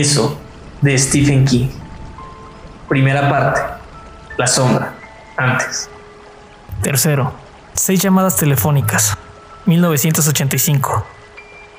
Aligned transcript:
Eso 0.00 0.36
de 0.80 0.98
Stephen 0.98 1.44
King. 1.44 1.68
Primera 2.88 3.30
parte. 3.30 3.60
La 4.36 4.48
sombra. 4.48 4.92
Antes. 5.36 5.88
Tercero. 6.82 7.32
Seis 7.74 8.02
llamadas 8.02 8.36
telefónicas. 8.36 9.16
1985. 9.66 11.06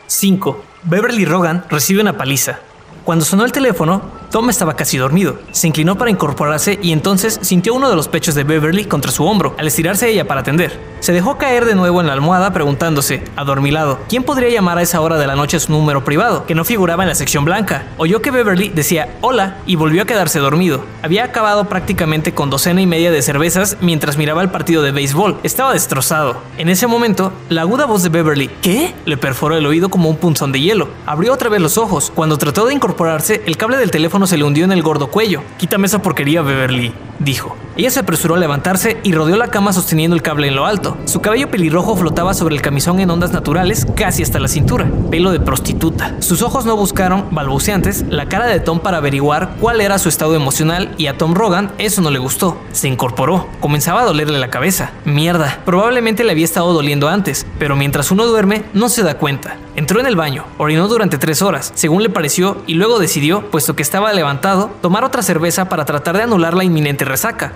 5. 0.07 0.63
Beverly 0.83 1.25
Rogan 1.25 1.65
recibe 1.69 1.99
una 1.99 2.15
paliza. 2.15 2.59
Cuando 3.03 3.25
sonó 3.25 3.43
el 3.43 3.51
teléfono, 3.51 4.01
Tom 4.35 4.49
estaba 4.49 4.75
casi 4.75 4.97
dormido. 4.97 5.39
Se 5.53 5.65
inclinó 5.65 5.97
para 5.97 6.11
incorporarse 6.11 6.77
y 6.81 6.91
entonces 6.91 7.39
sintió 7.41 7.73
uno 7.73 7.89
de 7.89 7.95
los 7.95 8.09
pechos 8.09 8.35
de 8.35 8.43
Beverly 8.43 8.83
contra 8.83 9.09
su 9.09 9.23
hombro, 9.23 9.55
al 9.57 9.65
estirarse 9.65 10.09
ella 10.09 10.27
para 10.27 10.41
atender. 10.41 10.77
Se 10.99 11.13
dejó 11.13 11.37
caer 11.37 11.63
de 11.63 11.75
nuevo 11.75 12.01
en 12.01 12.07
la 12.07 12.13
almohada 12.13 12.51
preguntándose, 12.51 13.23
adormilado, 13.37 13.99
¿quién 14.09 14.23
podría 14.23 14.49
llamar 14.49 14.77
a 14.77 14.81
esa 14.81 14.99
hora 14.99 15.17
de 15.17 15.27
la 15.27 15.35
noche 15.35 15.55
a 15.55 15.59
su 15.61 15.71
número 15.71 16.03
privado, 16.03 16.45
que 16.45 16.55
no 16.55 16.65
figuraba 16.65 17.03
en 17.03 17.09
la 17.09 17.15
sección 17.15 17.45
blanca? 17.45 17.85
Oyó 17.97 18.21
que 18.21 18.31
Beverly 18.31 18.69
decía 18.69 19.15
hola 19.21 19.57
y 19.65 19.77
volvió 19.77 20.01
a 20.01 20.05
quedarse 20.05 20.39
dormido. 20.39 20.83
Había 21.01 21.23
acabado 21.23 21.69
prácticamente 21.69 22.33
con 22.33 22.49
docena 22.49 22.81
y 22.81 22.87
media 22.87 23.11
de 23.11 23.21
cervezas 23.21 23.77
mientras 23.79 24.17
miraba 24.17 24.41
el 24.41 24.49
partido 24.49 24.81
de 24.81 24.91
béisbol. 24.91 25.37
Estaba 25.43 25.71
destrozado. 25.71 26.41
En 26.57 26.67
ese 26.67 26.87
momento, 26.87 27.31
la 27.47 27.61
aguda 27.61 27.85
voz 27.85 28.03
de 28.03 28.09
Beverly, 28.09 28.49
¿qué? 28.61 28.93
le 29.05 29.15
perforó 29.15 29.55
el 29.55 29.65
oído 29.65 29.87
como 29.87 30.09
un 30.09 30.17
punzón 30.17 30.51
de 30.51 30.59
hielo. 30.59 30.89
Abrió 31.05 31.31
otra 31.31 31.47
vez 31.47 31.61
los 31.61 31.77
ojos. 31.77 32.11
Cuando 32.13 32.37
trató 32.37 32.65
de 32.65 32.73
incorporarse, 32.73 33.41
el 33.45 33.55
cable 33.55 33.77
del 33.77 33.91
teléfono 33.91 34.24
se 34.27 34.37
le 34.37 34.43
hundió 34.43 34.65
en 34.65 34.71
el 34.71 34.83
gordo 34.83 35.07
cuello. 35.07 35.41
Quítame 35.57 35.87
esa 35.87 36.01
porquería, 36.01 36.41
Beverly, 36.41 36.93
dijo. 37.19 37.55
Ella 37.77 37.89
se 37.89 37.99
apresuró 37.99 38.35
a 38.35 38.37
levantarse 38.37 38.97
y 39.03 39.11
rodeó 39.11 39.35
la 39.35 39.49
cama 39.49 39.73
sosteniendo 39.73 40.15
el 40.15 40.21
cable 40.21 40.47
en 40.47 40.55
lo 40.55 40.65
alto. 40.65 40.95
Su 41.03 41.19
cabello 41.19 41.51
pelirrojo 41.51 41.97
flotaba 41.97 42.33
sobre 42.33 42.55
el 42.55 42.61
camisón 42.61 43.01
en 43.01 43.09
ondas 43.09 43.33
naturales 43.33 43.85
casi 43.95 44.23
hasta 44.23 44.39
la 44.39 44.47
cintura, 44.47 44.89
pelo 45.11 45.31
de 45.31 45.41
prostituta. 45.41 46.15
Sus 46.21 46.41
ojos 46.41 46.65
no 46.65 46.77
buscaron, 46.77 47.27
balbuceantes, 47.31 48.05
la 48.07 48.29
cara 48.29 48.47
de 48.47 48.61
Tom 48.61 48.79
para 48.79 48.97
averiguar 48.97 49.57
cuál 49.59 49.81
era 49.81 49.99
su 49.99 50.07
estado 50.07 50.35
emocional 50.35 50.95
y 50.97 51.07
a 51.07 51.17
Tom 51.17 51.33
Rogan 51.33 51.73
eso 51.77 52.01
no 52.01 52.11
le 52.11 52.19
gustó. 52.19 52.57
Se 52.71 52.87
incorporó, 52.87 53.47
comenzaba 53.59 54.03
a 54.03 54.05
dolerle 54.05 54.39
la 54.39 54.49
cabeza. 54.49 54.91
Mierda, 55.03 55.59
probablemente 55.65 56.23
le 56.23 56.31
había 56.31 56.45
estado 56.45 56.71
doliendo 56.71 57.09
antes, 57.09 57.45
pero 57.59 57.75
mientras 57.75 58.09
uno 58.09 58.25
duerme 58.25 58.63
no 58.73 58.87
se 58.87 59.03
da 59.03 59.17
cuenta. 59.17 59.57
Entró 59.75 59.99
en 59.99 60.05
el 60.05 60.15
baño, 60.15 60.45
orinó 60.57 60.87
durante 60.87 61.17
tres 61.17 61.41
horas, 61.41 61.73
según 61.75 62.01
le 62.01 62.09
pareció, 62.09 62.61
y 62.65 62.75
luego 62.75 62.99
decidió, 62.99 63.51
puesto 63.51 63.75
que 63.75 63.83
estaba 63.83 64.13
levantado, 64.13 64.71
tomar 64.81 65.03
otra 65.03 65.21
cerveza 65.21 65.67
para 65.67 65.83
tratar 65.83 66.15
de 66.15 66.23
anular 66.23 66.53
la 66.53 66.63
inminente 66.63 67.03
resaca. 67.03 67.51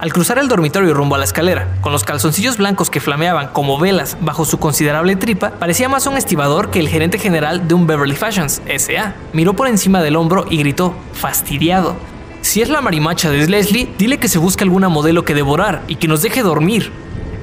Al 0.00 0.12
cruzar 0.12 0.38
el 0.38 0.48
dormitorio 0.48 0.92
rumbo 0.92 1.14
a 1.14 1.18
la 1.18 1.24
escalera, 1.24 1.68
con 1.80 1.92
los 1.92 2.02
calzoncillos 2.02 2.58
blancos 2.58 2.90
que 2.90 3.00
flameaban 3.00 3.48
como 3.48 3.78
velas 3.78 4.16
bajo 4.20 4.44
su 4.44 4.58
considerable 4.58 5.14
tripa, 5.14 5.52
parecía 5.52 5.88
más 5.88 6.06
un 6.08 6.16
estibador 6.16 6.70
que 6.70 6.80
el 6.80 6.88
gerente 6.88 7.18
general 7.18 7.68
de 7.68 7.74
un 7.74 7.86
Beverly 7.86 8.16
Fashions, 8.16 8.60
S.A. 8.66 9.14
Miró 9.32 9.54
por 9.54 9.68
encima 9.68 10.02
del 10.02 10.16
hombro 10.16 10.46
y 10.50 10.58
gritó, 10.58 10.94
fastidiado. 11.12 11.94
Si 12.40 12.60
es 12.60 12.68
la 12.68 12.80
marimacha 12.80 13.30
de 13.30 13.46
Leslie, 13.46 13.88
dile 13.96 14.18
que 14.18 14.28
se 14.28 14.38
busque 14.38 14.64
alguna 14.64 14.88
modelo 14.88 15.24
que 15.24 15.32
devorar 15.32 15.82
y 15.86 15.96
que 15.96 16.08
nos 16.08 16.22
deje 16.22 16.42
dormir. 16.42 16.90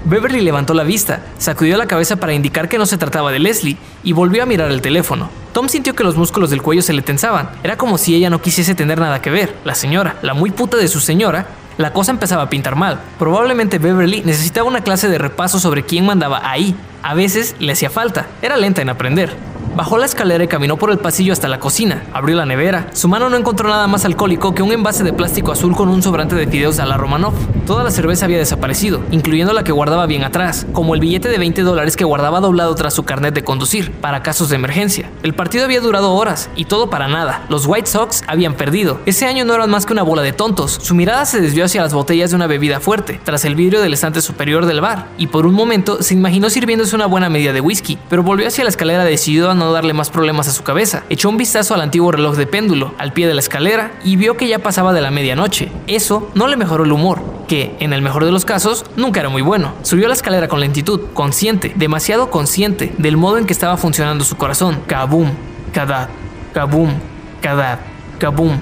Beverly 0.04 0.42
levantó 0.42 0.74
la 0.74 0.84
vista, 0.84 1.24
sacudió 1.38 1.78
la 1.78 1.88
cabeza 1.88 2.18
para 2.18 2.34
indicar 2.34 2.68
que 2.68 2.78
no 2.78 2.86
se 2.86 2.98
trataba 2.98 3.32
de 3.32 3.40
Leslie 3.40 3.78
y 4.04 4.12
volvió 4.12 4.44
a 4.44 4.46
mirar 4.46 4.72
el 4.72 4.82
teléfono. 4.82 5.30
Tom 5.54 5.70
sintió 5.70 5.96
que 5.96 6.04
los 6.04 6.18
músculos 6.18 6.50
del 6.50 6.62
cuello 6.62 6.82
se 6.82 6.94
le 6.94 7.02
tensaban. 7.02 7.50
Era 7.64 7.78
como 7.78 7.98
si 7.98 8.14
ella 8.14 8.30
no 8.30 8.42
quisiese 8.42 8.76
tener 8.76 9.00
nada 9.00 9.22
que 9.22 9.30
ver. 9.30 9.56
La 9.64 9.76
señora, 9.76 10.18
la 10.22 10.34
muy 10.34 10.52
puta 10.52 10.78
de 10.78 10.88
su 10.88 11.00
señora, 11.00 11.48
la 11.82 11.94
cosa 11.94 12.12
empezaba 12.12 12.44
a 12.44 12.50
pintar 12.50 12.76
mal. 12.76 13.00
Probablemente 13.20 13.80
Beverly 13.80 14.22
necesitaba 14.24 14.68
una 14.68 14.82
clase 14.82 15.10
de 15.10 15.18
repaso 15.18 15.60
sobre 15.60 15.84
quién 15.84 16.06
mandaba 16.06 16.50
ahí. 16.50 16.76
A 17.04 17.14
veces 17.14 17.56
le 17.60 17.74
hacía 17.74 17.90
falta, 17.90 18.28
era 18.42 18.58
lenta 18.58 18.82
en 18.82 18.90
aprender. 18.90 19.51
Bajó 19.76 19.98
la 19.98 20.06
escalera 20.06 20.44
y 20.44 20.48
caminó 20.50 20.76
por 20.76 20.92
el 20.92 20.98
pasillo 20.98 21.32
hasta 21.32 21.48
la 21.48 21.60
cocina. 21.60 22.04
Abrió 22.14 22.36
la 22.36 22.46
nevera. 22.46 22.90
Su 22.94 23.08
mano 23.08 23.30
no 23.30 23.38
encontró 23.38 23.70
nada 23.70 23.88
más 23.88 24.04
alcohólico 24.04 24.54
que 24.54 24.64
un 24.64 24.74
envase 24.74 25.06
de 25.06 25.14
plástico 25.14 25.54
azul 25.54 25.76
con 25.76 25.88
un 25.88 26.04
sobrante 26.04 26.36
de 26.36 26.46
fideos 26.46 26.80
a 26.80 26.86
la 26.86 26.98
Romanov. 26.98 27.34
Toda 27.66 27.84
la 27.86 27.92
cerveza 27.92 28.26
había 28.26 28.38
desaparecido, 28.38 29.02
incluyendo 29.12 29.54
la 29.54 29.64
que 29.64 29.72
guardaba 29.72 30.08
bien 30.08 30.26
atrás, 30.26 30.68
como 30.74 30.94
el 30.94 31.00
billete 31.00 31.30
de 31.30 31.38
20 31.38 31.62
dólares 31.62 31.96
que 31.96 32.04
guardaba 32.04 32.42
doblado 32.42 32.76
tras 32.76 32.94
su 32.94 33.04
carnet 33.04 33.34
de 33.34 33.46
conducir, 33.46 33.92
para 33.94 34.24
casos 34.24 34.50
de 34.50 34.58
emergencia. 34.58 35.10
El 35.24 35.34
partido 35.34 35.64
había 35.64 35.80
durado 35.80 36.14
horas, 36.14 36.50
y 36.58 36.66
todo 36.66 36.90
para 36.90 37.08
nada. 37.08 37.46
Los 37.48 37.66
White 37.66 37.88
Sox 37.88 38.24
habían 38.28 38.56
perdido. 38.56 39.00
Ese 39.06 39.26
año 39.26 39.46
no 39.46 39.54
eran 39.54 39.70
más 39.70 39.86
que 39.86 39.94
una 39.94 40.04
bola 40.04 40.22
de 40.22 40.34
tontos. 40.34 40.80
Su 40.82 40.96
mirada 40.96 41.26
se 41.26 41.40
desvió 41.40 41.64
hacia 41.64 41.82
las 41.82 41.94
botellas 41.94 42.32
de 42.32 42.36
una 42.36 42.48
bebida 42.48 42.82
fuerte, 42.82 43.22
tras 43.24 43.46
el 43.46 43.56
vidrio 43.56 43.80
del 43.82 43.94
estante 43.94 44.22
superior 44.22 44.66
del 44.66 44.82
bar, 44.82 45.08
y 45.18 45.28
por 45.28 45.46
un 45.46 45.54
momento 45.54 46.04
se 46.04 46.14
imaginó 46.14 46.50
sirviéndose 46.50 46.96
una 46.96 47.06
buena 47.06 47.30
medida 47.30 47.54
de 47.54 47.62
whisky, 47.62 47.98
pero 48.10 48.22
volvió 48.22 48.48
hacia 48.48 48.66
la 48.66 48.70
escalera 48.70 49.06
decidido 49.06 49.50
a 49.50 49.56
no 49.64 49.72
darle 49.72 49.94
más 49.94 50.10
problemas 50.10 50.48
a 50.48 50.52
su 50.52 50.64
cabeza. 50.64 51.04
Echó 51.10 51.30
un 51.30 51.38
vistazo 51.38 51.74
al 51.74 51.82
antiguo 51.82 52.12
reloj 52.12 52.36
de 52.36 52.48
péndulo, 52.48 52.94
al 52.98 53.14
pie 53.14 53.28
de 53.28 53.34
la 53.34 53.40
escalera, 53.40 53.92
y 54.04 54.16
vio 54.16 54.38
que 54.38 54.48
ya 54.48 54.60
pasaba 54.60 54.94
de 54.94 55.02
la 55.02 55.12
medianoche. 55.12 55.72
Eso 55.88 56.30
no 56.34 56.48
le 56.48 56.58
mejoró 56.58 56.84
el 56.84 56.92
humor, 56.92 57.22
que, 57.48 57.76
en 57.80 57.94
el 57.94 58.02
mejor 58.02 58.26
de 58.26 58.32
los 58.32 58.46
casos, 58.46 58.86
nunca 58.96 59.20
era 59.20 59.30
muy 59.30 59.42
bueno. 59.42 59.74
Subió 59.84 60.08
la 60.08 60.14
escalera 60.14 60.48
con 60.48 60.60
lentitud, 60.60 61.02
consciente, 61.14 61.74
demasiado 61.76 62.30
consciente 62.30 62.94
del 62.98 63.18
modo 63.18 63.38
en 63.38 63.46
que 63.46 63.54
estaba 63.54 63.78
funcionando 63.78 64.24
su 64.24 64.36
corazón. 64.36 64.80
Kaboom, 64.88 65.32
kadad, 65.74 66.10
kaboom, 66.54 66.94
kadad, 67.42 67.80
kaboom, 68.20 68.60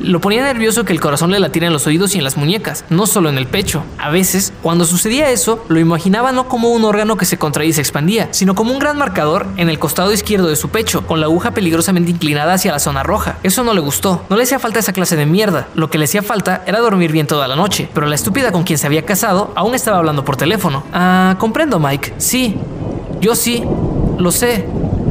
Lo 0.00 0.20
ponía 0.20 0.42
nervioso 0.42 0.84
que 0.84 0.92
el 0.92 1.00
corazón 1.00 1.30
le 1.30 1.40
latiera 1.40 1.66
en 1.66 1.72
los 1.72 1.86
oídos 1.86 2.14
y 2.14 2.18
en 2.18 2.24
las 2.24 2.36
muñecas, 2.36 2.84
no 2.90 3.06
solo 3.06 3.30
en 3.30 3.38
el 3.38 3.46
pecho. 3.46 3.82
A 3.98 4.10
veces, 4.10 4.52
cuando 4.62 4.84
sucedía 4.84 5.30
eso, 5.30 5.64
lo 5.68 5.78
imaginaba 5.78 6.32
no 6.32 6.48
como 6.48 6.68
un 6.68 6.84
órgano 6.84 7.16
que 7.16 7.24
se 7.24 7.38
contraía 7.38 7.70
y 7.70 7.72
se 7.72 7.80
expandía, 7.80 8.28
sino 8.30 8.54
como 8.54 8.72
un 8.72 8.78
gran 8.78 8.98
marcador 8.98 9.46
en 9.56 9.70
el 9.70 9.78
costado 9.78 10.12
izquierdo 10.12 10.48
de 10.48 10.56
su 10.56 10.68
pecho, 10.68 11.06
con 11.06 11.20
la 11.20 11.26
aguja 11.26 11.52
peligrosamente 11.52 12.10
inclinada 12.10 12.52
hacia 12.52 12.72
la 12.72 12.78
zona 12.78 13.02
roja. 13.02 13.38
Eso 13.42 13.64
no 13.64 13.72
le 13.72 13.80
gustó. 13.80 14.24
No 14.28 14.36
le 14.36 14.42
hacía 14.42 14.58
falta 14.58 14.80
esa 14.80 14.92
clase 14.92 15.16
de 15.16 15.24
mierda. 15.24 15.68
Lo 15.74 15.88
que 15.88 15.96
le 15.96 16.04
hacía 16.04 16.22
falta 16.22 16.62
era 16.66 16.80
dormir 16.80 17.10
bien 17.12 17.26
toda 17.26 17.48
la 17.48 17.56
noche. 17.56 17.88
Pero 17.94 18.06
la 18.06 18.14
estúpida 18.16 18.52
con 18.52 18.64
quien 18.64 18.78
se 18.78 18.86
había 18.86 19.06
casado 19.06 19.52
aún 19.54 19.74
estaba 19.74 19.98
hablando 19.98 20.24
por 20.24 20.36
teléfono. 20.36 20.84
Ah, 20.92 21.36
comprendo, 21.38 21.78
Mike. 21.78 22.14
Sí. 22.18 22.56
Yo 23.20 23.34
sí. 23.34 23.64
Lo 24.18 24.30
sé. 24.30 24.66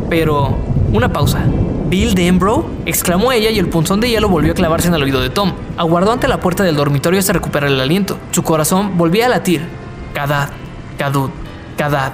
Pero... 0.09 0.57
Una 0.93 1.11
pausa. 1.11 1.43
¿Bill 1.89 2.15
Denbrough? 2.15 2.65
exclamó 2.85 3.31
ella 3.31 3.49
y 3.49 3.59
el 3.59 3.69
punzón 3.69 4.01
de 4.01 4.09
hielo 4.09 4.27
volvió 4.27 4.51
a 4.51 4.55
clavarse 4.55 4.89
en 4.89 4.93
el 4.93 5.03
oído 5.03 5.21
de 5.21 5.29
Tom. 5.29 5.53
Aguardó 5.77 6.11
ante 6.11 6.27
la 6.27 6.41
puerta 6.41 6.63
del 6.63 6.75
dormitorio 6.75 7.17
hasta 7.17 7.31
recuperar 7.31 7.69
el 7.69 7.79
aliento. 7.79 8.17
Su 8.31 8.43
corazón 8.43 8.97
volvía 8.97 9.27
a 9.27 9.29
latir. 9.29 9.65
Kadad, 10.13 10.49
Kadud, 10.97 11.29
Kadad. 11.77 12.11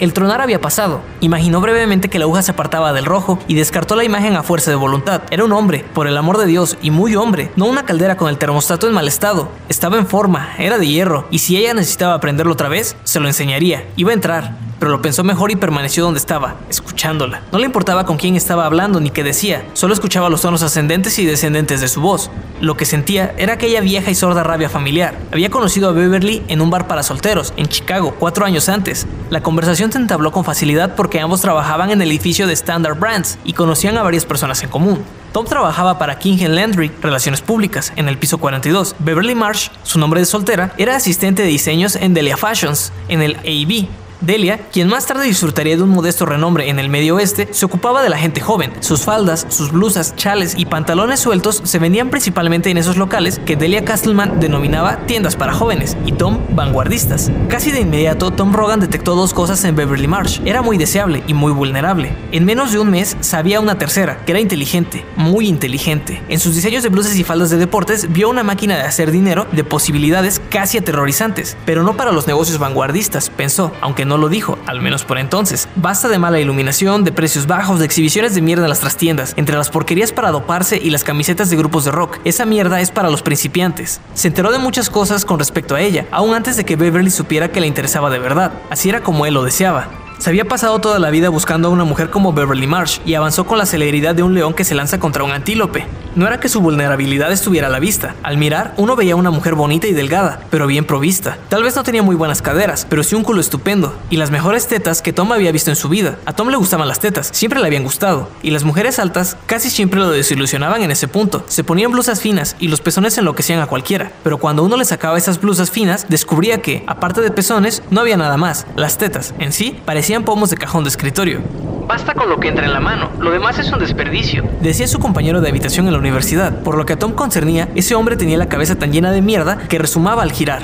El 0.00 0.14
tronar 0.14 0.40
había 0.40 0.60
pasado. 0.60 1.02
Imaginó 1.20 1.60
brevemente 1.60 2.08
que 2.08 2.18
la 2.18 2.24
aguja 2.24 2.42
se 2.42 2.52
apartaba 2.52 2.94
del 2.94 3.04
rojo 3.04 3.38
y 3.46 3.54
descartó 3.54 3.96
la 3.96 4.04
imagen 4.04 4.34
a 4.34 4.42
fuerza 4.42 4.70
de 4.70 4.76
voluntad. 4.76 5.22
Era 5.30 5.44
un 5.44 5.52
hombre, 5.52 5.84
por 5.92 6.06
el 6.06 6.16
amor 6.16 6.38
de 6.38 6.46
Dios, 6.46 6.78
y 6.80 6.90
muy 6.90 7.14
hombre, 7.14 7.52
no 7.54 7.66
una 7.66 7.84
caldera 7.84 8.16
con 8.16 8.30
el 8.30 8.38
termostato 8.38 8.88
en 8.88 8.94
mal 8.94 9.06
estado. 9.06 9.50
Estaba 9.68 9.98
en 9.98 10.06
forma, 10.06 10.54
era 10.58 10.78
de 10.78 10.88
hierro, 10.88 11.28
y 11.30 11.38
si 11.38 11.56
ella 11.58 11.74
necesitaba 11.74 12.14
aprenderlo 12.14 12.54
otra 12.54 12.68
vez, 12.68 12.96
se 13.04 13.20
lo 13.20 13.28
enseñaría. 13.28 13.86
Iba 13.94 14.10
a 14.10 14.14
entrar, 14.14 14.56
pero 14.82 14.90
lo 14.90 15.00
pensó 15.00 15.22
mejor 15.22 15.52
y 15.52 15.54
permaneció 15.54 16.02
donde 16.02 16.18
estaba, 16.18 16.56
escuchándola. 16.68 17.42
No 17.52 17.60
le 17.60 17.66
importaba 17.66 18.04
con 18.04 18.16
quién 18.16 18.34
estaba 18.34 18.66
hablando 18.66 18.98
ni 18.98 19.10
qué 19.10 19.22
decía, 19.22 19.64
solo 19.74 19.94
escuchaba 19.94 20.28
los 20.28 20.40
tonos 20.40 20.60
ascendentes 20.64 21.20
y 21.20 21.24
descendentes 21.24 21.80
de 21.80 21.86
su 21.86 22.00
voz. 22.00 22.32
Lo 22.60 22.76
que 22.76 22.84
sentía 22.84 23.32
era 23.38 23.52
aquella 23.52 23.80
vieja 23.80 24.10
y 24.10 24.16
sorda 24.16 24.42
rabia 24.42 24.68
familiar. 24.68 25.14
Había 25.30 25.50
conocido 25.50 25.88
a 25.88 25.92
Beverly 25.92 26.42
en 26.48 26.60
un 26.60 26.70
bar 26.70 26.88
para 26.88 27.04
solteros, 27.04 27.54
en 27.56 27.68
Chicago, 27.68 28.16
cuatro 28.18 28.44
años 28.44 28.68
antes. 28.68 29.06
La 29.30 29.40
conversación 29.40 29.92
se 29.92 29.98
entabló 29.98 30.32
con 30.32 30.44
facilidad 30.44 30.96
porque 30.96 31.20
ambos 31.20 31.42
trabajaban 31.42 31.92
en 31.92 32.02
el 32.02 32.10
edificio 32.10 32.48
de 32.48 32.54
Standard 32.54 32.98
Brands 32.98 33.38
y 33.44 33.52
conocían 33.52 33.96
a 33.98 34.02
varias 34.02 34.24
personas 34.24 34.64
en 34.64 34.68
común. 34.68 35.04
Tom 35.32 35.46
trabajaba 35.46 35.98
para 35.98 36.18
King 36.18 36.36
Landry, 36.40 36.90
Relaciones 37.00 37.40
Públicas, 37.40 37.92
en 37.96 38.06
el 38.06 38.18
piso 38.18 38.36
42. 38.36 38.96
Beverly 38.98 39.34
Marsh, 39.34 39.68
su 39.82 39.98
nombre 39.98 40.20
de 40.20 40.26
soltera, 40.26 40.74
era 40.76 40.94
asistente 40.94 41.42
de 41.42 41.48
diseños 41.48 41.96
en 41.96 42.12
Delia 42.12 42.36
Fashions, 42.36 42.92
en 43.08 43.22
el 43.22 43.36
AB, 43.36 43.88
Delia, 44.22 44.58
quien 44.72 44.86
más 44.86 45.04
tarde 45.06 45.24
disfrutaría 45.24 45.76
de 45.76 45.82
un 45.82 45.90
modesto 45.90 46.24
renombre 46.24 46.68
en 46.70 46.78
el 46.78 46.88
medio 46.88 47.16
oeste, 47.16 47.48
se 47.50 47.64
ocupaba 47.64 48.04
de 48.04 48.08
la 48.08 48.18
gente 48.18 48.40
joven. 48.40 48.72
Sus 48.78 49.02
faldas, 49.02 49.46
sus 49.48 49.72
blusas, 49.72 50.14
chales 50.14 50.54
y 50.56 50.64
pantalones 50.64 51.18
sueltos 51.18 51.60
se 51.64 51.80
vendían 51.80 52.08
principalmente 52.08 52.70
en 52.70 52.78
esos 52.78 52.96
locales 52.96 53.40
que 53.44 53.56
Delia 53.56 53.84
Castleman 53.84 54.38
denominaba 54.38 54.98
tiendas 55.06 55.34
para 55.34 55.52
jóvenes 55.52 55.96
y 56.06 56.12
Tom 56.12 56.38
vanguardistas. 56.50 57.32
Casi 57.48 57.72
de 57.72 57.80
inmediato, 57.80 58.30
Tom 58.30 58.52
Rogan 58.52 58.78
detectó 58.78 59.16
dos 59.16 59.34
cosas 59.34 59.64
en 59.64 59.74
Beverly 59.74 60.06
Marsh. 60.06 60.40
Era 60.44 60.62
muy 60.62 60.78
deseable 60.78 61.24
y 61.26 61.34
muy 61.34 61.50
vulnerable. 61.50 62.14
En 62.30 62.44
menos 62.44 62.70
de 62.70 62.78
un 62.78 62.90
mes 62.90 63.16
sabía 63.20 63.58
una 63.58 63.76
tercera, 63.76 64.24
que 64.24 64.30
era 64.30 64.40
inteligente, 64.40 65.04
muy 65.16 65.48
inteligente. 65.48 66.22
En 66.28 66.38
sus 66.38 66.54
diseños 66.54 66.84
de 66.84 66.90
blusas 66.90 67.16
y 67.16 67.24
faldas 67.24 67.50
de 67.50 67.56
deportes 67.56 68.12
vio 68.12 68.30
una 68.30 68.44
máquina 68.44 68.76
de 68.76 68.82
hacer 68.82 69.10
dinero 69.10 69.48
de 69.50 69.64
posibilidades 69.64 70.40
casi 70.48 70.78
aterrorizantes, 70.78 71.56
pero 71.64 71.82
no 71.82 71.96
para 71.96 72.12
los 72.12 72.28
negocios 72.28 72.58
vanguardistas, 72.58 73.28
pensó, 73.28 73.72
aunque 73.80 74.04
no 74.04 74.11
no 74.12 74.18
lo 74.18 74.28
dijo, 74.28 74.58
al 74.66 74.82
menos 74.82 75.04
por 75.04 75.16
entonces. 75.16 75.70
Basta 75.74 76.06
de 76.08 76.18
mala 76.18 76.38
iluminación, 76.38 77.02
de 77.02 77.12
precios 77.12 77.46
bajos, 77.46 77.78
de 77.78 77.86
exhibiciones 77.86 78.34
de 78.34 78.42
mierda 78.42 78.64
en 78.64 78.68
las 78.68 78.80
trastiendas, 78.80 79.32
entre 79.38 79.56
las 79.56 79.70
porquerías 79.70 80.12
para 80.12 80.30
doparse 80.30 80.76
y 80.76 80.90
las 80.90 81.02
camisetas 81.02 81.48
de 81.48 81.56
grupos 81.56 81.86
de 81.86 81.92
rock. 81.92 82.18
Esa 82.24 82.44
mierda 82.44 82.82
es 82.82 82.90
para 82.90 83.08
los 83.08 83.22
principiantes. 83.22 84.02
Se 84.12 84.28
enteró 84.28 84.52
de 84.52 84.58
muchas 84.58 84.90
cosas 84.90 85.24
con 85.24 85.38
respecto 85.38 85.74
a 85.74 85.80
ella, 85.80 86.06
aún 86.10 86.34
antes 86.34 86.58
de 86.58 86.64
que 86.64 86.76
Beverly 86.76 87.10
supiera 87.10 87.48
que 87.48 87.60
le 87.62 87.66
interesaba 87.66 88.10
de 88.10 88.18
verdad. 88.18 88.52
Así 88.68 88.90
era 88.90 89.02
como 89.02 89.24
él 89.24 89.32
lo 89.32 89.44
deseaba. 89.44 90.01
Se 90.22 90.30
había 90.30 90.44
pasado 90.44 90.78
toda 90.78 91.00
la 91.00 91.10
vida 91.10 91.30
buscando 91.30 91.66
a 91.66 91.72
una 91.72 91.82
mujer 91.82 92.10
como 92.10 92.32
Beverly 92.32 92.68
Marsh 92.68 93.00
y 93.04 93.14
avanzó 93.14 93.44
con 93.44 93.58
la 93.58 93.66
celeridad 93.66 94.14
de 94.14 94.22
un 94.22 94.34
león 94.34 94.54
que 94.54 94.62
se 94.62 94.76
lanza 94.76 95.00
contra 95.00 95.24
un 95.24 95.32
antílope. 95.32 95.84
No 96.14 96.28
era 96.28 96.38
que 96.38 96.48
su 96.48 96.60
vulnerabilidad 96.60 97.32
estuviera 97.32 97.66
a 97.66 97.70
la 97.70 97.80
vista. 97.80 98.14
Al 98.22 98.36
mirar, 98.36 98.72
uno 98.76 98.94
veía 98.94 99.16
una 99.16 99.32
mujer 99.32 99.56
bonita 99.56 99.88
y 99.88 99.94
delgada, 99.94 100.40
pero 100.48 100.68
bien 100.68 100.84
provista. 100.84 101.38
Tal 101.48 101.64
vez 101.64 101.74
no 101.74 101.82
tenía 101.82 102.04
muy 102.04 102.14
buenas 102.14 102.40
caderas, 102.40 102.86
pero 102.88 103.02
sí 103.02 103.16
un 103.16 103.24
culo 103.24 103.40
estupendo 103.40 103.96
y 104.10 104.16
las 104.16 104.30
mejores 104.30 104.68
tetas 104.68 105.02
que 105.02 105.12
Tom 105.12 105.32
había 105.32 105.50
visto 105.50 105.70
en 105.70 105.76
su 105.76 105.88
vida. 105.88 106.18
A 106.24 106.34
Tom 106.34 106.50
le 106.50 106.56
gustaban 106.56 106.86
las 106.86 107.00
tetas, 107.00 107.30
siempre 107.32 107.58
le 107.58 107.66
habían 107.66 107.82
gustado, 107.82 108.28
y 108.42 108.50
las 108.52 108.62
mujeres 108.62 109.00
altas 109.00 109.36
casi 109.46 109.70
siempre 109.70 109.98
lo 109.98 110.10
desilusionaban 110.10 110.82
en 110.82 110.92
ese 110.92 111.08
punto. 111.08 111.44
Se 111.48 111.64
ponían 111.64 111.90
blusas 111.90 112.20
finas 112.20 112.54
y 112.60 112.68
los 112.68 112.80
pezones 112.80 113.18
enloquecían 113.18 113.60
a 113.60 113.66
cualquiera, 113.66 114.12
pero 114.22 114.38
cuando 114.38 114.62
uno 114.62 114.76
le 114.76 114.84
sacaba 114.84 115.18
esas 115.18 115.40
blusas 115.40 115.72
finas, 115.72 116.06
descubría 116.08 116.62
que, 116.62 116.84
aparte 116.86 117.22
de 117.22 117.32
pezones, 117.32 117.82
no 117.90 118.02
había 118.02 118.18
nada 118.18 118.36
más. 118.36 118.66
Las 118.76 118.98
tetas, 118.98 119.34
en 119.40 119.52
sí, 119.52 119.80
parecían 119.84 120.11
pomos 120.20 120.50
de 120.50 120.56
cajón 120.56 120.84
de 120.84 120.90
escritorio. 120.90 121.40
Basta 121.88 122.14
con 122.14 122.28
lo 122.28 122.38
que 122.38 122.48
entra 122.48 122.64
en 122.64 122.72
la 122.72 122.80
mano, 122.80 123.10
lo 123.18 123.30
demás 123.30 123.58
es 123.58 123.72
un 123.72 123.78
desperdicio. 123.78 124.44
Decía 124.60 124.86
su 124.86 124.98
compañero 124.98 125.40
de 125.40 125.48
habitación 125.48 125.86
en 125.86 125.92
la 125.92 125.98
universidad, 125.98 126.62
por 126.62 126.76
lo 126.76 126.86
que 126.86 126.92
a 126.92 126.98
Tom 126.98 127.12
concernía, 127.12 127.68
ese 127.74 127.94
hombre 127.94 128.16
tenía 128.16 128.38
la 128.38 128.48
cabeza 128.48 128.76
tan 128.76 128.92
llena 128.92 129.10
de 129.10 129.22
mierda 129.22 129.58
que 129.68 129.78
resumaba 129.78 130.22
al 130.22 130.32
girar. 130.32 130.62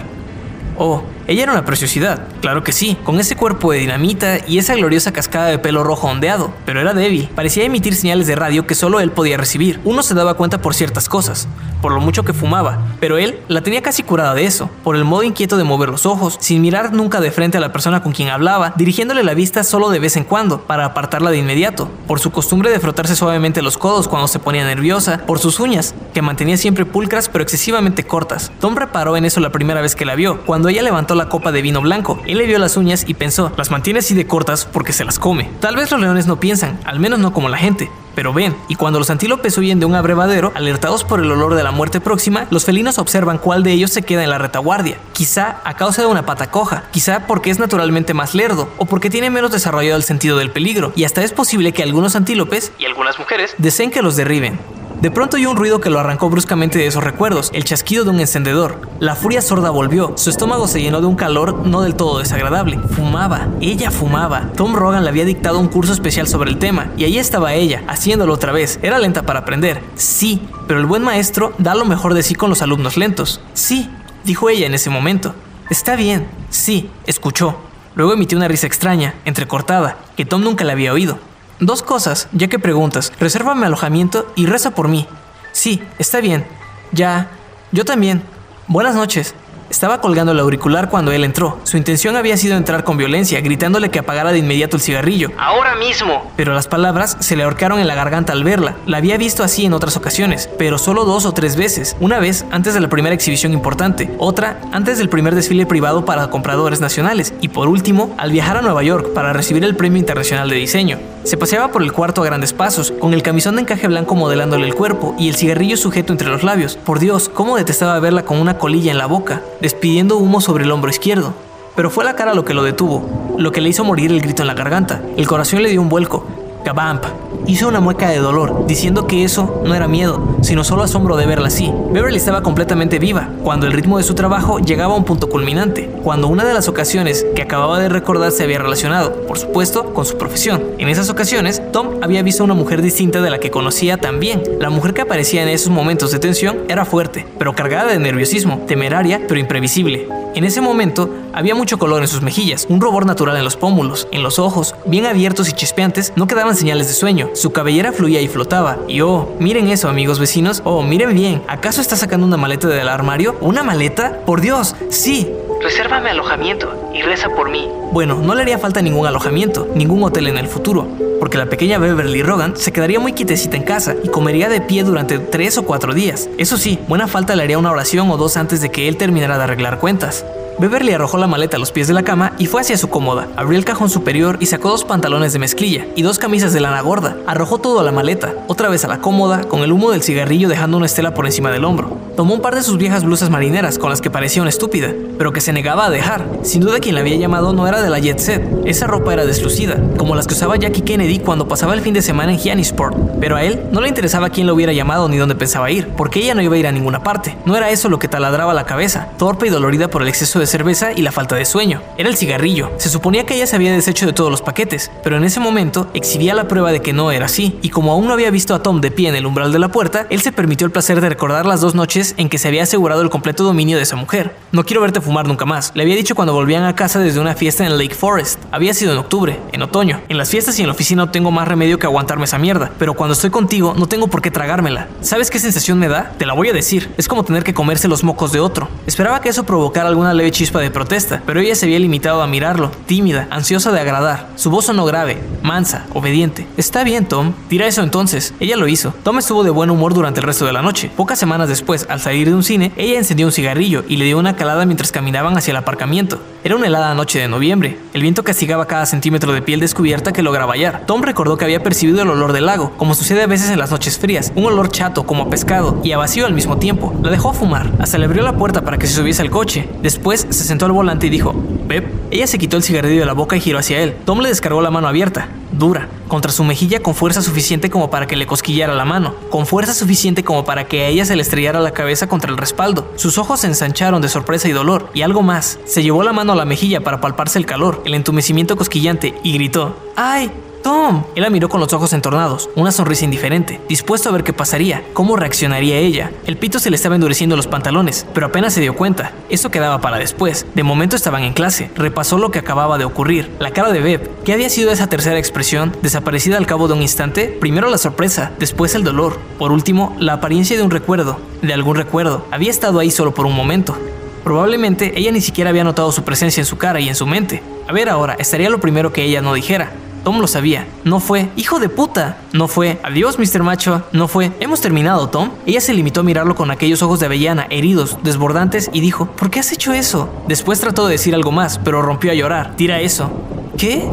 Oh, 0.77 1.03
ella 1.29 1.43
era 1.43 1.53
una 1.53 1.67
preciosidad, 1.67 2.23
claro 2.41 2.65
que 2.65 2.73
sí, 2.73 2.97
con 3.05 3.21
ese 3.21 3.37
cuerpo 3.37 3.71
de 3.71 3.81
dinamita 3.81 4.39
y 4.47 4.57
esa 4.57 4.75
gloriosa 4.75 5.13
cascada 5.13 5.49
de 5.49 5.59
pelo 5.59 5.85
rojo 5.85 6.09
ondeado, 6.09 6.55
pero 6.65 6.81
era 6.81 6.95
débil, 6.95 7.29
parecía 7.35 7.65
emitir 7.65 7.95
señales 7.95 8.27
de 8.27 8.35
radio 8.35 8.67
que 8.67 8.75
solo 8.75 8.99
él 8.99 9.11
podía 9.11 9.37
recibir. 9.37 9.79
Uno 9.85 10.03
se 10.03 10.15
daba 10.15 10.33
cuenta 10.33 10.63
por 10.63 10.75
ciertas 10.75 11.07
cosas, 11.07 11.47
por 11.83 11.93
lo 11.93 12.01
mucho 12.01 12.25
que 12.25 12.33
fumaba, 12.33 12.79
pero 12.99 13.19
él 13.19 13.41
la 13.49 13.61
tenía 13.61 13.83
casi 13.83 14.03
curada 14.03 14.33
de 14.33 14.47
eso, 14.47 14.71
por 14.83 14.97
el 14.97 15.05
modo 15.05 15.23
inquieto 15.23 15.59
de 15.59 15.65
mover 15.65 15.91
los 15.91 16.07
ojos, 16.07 16.39
sin 16.41 16.63
mirar 16.63 16.95
nunca 16.95 17.21
de 17.21 17.31
frente 17.31 17.59
a 17.59 17.61
la 17.61 17.73
persona 17.73 18.03
con 18.03 18.13
quien 18.13 18.31
hablaba, 18.31 18.73
dirigiéndole 18.77 19.23
la 19.23 19.35
vista 19.35 19.65
solo 19.65 19.91
de 19.91 19.99
vez 19.99 20.17
en 20.17 20.25
cuando, 20.25 20.63
para 20.63 20.87
apartarla 20.87 21.31
de 21.31 21.37
inmediato, 21.37 21.91
por 22.07 22.21
su 22.21 22.31
costumbre 22.33 22.71
de 22.71 22.81
frotarse 22.81 23.15
suavemente 23.15 23.61
los 23.61 23.77
codos 23.77 24.09
cuando 24.09 24.29
se 24.29 24.39
ponía 24.39 24.65
nerviosa, 24.65 25.19
por 25.27 25.41
sus 25.41 25.61
uñas, 25.61 25.95
que 26.15 26.23
mantenía 26.23 26.57
siempre 26.57 26.87
pulcras 26.87 27.29
pero 27.29 27.43
excesivamente 27.43 28.05
cortas. 28.05 28.51
Tom 28.61 28.77
reparó 28.77 29.15
en 29.19 29.27
eso 29.27 29.41
la 29.41 29.53
primera 29.53 29.83
vez 29.83 29.95
que 29.95 30.07
la 30.07 30.15
vio, 30.15 30.41
cuando 30.47 30.71
ella 30.71 30.83
levantó 30.83 31.18
la 31.19 31.29
copa 31.29 31.53
de 31.53 31.61
vino 31.61 31.83
blanco. 31.83 32.19
Él 32.27 32.39
le 32.39 32.47
vio 32.47 32.59
las 32.59 32.77
uñas 32.79 33.05
y 33.07 33.15
pensó, 33.15 33.53
las 33.57 33.71
mantiene 33.71 33.99
así 33.99 34.15
de 34.15 34.27
cortas 34.27 34.65
porque 34.65 34.95
se 34.95 35.05
las 35.05 35.19
come. 35.19 35.51
Tal 35.61 35.77
vez 35.77 35.91
los 35.91 36.01
leones 36.01 36.27
no 36.27 36.41
piensan, 36.41 36.81
al 36.85 37.01
menos 37.01 37.19
no 37.19 37.35
como 37.35 37.51
la 37.51 37.59
gente. 37.59 37.91
Pero 38.15 38.33
ven, 38.33 38.57
y 38.69 38.75
cuando 38.75 38.99
los 38.99 39.11
antílopes 39.11 39.59
huyen 39.59 39.79
de 39.79 39.87
un 39.87 39.95
abrevadero, 39.95 40.51
alertados 40.57 41.05
por 41.05 41.21
el 41.21 41.31
olor 41.31 41.55
de 41.55 41.63
la 41.63 41.71
muerte 41.71 42.01
próxima, 42.01 42.47
los 42.51 42.65
felinos 42.65 42.99
observan 42.99 43.39
cuál 43.39 43.63
de 43.63 43.73
ellos 43.73 43.93
se 43.93 44.03
queda 44.03 44.25
en 44.25 44.31
la 44.31 44.39
retaguardia. 44.39 44.99
Quizá 45.13 45.61
a 45.63 45.75
causa 45.75 46.03
de 46.03 46.09
una 46.09 46.27
pata 46.27 46.51
coja, 46.51 46.85
quizá 46.91 47.27
porque 47.27 47.51
es 47.51 47.61
naturalmente 47.61 48.15
más 48.15 48.35
lerdo, 48.35 48.71
o 48.79 48.87
porque 48.87 49.11
tiene 49.11 49.31
menos 49.31 49.53
desarrollado 49.53 49.97
el 49.97 50.03
sentido 50.03 50.37
del 50.39 50.51
peligro, 50.51 50.93
y 50.97 51.05
hasta 51.05 51.23
es 51.23 51.33
posible 51.33 51.73
que 51.73 51.85
algunos 51.85 52.17
antílopes, 52.17 52.73
Y 52.79 52.87
algunas 52.87 53.19
mujeres 53.19 53.55
deseen 53.59 53.91
que 53.91 54.03
los 54.03 54.17
derriben. 54.17 54.59
De 55.01 55.13
pronto 55.13 55.37
oyó 55.37 55.53
un 55.53 55.57
ruido 55.57 55.81
que 55.81 55.91
lo 55.91 56.01
arrancó 56.01 56.29
bruscamente 56.29 56.81
de 56.81 56.89
esos 56.89 57.05
recuerdos, 57.05 57.51
el 57.53 57.63
chasquido 57.63 58.03
de 58.03 58.11
un 58.11 58.19
encendedor. 58.19 58.81
La 58.99 59.15
furia 59.15 59.41
sorda 59.41 59.71
volvió, 59.71 60.15
su 60.17 60.29
estómago 60.29 60.67
se 60.67 60.83
llenó 60.83 61.01
de 61.01 61.07
un 61.07 61.15
calor 61.15 61.65
no 61.65 61.83
del 61.83 61.95
todo 61.95 62.19
desagradable. 62.19 62.81
Fumaba, 62.97 63.47
ella 63.61 63.93
fumaba. 63.93 64.51
Tom 64.57 64.75
Rogan 64.75 65.05
le 65.05 65.11
había 65.11 65.25
dictado 65.25 65.61
un 65.61 65.69
curso 65.69 65.93
especial 65.93 66.27
sobre 66.27 66.51
el 66.51 66.59
tema, 66.59 66.91
y 66.97 67.05
ahí 67.05 67.17
estaba 67.17 67.55
ella, 67.55 67.85
haciéndolo 67.87 68.35
otra 68.35 68.51
vez. 68.51 68.81
Era 68.83 68.99
lenta 68.99 69.23
para 69.23 69.39
aprender, 69.39 69.85
sí, 69.95 70.43
pero 70.67 70.81
el 70.81 70.87
buen 70.87 71.05
maestro 71.05 71.53
da 71.59 71.77
lo 71.77 71.85
mejor 71.85 72.15
de 72.15 72.25
sí 72.25 72.35
con 72.35 72.51
los 72.51 72.61
alumnos 72.63 72.97
lentos. 72.97 73.41
Sí, 73.55 73.89
dijo 74.25 74.51
ella 74.51 74.67
en 74.67 74.75
ese 74.75 74.91
momento. 74.91 75.33
Está 75.71 75.95
bien, 75.95 76.27
sí, 76.51 76.91
escuchó. 77.07 77.57
Luego 77.95 78.15
emitió 78.15 78.37
una 78.37 78.49
risa 78.49 78.67
extraña, 78.67 79.15
entrecortada, 79.25 79.97
que 80.17 80.25
Tom 80.25 80.43
nunca 80.43 80.65
le 80.65 80.73
había 80.73 80.93
oído. 80.93 81.19
Dos 81.61 81.83
cosas, 81.83 82.29
ya 82.33 82.47
que 82.47 82.61
preguntas. 82.61 83.13
Resérvame 83.19 83.67
alojamiento 83.67 84.33
y 84.37 84.47
reza 84.47 84.71
por 84.71 84.87
mí. 84.87 85.09
Sí, 85.51 85.83
está 85.99 86.21
bien. 86.21 86.47
Ya. 86.93 87.31
Yo 87.73 87.85
también. 87.85 88.23
Buenas 88.69 88.95
noches. 88.95 89.35
Estaba 89.69 90.01
colgando 90.01 90.33
el 90.33 90.39
auricular 90.39 90.89
cuando 90.89 91.13
él 91.13 91.25
entró. 91.25 91.59
Su 91.65 91.77
intención 91.77 92.17
había 92.17 92.39
sido 92.39 92.57
entrar 92.57 92.85
con 92.85 92.97
violencia, 92.97 93.41
gritándole 93.43 93.91
que 93.91 93.99
apagara 93.99 94.33
de 94.33 94.39
inmediato 94.39 94.77
el 94.77 94.83
cigarrillo. 94.83 95.31
Ahora 95.37 95.75
mismo. 95.75 96.33
Pero 96.37 96.55
las 96.55 96.69
palabras 96.69 97.19
se 97.21 97.37
le 97.37 97.43
ahorcaron 97.43 97.79
en 97.79 97.87
la 97.87 97.95
garganta 97.95 98.33
al 98.33 98.45
verla. 98.45 98.77
La 98.87 98.97
había 98.97 99.19
visto 99.19 99.45
así 99.45 99.67
en 99.67 99.75
otras 99.75 99.97
ocasiones, 99.97 100.49
pero 100.59 100.79
solo 100.79 101.05
dos 101.05 101.27
o 101.27 101.33
tres 101.33 101.57
veces. 101.57 101.97
Una 102.01 102.19
vez 102.19 102.47
antes 102.51 102.73
de 102.73 102.81
la 102.81 102.89
primera 102.89 103.15
exhibición 103.15 103.53
importante, 103.53 104.15
otra 104.19 104.59
antes 104.73 104.97
del 104.97 105.11
primer 105.11 105.35
desfile 105.35 105.67
privado 105.67 106.05
para 106.05 106.31
compradores 106.31 106.81
nacionales, 106.81 107.35
y 107.43 107.49
por 107.49 107.69
último, 107.69 108.15
al 108.17 108.31
viajar 108.31 108.57
a 108.57 108.63
Nueva 108.63 108.83
York 108.83 109.13
para 109.13 109.35
recibir 109.35 109.65
el 109.65 109.77
Premio 109.77 109.99
Internacional 109.99 110.49
de 110.49 110.57
Diseño. 110.57 110.99
Se 111.29 111.37
paseaba 111.37 111.69
por 111.69 111.83
el 111.83 111.93
cuarto 111.93 112.23
a 112.23 112.25
grandes 112.25 112.55
pasos, 112.55 112.91
con 112.91 113.13
el 113.13 113.23
camisón 113.23 113.57
de 113.57 113.61
encaje 113.61 113.87
blanco 113.87 114.15
modelándole 114.15 114.67
el 114.67 114.75
cuerpo 114.75 115.15
y 115.19 115.29
el 115.29 115.35
cigarrillo 115.35 115.77
sujeto 115.77 116.15
entre 116.15 116.31
los 116.31 116.43
labios. 116.43 116.79
Por 116.79 117.01
Dios, 117.01 117.29
cómo 117.29 117.59
detestaba 117.59 118.01
verla 118.01 118.25
con 118.25 118.39
una 118.39 118.57
colilla 118.57 118.93
en 118.93 118.97
la 118.97 119.05
boca, 119.05 119.43
despidiendo 119.61 120.17
humo 120.17 120.41
sobre 120.41 120.65
el 120.65 120.71
hombro 120.71 120.89
izquierdo. 120.89 121.35
Pero 121.77 121.91
fue 121.91 122.07
la 122.07 122.17
cara 122.17 122.33
lo 122.33 122.47
que 122.47 122.55
lo 122.55 122.63
detuvo, 122.63 123.37
lo 123.37 123.53
que 123.53 123.61
le 123.61 123.69
hizo 123.69 123.85
morir 123.85 124.11
el 124.11 124.23
grito 124.23 124.43
en 124.43 124.47
la 124.47 124.55
garganta. 124.55 125.03
El 125.19 125.27
corazón 125.27 125.63
le 125.63 125.69
dio 125.69 125.83
un 125.83 125.91
vuelco. 125.91 126.25
Kabamp. 126.65 127.05
Hizo 127.47 127.69
una 127.69 127.81
mueca 127.81 128.11
de 128.11 128.19
dolor, 128.19 128.67
diciendo 128.67 129.07
que 129.07 129.25
eso 129.25 129.63
no 129.65 129.75
era 129.75 129.89
miedo, 129.89 130.37
sino 130.43 130.65
solo 130.65 130.83
asombro 130.83 131.17
de 131.17 131.27
verla 131.27 131.49
así. 131.49 131.73
Beverly 131.91 132.17
estaba 132.17 132.43
completamente 132.43 132.99
viva, 132.99 133.29
cuando 133.43 133.67
el 133.67 133.73
ritmo 133.73 133.99
de 133.99 134.05
su 134.05 134.15
trabajo 134.15 134.59
llegaba 134.59 134.95
a 134.95 134.97
un 134.97 135.05
punto 135.05 135.29
culminante, 135.29 135.91
cuando 136.03 136.29
una 136.29 136.45
de 136.45 136.55
las 136.55 136.69
ocasiones 136.69 137.27
que 137.35 137.43
acababa 137.43 137.79
de 137.79 137.89
recordar 137.89 138.33
se 138.33 138.45
había 138.45 138.59
relacionado, 138.59 139.27
por 139.27 139.39
supuesto, 139.39 139.95
con 139.95 140.05
su 140.05 140.19
profesión. 140.19 140.63
En 140.79 140.89
esas 140.89 141.09
ocasiones, 141.11 141.63
Tom 141.73 142.01
había 142.03 142.23
visto 142.23 142.43
a 142.43 142.47
una 142.47 142.55
mujer 142.55 142.83
distinta 142.83 143.21
de 143.21 143.31
la 143.31 143.39
que 143.39 143.51
conocía 143.51 143.97
también. 143.97 144.43
La 144.61 144.71
mujer 144.71 144.95
que 144.95 145.03
aparecía 145.03 145.43
en 145.43 145.49
esos 145.49 145.71
momentos 145.71 146.11
de 146.11 146.19
tensión 146.19 146.59
era 146.69 146.85
fuerte, 146.85 147.27
pero 147.39 147.55
cargada 147.55 147.93
de 147.93 147.99
nerviosismo, 147.99 148.65
temeraria, 148.67 149.23
pero 149.27 149.41
imprevisible. 149.41 150.09
En 150.35 150.45
ese 150.45 150.61
momento, 150.61 151.11
había 151.33 151.55
mucho 151.55 151.79
color 151.79 152.03
en 152.03 152.09
sus 152.09 152.23
mejillas, 152.23 152.67
un 152.69 152.81
rubor 152.81 153.07
natural 153.07 153.37
en 153.37 153.45
los 153.45 153.57
pómulos, 153.57 154.09
en 154.13 154.23
los 154.23 154.39
ojos, 154.39 154.75
bien 154.87 155.07
abiertos 155.07 155.49
y 155.49 155.53
chispeantes, 155.53 156.13
no 156.17 156.27
quedaban 156.27 156.57
señales 156.57 156.89
de 156.89 156.95
sueño. 156.95 157.31
Su 157.35 157.51
cabellera 157.51 157.93
fluía 157.93 158.21
y 158.21 158.29
flotaba. 158.29 158.79
Y 158.87 159.01
oh, 159.01 159.29
miren 159.39 159.69
eso, 159.69 159.89
amigos 159.89 160.19
vecinos. 160.19 160.63
Oh, 160.65 160.83
miren 160.83 161.15
bien. 161.15 161.43
¿Acaso 161.49 161.81
está 161.81 161.97
sacando 161.97 162.27
una 162.27 162.37
maleta 162.37 162.69
del 162.69 162.89
armario? 162.89 163.37
¿Una 163.41 163.63
maleta? 163.63 164.21
Por 164.25 164.41
Dios, 164.41 164.77
sí. 164.91 165.29
Resérvame 165.61 166.11
alojamiento 166.11 166.78
y 166.99 167.03
reza 167.03 167.29
por 167.31 167.49
mí. 167.49 167.69
Bueno, 167.93 168.17
no 168.17 168.35
le 168.35 168.43
haría 168.43 168.59
falta 168.59 168.83
ningún 168.83 169.07
alojamiento, 169.07 169.69
ningún 169.75 170.03
hotel 170.03 170.27
en 170.27 170.37
el 170.37 170.49
futuro, 170.49 170.89
porque 171.21 171.39
la 171.39 171.47
pequeña 171.47 171.79
Beverly 171.79 172.23
Rogan 172.23 172.57
se 172.57 172.73
quedaría 172.73 172.99
muy 172.99 173.13
quietecita 173.13 173.57
en 173.57 173.63
casa 173.63 173.95
y 174.03 174.09
comería 174.09 174.49
de 174.49 174.61
pie 174.61 174.83
durante 174.83 175.19
tres 175.19 175.59
o 175.59 175.65
cuatro 175.65 175.95
días. 175.95 176.29
Eso 176.39 176.57
sí, 176.57 176.79
buena 176.89 177.07
falta 177.07 177.37
le 177.37 177.45
haría 177.45 177.59
una 177.59 177.71
oración 177.71 178.11
o 178.11 178.17
dos 178.17 178.37
antes 178.37 178.61
de 178.61 178.71
que 178.71 178.89
él 178.89 178.97
terminara 178.97 179.39
de 179.39 179.45
arreglar 179.45 179.79
cuentas. 179.79 180.25
Beverly 180.59 180.93
arrojó 180.93 181.19
la 181.19 181.29
maleta 181.29 181.57
a 181.57 181.61
los 181.61 181.71
pies 181.71 181.87
de 181.87 181.95
la 181.95 182.03
cama 182.03 182.33
y 182.37 182.47
fue 182.47 182.61
hacia 182.61 182.77
su 182.77 182.89
cómoda. 182.89 183.29
Abrió 183.37 183.57
el 183.57 183.65
cajón 183.65 183.91
superior 183.91 184.39
y 184.41 184.47
sacó 184.47 184.71
dos 184.71 184.85
pantalones 184.85 185.33
de 185.33 185.39
mezclilla 185.39 185.87
y 185.95 186.03
dos 186.03 186.19
camisas 186.19 186.53
de 186.53 186.59
lana 186.59 186.81
gorda. 186.81 187.17
Arrojó 187.29 187.59
todo 187.59 187.79
a 187.79 187.85
la 187.85 187.93
maleta, 187.93 188.35
otra 188.49 188.69
vez 188.69 188.85
a 188.85 188.89
la 188.89 188.99
cómoda, 188.99 189.43
con 189.45 189.61
el 189.61 189.71
humo 189.71 189.93
del 189.93 190.03
cigarrillo 190.03 190.49
dejando 190.49 190.77
una 190.77 190.87
estela 190.87 191.15
por 191.15 191.27
encima 191.27 191.53
del 191.53 191.65
hombro. 191.65 191.97
Tomó 192.17 192.35
un 192.35 192.41
par 192.41 192.57
de 192.57 192.65
sus 192.65 192.77
viejas 192.77 193.05
blusas 193.05 193.31
marineras 193.31 193.79
con 193.79 193.91
las 193.91 194.01
que 194.01 194.11
parecía 194.11 194.43
una 194.43 194.49
estúpida, 194.49 194.93
pero 195.17 195.33
que 195.33 195.41
se 195.41 195.53
negaba 195.53 195.87
a 195.87 195.91
dejar. 195.91 196.27
Sin 196.43 196.61
duda 196.61 196.81
quien 196.81 196.97
la 196.97 197.03
había 197.03 197.15
llamado 197.15 197.53
no 197.53 197.69
era 197.69 197.81
de 197.81 197.91
la 197.91 198.01
jet 198.01 198.19
set. 198.19 198.43
Esa 198.65 198.89
ropa 198.89 199.13
era 199.13 199.25
deslucida, 199.25 199.77
como 199.97 200.17
las 200.17 200.27
que 200.27 200.35
usaba 200.35 200.57
Jackie 200.57 200.83
Kennedy 200.83 201.21
cuando 201.21 201.47
pasaba 201.47 201.75
el 201.75 201.83
fin 201.83 201.95
de 201.95 202.03
semana 202.03 202.33
en 202.33 202.39
Giannisport. 202.41 202.97
Pero 203.21 203.37
a 203.37 203.45
él 203.45 203.63
no 203.71 203.81
le 203.81 203.89
interesaba 203.89 204.31
quién 204.31 204.49
lo 204.49 204.55
hubiera 204.55 204.73
llamado 204.73 205.09
ni 205.09 205.19
dónde 205.19 205.37
pensaba 205.37 205.71
ir, 205.71 205.91
porque 205.97 206.19
ella 206.19 206.35
no 206.35 206.43
iba 206.43 206.57
a 206.57 206.59
ir 206.59 206.67
a 206.67 206.73
ninguna 206.73 207.05
parte. 207.05 207.37
No 207.45 207.57
era 207.57 207.71
eso 207.71 207.89
lo 207.89 208.01
que 208.01 208.09
taladraba 208.09 208.53
la 208.53 208.67
cabeza, 208.67 209.11
torpe 209.17 209.47
y 209.47 209.51
dolorida 209.51 209.87
por 209.87 210.03
el 210.03 210.09
exceso 210.09 210.41
de 210.41 210.48
cerveza 210.49 210.93
y 210.93 211.03
la 211.03 211.13
falta 211.13 211.37
de 211.37 211.45
sueño. 211.45 211.81
Era 211.97 212.09
el 212.09 212.17
cigarrillo. 212.17 212.73
Se 212.79 212.89
suponía 212.89 213.25
que 213.25 213.35
ella 213.35 213.47
se 213.47 213.57
había 213.57 213.73
deshecho 213.73 214.07
de 214.07 214.13
todos 214.13 214.31
los 214.31 214.43
paquetes, 214.43 214.91
pero 215.03 215.17
en 215.17 215.25
ese 215.25 215.41
momento 215.41 215.89
exhibía 215.95 216.35
la 216.35 216.49
prueba 216.49 216.73
de 216.73 216.83
que 216.83 216.93
no 216.93 217.13
era 217.13 217.27
así, 217.27 217.59
y 217.63 217.69
como 217.69 217.93
aún 217.93 218.07
no 218.07 218.15
había 218.15 218.31
visto 218.31 218.55
a 218.55 218.63
Tom 218.63 218.81
de 218.81 218.91
pie 218.91 219.09
en 219.09 219.15
el 219.15 219.27
umbral 219.27 219.53
de 219.53 219.59
la 219.59 219.69
puerta, 219.69 220.07
él 220.11 220.21
se 220.21 220.33
permitió 220.33 220.65
el 220.65 220.73
placer 220.73 221.01
de 221.01 221.09
recordar 221.09 221.47
las 221.47 221.61
dos 221.61 221.75
noches 221.75 222.15
en 222.17 222.29
que 222.29 222.39
se 222.39 222.49
había 222.49 222.65
asegurado 222.65 223.03
el 223.03 223.11
completo 223.11 223.45
dominio 223.45 223.77
de 223.77 223.85
esa 223.85 223.97
mujer. 223.97 224.35
No 224.53 224.65
quiero 224.65 224.81
verte 224.81 225.01
fumar 225.01 225.29
nunca 225.29 225.45
más, 225.45 225.73
le 225.75 225.83
había 225.83 225.95
dicho 225.95 226.15
cuando 226.15 226.33
volvían 226.33 226.65
a 226.65 226.75
casa 226.75 226.99
desde 226.99 227.21
una 227.21 227.35
fiesta 227.35 227.65
en 227.65 227.79
Lake 227.79 227.95
Forest. 227.95 228.41
Había 228.51 228.75
sido 228.75 228.93
en 228.93 228.99
octubre, 228.99 229.39
en 229.53 229.63
otoño. 229.63 230.01
En 230.09 230.19
las 230.19 230.31
fiestas 230.31 230.59
y 230.59 230.63
en 230.63 230.69
la 230.69 230.73
oficina 230.73 231.05
no 231.05 231.11
tengo 231.11 231.31
más 231.31 231.47
remedio 231.47 231.79
que 231.79 231.87
aguantarme 231.87 232.25
esa 232.25 232.39
mierda, 232.39 232.73
pero 232.79 232.95
cuando 232.95 233.13
estoy 233.13 233.31
contigo 233.31 233.75
no 233.77 233.87
tengo 233.87 234.09
por 234.09 234.23
qué 234.23 234.31
tragármela. 234.31 234.89
¿Sabes 235.01 235.31
qué 235.31 235.39
sensación 235.39 235.79
me 235.79 235.89
da? 235.89 236.13
Te 236.19 236.27
la 236.27 236.33
voy 236.33 236.49
a 236.49 236.53
decir. 236.53 236.93
Es 236.97 237.07
como 237.09 237.25
tener 237.25 237.45
que 237.45 237.55
comerse 237.55 237.89
los 237.89 238.03
mocos 238.03 238.33
de 238.33 238.41
otro. 238.41 238.69
Esperaba 238.87 239.21
que 239.21 239.29
eso 239.29 239.45
provocara 239.45 239.89
alguna 239.89 240.15
leve 240.15 240.31
chispa 240.39 240.61
de 240.61 240.71
protesta, 240.71 241.21
pero 241.27 241.41
ella 241.41 241.57
se 241.57 241.67
había 241.67 241.81
limitado 241.81 242.23
a 242.23 242.29
mirarlo, 242.29 242.71
tímida, 242.87 243.27
ansiosa 243.29 243.73
de 243.73 243.81
agradar. 243.81 244.29
Su 244.37 244.51
voz 244.51 244.67
sonó 244.67 244.85
grave, 244.85 245.21
mansa, 245.43 245.87
obediente. 245.95 246.47
Está 246.57 246.85
bien, 246.85 247.07
Tom. 247.07 247.33
Tira 247.49 247.67
eso 247.67 247.83
entonces. 247.83 248.33
Ella 248.39 248.57
lo 248.57 248.69
hizo. 248.69 248.95
Tom 249.03 249.19
estuvo 249.19 249.43
de 249.43 249.51
buen 249.51 249.69
humor 249.69 249.95
durante 249.95 250.21
el 250.21 250.27
resto 250.27 250.47
de 250.47 250.53
la 250.53 250.63
noche. 250.63 250.93
Pocas 250.95 251.19
semanas 251.19 251.49
después, 251.49 251.87
al 251.91 251.99
salir 251.99 252.29
de 252.29 252.37
un 252.37 252.45
cine, 252.45 252.71
ella 252.77 252.99
encendió 252.99 253.27
un 253.27 253.33
cigarrillo 253.33 253.85
y 253.89 253.97
le 253.97 254.05
dio 254.05 254.17
una 254.17 254.37
calada 254.37 254.65
mientras 254.65 254.93
caminaban 254.93 255.37
hacia 255.37 255.51
el 255.51 255.57
aparcamiento. 255.57 256.21
Era 256.45 256.55
una 256.55 256.69
helada 256.69 256.95
noche 256.95 257.19
de 257.19 257.27
noviembre. 257.27 257.77
El 257.93 258.03
viento 258.03 258.23
castigaba 258.23 258.67
cada 258.67 258.87
centímetro 258.87 259.33
de 259.33 259.43
piel 259.43 259.59
descubierta 259.59 260.13
que 260.13 260.23
lograba 260.23 260.53
hallar. 260.53 260.85
Tom 260.87 261.03
recordó 261.03 261.37
que 261.37 261.47
había 261.47 261.65
percibido 261.65 262.01
el 262.03 262.11
olor 262.11 262.33
del 262.33 262.47
lago, 262.47 262.75
como 262.77 262.95
sucede 262.95 263.25
a 263.25 263.27
veces 263.27 263.51
en 263.51 263.59
las 263.59 263.73
noches 263.73 263.99
frías, 263.99 264.33
un 264.37 264.47
olor 264.47 264.71
chato 264.71 265.05
como 265.05 265.25
a 265.25 265.31
pescado 265.31 265.81
y 265.83 265.91
a 265.91 265.99
vacío 265.99 266.27
al 266.27 266.35
mismo 266.35 266.59
tiempo. 266.59 266.95
La 267.03 267.11
dejó 267.11 267.33
fumar, 267.33 267.73
hasta 267.81 267.99
le 267.99 268.05
abrió 268.05 268.23
la 268.23 268.37
puerta 268.37 268.63
para 268.63 268.79
que 268.79 268.87
se 268.87 268.95
subiese 268.95 269.23
al 269.23 269.31
coche. 269.31 269.69
Después 269.83 270.28
se 270.31 270.45
sentó 270.45 270.67
al 270.67 270.73
volante 270.73 271.07
y 271.07 271.11
dijo, 271.11 271.35
Beb. 271.67 271.99
Ella 272.11 272.27
se 272.27 272.39
quitó 272.39 272.57
el 272.57 272.63
cigarrillo 272.63 273.01
de 273.01 273.07
la 273.07 273.13
boca 273.13 273.37
y 273.37 273.41
giró 273.41 273.59
hacia 273.59 273.81
él. 273.81 273.95
Tom 274.07 274.21
le 274.21 274.31
descargó 274.31 274.63
la 274.63 274.71
mano 274.71 274.89
abierta, 274.89 275.29
dura, 275.53 275.89
contra 276.09 276.33
su 276.33 276.43
mejilla 276.43 276.81
con 276.81 276.95
fuerza 276.95 277.21
suficiente 277.21 277.69
como 277.69 277.91
para 277.91 278.07
que 278.07 278.17
le 278.17 278.27
cosquillara 278.27 278.75
la 278.75 278.87
mano, 278.87 279.15
con 279.31 279.47
fuerza 279.47 279.75
suficiente 279.75 280.25
como 280.25 280.45
para 280.45 280.65
que 280.67 280.85
a 280.85 280.89
ella 280.89 281.05
se 281.05 281.17
le 281.17 281.23
estrellara 281.23 281.61
la 281.61 281.73
cabeza 281.73 282.09
contra 282.09 282.31
el 282.31 282.39
respaldo. 282.39 282.91
Sus 282.97 283.19
ojos 283.19 283.41
se 283.41 283.47
ensancharon 283.47 284.01
de 284.01 284.09
sorpresa 284.09 284.49
y 284.49 284.53
dolor, 284.53 284.91
y 284.95 285.03
algo 285.03 285.23
más. 285.23 285.59
Se 285.67 285.83
llevó 285.83 286.03
la 286.03 286.15
mano 286.15 286.33
a 286.33 286.37
la 286.37 286.47
mejilla 286.47 286.81
para 286.81 287.01
palparse 287.01 287.39
el 287.39 287.45
calor, 287.47 287.83
el 287.85 287.95
entumecimiento 287.95 288.57
cosquillante, 288.57 289.15
y 289.23 289.35
gritó, 289.35 289.77
¡Ay! 289.95 290.31
Tom. 290.69 291.05
Él 291.15 291.23
la 291.23 291.31
miró 291.31 291.49
con 291.49 291.61
los 291.61 291.73
ojos 291.73 291.95
entornados, 291.95 292.51
una 292.55 292.73
sonrisa 292.73 293.07
indiferente, 293.07 293.59
dispuesto 293.71 294.11
a 294.11 294.13
ver 294.13 294.23
qué 294.23 294.35
pasaría, 294.35 294.85
cómo 294.93 295.17
reaccionaría 295.17 295.79
ella. 295.79 296.13
El 296.27 296.37
pito 296.37 296.59
se 296.59 296.69
le 296.69 296.77
estaba 296.77 296.95
endureciendo 296.95 297.37
los 297.37 297.47
pantalones, 297.47 298.07
pero 298.13 298.27
apenas 298.27 298.53
se 298.53 298.61
dio 298.61 298.77
cuenta. 298.77 299.13
Eso 299.31 299.51
quedaba 299.51 299.81
para 299.81 299.97
después. 299.97 300.45
De 300.55 300.63
momento 300.63 300.95
estaban 300.95 301.23
en 301.23 301.33
clase. 301.33 301.71
Repasó 301.75 302.19
lo 302.19 302.31
que 302.31 302.41
acababa 302.41 302.77
de 302.77 302.85
ocurrir. 302.85 303.31
La 303.39 303.53
cara 303.53 303.73
de 303.73 303.81
Beb. 303.81 304.11
¿Qué 304.25 304.35
había 304.35 304.51
sido 304.51 304.71
esa 304.71 304.89
tercera 304.89 305.19
expresión, 305.19 305.75
desaparecida 305.81 306.37
al 306.37 306.47
cabo 306.47 306.69
de 306.69 306.75
un 306.75 306.83
instante? 306.83 307.35
Primero 307.41 307.71
la 307.71 307.79
sorpresa, 307.79 308.33
después 308.39 308.75
el 308.75 308.85
dolor. 308.85 309.19
Por 309.39 309.53
último, 309.53 309.97
la 309.99 310.13
apariencia 310.13 310.59
de 310.59 310.65
un 310.65 310.71
recuerdo, 310.71 311.19
de 311.41 311.55
algún 311.55 311.77
recuerdo. 311.77 312.27
Había 312.31 312.51
estado 312.51 312.79
ahí 312.79 312.91
solo 312.91 313.15
por 313.15 313.25
un 313.25 313.35
momento. 313.35 313.75
Probablemente 314.23 314.99
ella 314.99 315.13
ni 315.13 315.23
siquiera 315.23 315.49
había 315.49 315.65
notado 315.65 315.93
su 315.93 316.03
presencia 316.03 316.43
en 316.43 316.45
su 316.45 316.59
cara 316.59 316.79
y 316.79 316.91
en 316.91 316.95
su 316.95 317.07
mente. 317.07 317.43
A 317.67 317.73
ver 317.73 317.89
ahora, 317.89 318.17
estaría 318.19 318.51
lo 318.51 318.61
primero 318.61 318.93
que 318.93 319.05
ella 319.05 319.23
no 319.23 319.33
dijera. 319.33 319.73
Tom 320.05 320.21
lo 320.21 320.27
sabía. 320.27 320.67
No 320.85 321.01
fue, 321.01 321.29
hijo 321.37 321.59
de 321.59 321.69
puta. 321.69 322.19
No 322.33 322.49
fue, 322.49 322.79
adiós, 322.83 323.19
Mr. 323.19 323.43
Macho. 323.43 323.83
No 323.93 324.09
fue, 324.09 324.33
hemos 324.41 324.61
terminado, 324.61 325.09
Tom. 325.09 325.31
Ella 325.47 325.61
se 325.61 325.75
limitó 325.75 326.01
a 326.01 326.05
mirarlo 326.05 326.35
con 326.35 326.51
aquellos 326.51 326.83
ojos 326.83 327.01
de 327.01 327.07
avellana, 327.07 327.47
heridos, 327.51 327.99
desbordantes, 328.03 328.71
y 328.73 328.81
dijo, 328.81 329.07
¿por 329.07 329.31
qué 329.31 329.41
has 329.41 329.53
hecho 329.53 329.73
eso? 329.73 330.09
Después 330.27 330.61
trató 330.61 330.87
de 330.87 330.93
decir 330.93 331.15
algo 331.15 331.33
más, 331.33 331.59
pero 331.59 331.83
rompió 331.83 332.11
a 332.11 332.15
llorar. 332.15 332.57
Tira 332.57 332.81
eso. 332.81 333.11
¿Qué? 333.57 333.89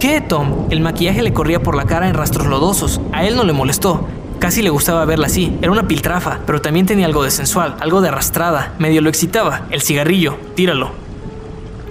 ¿Qué, 0.00 0.20
Tom? 0.20 0.66
El 0.70 0.80
maquillaje 0.80 1.22
le 1.22 1.32
corría 1.32 1.62
por 1.62 1.76
la 1.76 1.84
cara 1.84 2.08
en 2.08 2.14
rastros 2.14 2.46
lodosos. 2.46 3.00
A 3.12 3.24
él 3.24 3.36
no 3.36 3.44
le 3.44 3.52
molestó. 3.52 4.08
Casi 4.38 4.62
le 4.62 4.70
gustaba 4.70 5.04
verla 5.04 5.26
así. 5.26 5.56
Era 5.62 5.70
una 5.70 5.86
piltrafa, 5.86 6.40
pero 6.44 6.60
también 6.60 6.86
tenía 6.86 7.06
algo 7.06 7.22
de 7.22 7.30
sensual, 7.30 7.76
algo 7.78 8.00
de 8.00 8.08
arrastrada. 8.08 8.74
Medio 8.80 9.00
lo 9.00 9.08
excitaba. 9.08 9.66
El 9.70 9.82
cigarrillo. 9.82 10.36
Tíralo 10.56 11.01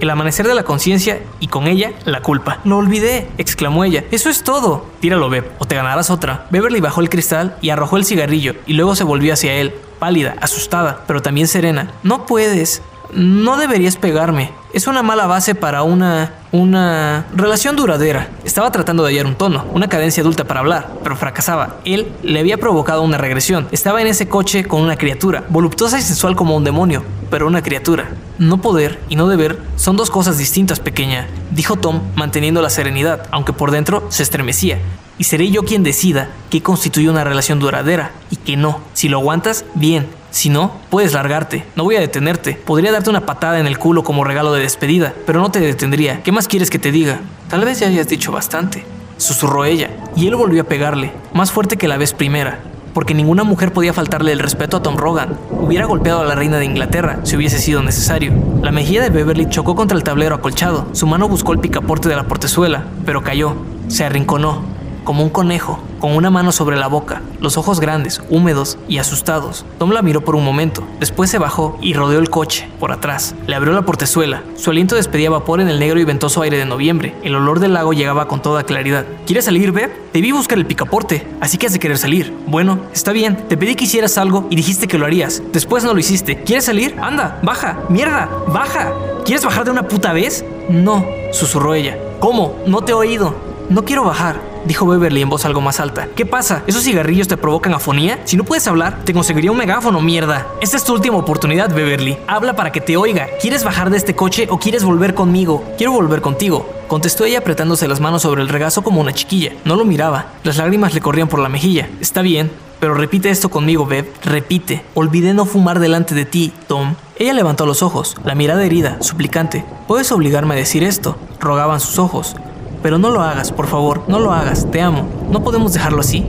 el 0.02 0.10
amanecer 0.10 0.48
de 0.48 0.54
la 0.54 0.64
conciencia 0.64 1.20
y 1.38 1.46
con 1.46 1.68
ella 1.68 1.92
la 2.04 2.22
culpa. 2.22 2.58
Lo 2.64 2.76
olvidé, 2.78 3.28
exclamó 3.38 3.84
ella. 3.84 4.02
Eso 4.10 4.30
es 4.30 4.42
todo. 4.42 4.84
Tíralo, 4.98 5.30
Beb, 5.30 5.48
o 5.58 5.64
te 5.64 5.76
ganarás 5.76 6.10
otra. 6.10 6.46
Beverly 6.50 6.80
bajó 6.80 7.00
el 7.00 7.08
cristal 7.08 7.56
y 7.60 7.70
arrojó 7.70 7.96
el 7.96 8.04
cigarrillo 8.04 8.56
y 8.66 8.72
luego 8.72 8.96
se 8.96 9.04
volvió 9.04 9.32
hacia 9.32 9.54
él, 9.54 9.72
pálida, 10.00 10.34
asustada, 10.40 11.04
pero 11.06 11.22
también 11.22 11.46
serena. 11.46 11.92
No 12.02 12.26
puedes. 12.26 12.82
No 13.14 13.56
deberías 13.58 13.96
pegarme. 13.96 14.50
Es 14.72 14.88
una 14.88 15.04
mala 15.04 15.26
base 15.26 15.54
para 15.54 15.84
una 15.84 16.32
una 16.52 17.24
relación 17.34 17.76
duradera. 17.76 18.28
Estaba 18.44 18.70
tratando 18.70 19.02
de 19.02 19.10
hallar 19.10 19.26
un 19.26 19.34
tono, 19.34 19.64
una 19.72 19.88
cadencia 19.88 20.20
adulta 20.20 20.44
para 20.44 20.60
hablar, 20.60 20.88
pero 21.02 21.16
fracasaba. 21.16 21.76
Él 21.84 22.12
le 22.22 22.38
había 22.38 22.58
provocado 22.58 23.02
una 23.02 23.18
regresión. 23.18 23.66
Estaba 23.72 24.00
en 24.00 24.06
ese 24.06 24.28
coche 24.28 24.64
con 24.64 24.82
una 24.82 24.96
criatura, 24.96 25.44
voluptuosa 25.48 25.98
y 25.98 26.02
sensual 26.02 26.36
como 26.36 26.54
un 26.54 26.64
demonio, 26.64 27.02
pero 27.30 27.46
una 27.46 27.62
criatura. 27.62 28.10
No 28.42 28.60
poder 28.60 28.98
y 29.08 29.14
no 29.14 29.28
deber 29.28 29.56
son 29.76 29.96
dos 29.96 30.10
cosas 30.10 30.36
distintas, 30.36 30.80
pequeña, 30.80 31.28
dijo 31.52 31.76
Tom, 31.76 32.00
manteniendo 32.16 32.60
la 32.60 32.70
serenidad, 32.70 33.28
aunque 33.30 33.52
por 33.52 33.70
dentro 33.70 34.04
se 34.08 34.24
estremecía. 34.24 34.80
Y 35.16 35.24
seré 35.24 35.48
yo 35.52 35.62
quien 35.62 35.84
decida 35.84 36.28
qué 36.50 36.60
constituye 36.60 37.08
una 37.08 37.22
relación 37.22 37.60
duradera 37.60 38.10
y 38.32 38.36
qué 38.36 38.56
no. 38.56 38.80
Si 38.94 39.08
lo 39.08 39.18
aguantas, 39.18 39.64
bien. 39.74 40.08
Si 40.32 40.48
no, 40.48 40.72
puedes 40.90 41.12
largarte. 41.12 41.64
No 41.76 41.84
voy 41.84 41.94
a 41.94 42.00
detenerte. 42.00 42.54
Podría 42.54 42.90
darte 42.90 43.10
una 43.10 43.26
patada 43.26 43.60
en 43.60 43.68
el 43.68 43.78
culo 43.78 44.02
como 44.02 44.24
regalo 44.24 44.52
de 44.52 44.62
despedida, 44.62 45.14
pero 45.24 45.40
no 45.40 45.52
te 45.52 45.60
detendría. 45.60 46.24
¿Qué 46.24 46.32
más 46.32 46.48
quieres 46.48 46.68
que 46.68 46.80
te 46.80 46.90
diga? 46.90 47.20
Tal 47.48 47.64
vez 47.64 47.78
ya 47.78 47.86
hayas 47.86 48.08
dicho 48.08 48.32
bastante. 48.32 48.84
Susurró 49.18 49.64
ella, 49.66 49.90
y 50.16 50.26
él 50.26 50.34
volvió 50.34 50.62
a 50.62 50.66
pegarle, 50.66 51.12
más 51.32 51.52
fuerte 51.52 51.76
que 51.76 51.86
la 51.86 51.96
vez 51.96 52.12
primera, 52.12 52.58
porque 52.94 53.14
ninguna 53.14 53.44
mujer 53.44 53.72
podía 53.72 53.92
faltarle 53.92 54.32
el 54.32 54.38
respeto 54.38 54.76
a 54.76 54.82
Tom 54.82 54.96
Rogan. 54.96 55.38
Hubiera 55.50 55.86
golpeado 55.86 56.20
a 56.20 56.24
la 56.24 56.34
reina 56.34 56.58
de 56.58 56.64
Inglaterra 56.64 57.20
si 57.24 57.36
hubiese 57.36 57.58
sido 57.58 57.82
necesario. 57.82 58.32
La 58.62 58.72
mejilla 58.72 59.02
de 59.02 59.10
Beverly 59.10 59.48
chocó 59.48 59.74
contra 59.74 59.96
el 59.96 60.04
tablero 60.04 60.34
acolchado. 60.34 60.86
Su 60.92 61.06
mano 61.06 61.28
buscó 61.28 61.52
el 61.52 61.60
picaporte 61.60 62.08
de 62.08 62.16
la 62.16 62.24
portezuela, 62.24 62.84
pero 63.04 63.22
cayó. 63.22 63.56
Se 63.88 64.04
arrinconó, 64.04 64.62
como 65.04 65.22
un 65.22 65.30
conejo, 65.30 65.78
con 66.00 66.14
una 66.16 66.30
mano 66.30 66.52
sobre 66.52 66.76
la 66.76 66.88
boca, 66.88 67.22
los 67.40 67.56
ojos 67.56 67.80
grandes, 67.80 68.20
húmedos 68.28 68.78
y 68.88 68.98
asustados. 68.98 69.64
Tom 69.78 69.90
la 69.90 70.02
miró 70.02 70.24
por 70.24 70.34
un 70.34 70.44
momento, 70.44 70.84
después 71.00 71.30
se 71.30 71.38
bajó 71.38 71.78
y 71.80 71.94
rodeó 71.94 72.18
el 72.18 72.30
coche, 72.30 72.68
por 72.80 72.92
atrás. 72.92 73.34
Le 73.46 73.54
abrió 73.54 73.72
la 73.72 73.82
portezuela. 73.82 74.42
Su 74.56 74.70
aliento 74.70 74.96
despedía 74.96 75.30
vapor 75.30 75.60
en 75.60 75.68
el 75.68 75.78
negro 75.78 76.00
y 76.00 76.04
ventoso 76.04 76.42
aire 76.42 76.58
de 76.58 76.64
noviembre. 76.64 77.14
El 77.22 77.34
olor 77.34 77.60
del 77.60 77.74
lago 77.74 77.92
llegaba 77.92 78.28
con 78.28 78.42
toda 78.42 78.64
claridad. 78.64 79.04
¿Quieres 79.26 79.44
salir, 79.44 79.72
Beb? 79.72 79.90
Debí 80.12 80.32
buscar 80.32 80.58
el 80.58 80.66
picaporte, 80.66 81.26
así 81.40 81.58
que 81.58 81.66
has 81.66 81.72
de 81.72 81.78
querer 81.78 81.98
salir. 81.98 82.34
Bueno, 82.46 82.80
está 82.92 83.12
bien, 83.12 83.36
te 83.48 83.56
pedí 83.56 83.74
que 83.74 83.84
hicieras 83.84 84.18
algo 84.18 84.46
y 84.50 84.56
dijiste 84.56 84.88
que 84.88 84.98
lo 84.98 85.06
harías. 85.06 85.42
Después 85.52 85.84
no 85.84 85.94
lo 85.94 86.00
hiciste. 86.00 86.42
¿Quieres 86.42 86.64
salir? 86.64 86.96
Anda, 87.00 87.40
baja, 87.42 87.78
mierda, 87.88 88.28
baja. 88.48 88.92
¿Quieres 89.24 89.44
bajar 89.44 89.64
de 89.64 89.70
una 89.70 89.88
puta 89.88 90.12
vez? 90.12 90.44
No, 90.68 91.04
susurró 91.32 91.74
ella. 91.74 91.96
¿Cómo? 92.20 92.56
No 92.66 92.82
te 92.82 92.92
he 92.92 92.94
oído. 92.94 93.34
No 93.70 93.84
quiero 93.84 94.04
bajar 94.04 94.51
dijo 94.64 94.86
Beverly 94.86 95.22
en 95.22 95.28
voz 95.28 95.44
algo 95.44 95.60
más 95.60 95.80
alta. 95.80 96.08
¿Qué 96.14 96.26
pasa? 96.26 96.62
¿Esos 96.66 96.84
cigarrillos 96.84 97.28
te 97.28 97.36
provocan 97.36 97.74
afonía? 97.74 98.20
Si 98.24 98.36
no 98.36 98.44
puedes 98.44 98.66
hablar, 98.66 99.00
te 99.04 99.12
conseguiría 99.12 99.50
un 99.50 99.58
megáfono, 99.58 100.00
mierda. 100.00 100.46
Esta 100.60 100.76
es 100.76 100.84
tu 100.84 100.92
última 100.94 101.16
oportunidad, 101.16 101.74
Beverly. 101.74 102.18
Habla 102.26 102.54
para 102.56 102.72
que 102.72 102.80
te 102.80 102.96
oiga. 102.96 103.28
¿Quieres 103.40 103.64
bajar 103.64 103.90
de 103.90 103.96
este 103.96 104.14
coche 104.14 104.46
o 104.50 104.58
quieres 104.58 104.84
volver 104.84 105.14
conmigo? 105.14 105.64
Quiero 105.76 105.92
volver 105.92 106.20
contigo. 106.20 106.68
Contestó 106.88 107.24
ella 107.24 107.38
apretándose 107.38 107.88
las 107.88 108.00
manos 108.00 108.22
sobre 108.22 108.42
el 108.42 108.48
regazo 108.48 108.82
como 108.82 109.00
una 109.00 109.12
chiquilla. 109.12 109.52
No 109.64 109.76
lo 109.76 109.84
miraba. 109.84 110.26
Las 110.44 110.58
lágrimas 110.58 110.94
le 110.94 111.00
corrían 111.00 111.28
por 111.28 111.40
la 111.40 111.48
mejilla. 111.48 111.88
Está 112.00 112.22
bien, 112.22 112.50
pero 112.80 112.94
repite 112.94 113.30
esto 113.30 113.48
conmigo, 113.48 113.86
Bev. 113.86 114.12
Repite. 114.24 114.84
Olvidé 114.94 115.34
no 115.34 115.46
fumar 115.46 115.78
delante 115.78 116.14
de 116.14 116.24
ti, 116.24 116.52
Tom. 116.66 116.96
Ella 117.16 117.32
levantó 117.32 117.64
los 117.64 117.82
ojos, 117.82 118.16
la 118.24 118.34
mirada 118.34 118.64
herida, 118.64 118.98
suplicante. 119.00 119.64
¿Puedes 119.86 120.10
obligarme 120.10 120.54
a 120.54 120.58
decir 120.58 120.82
esto? 120.82 121.16
Rogaban 121.38 121.78
sus 121.78 121.98
ojos. 121.98 122.34
Pero 122.82 122.98
no 122.98 123.10
lo 123.10 123.22
hagas, 123.22 123.52
por 123.52 123.66
favor, 123.66 124.02
no 124.08 124.18
lo 124.18 124.32
hagas, 124.32 124.70
te 124.70 124.80
amo. 124.80 125.06
No 125.30 125.42
podemos 125.42 125.72
dejarlo 125.72 126.00
así. 126.00 126.26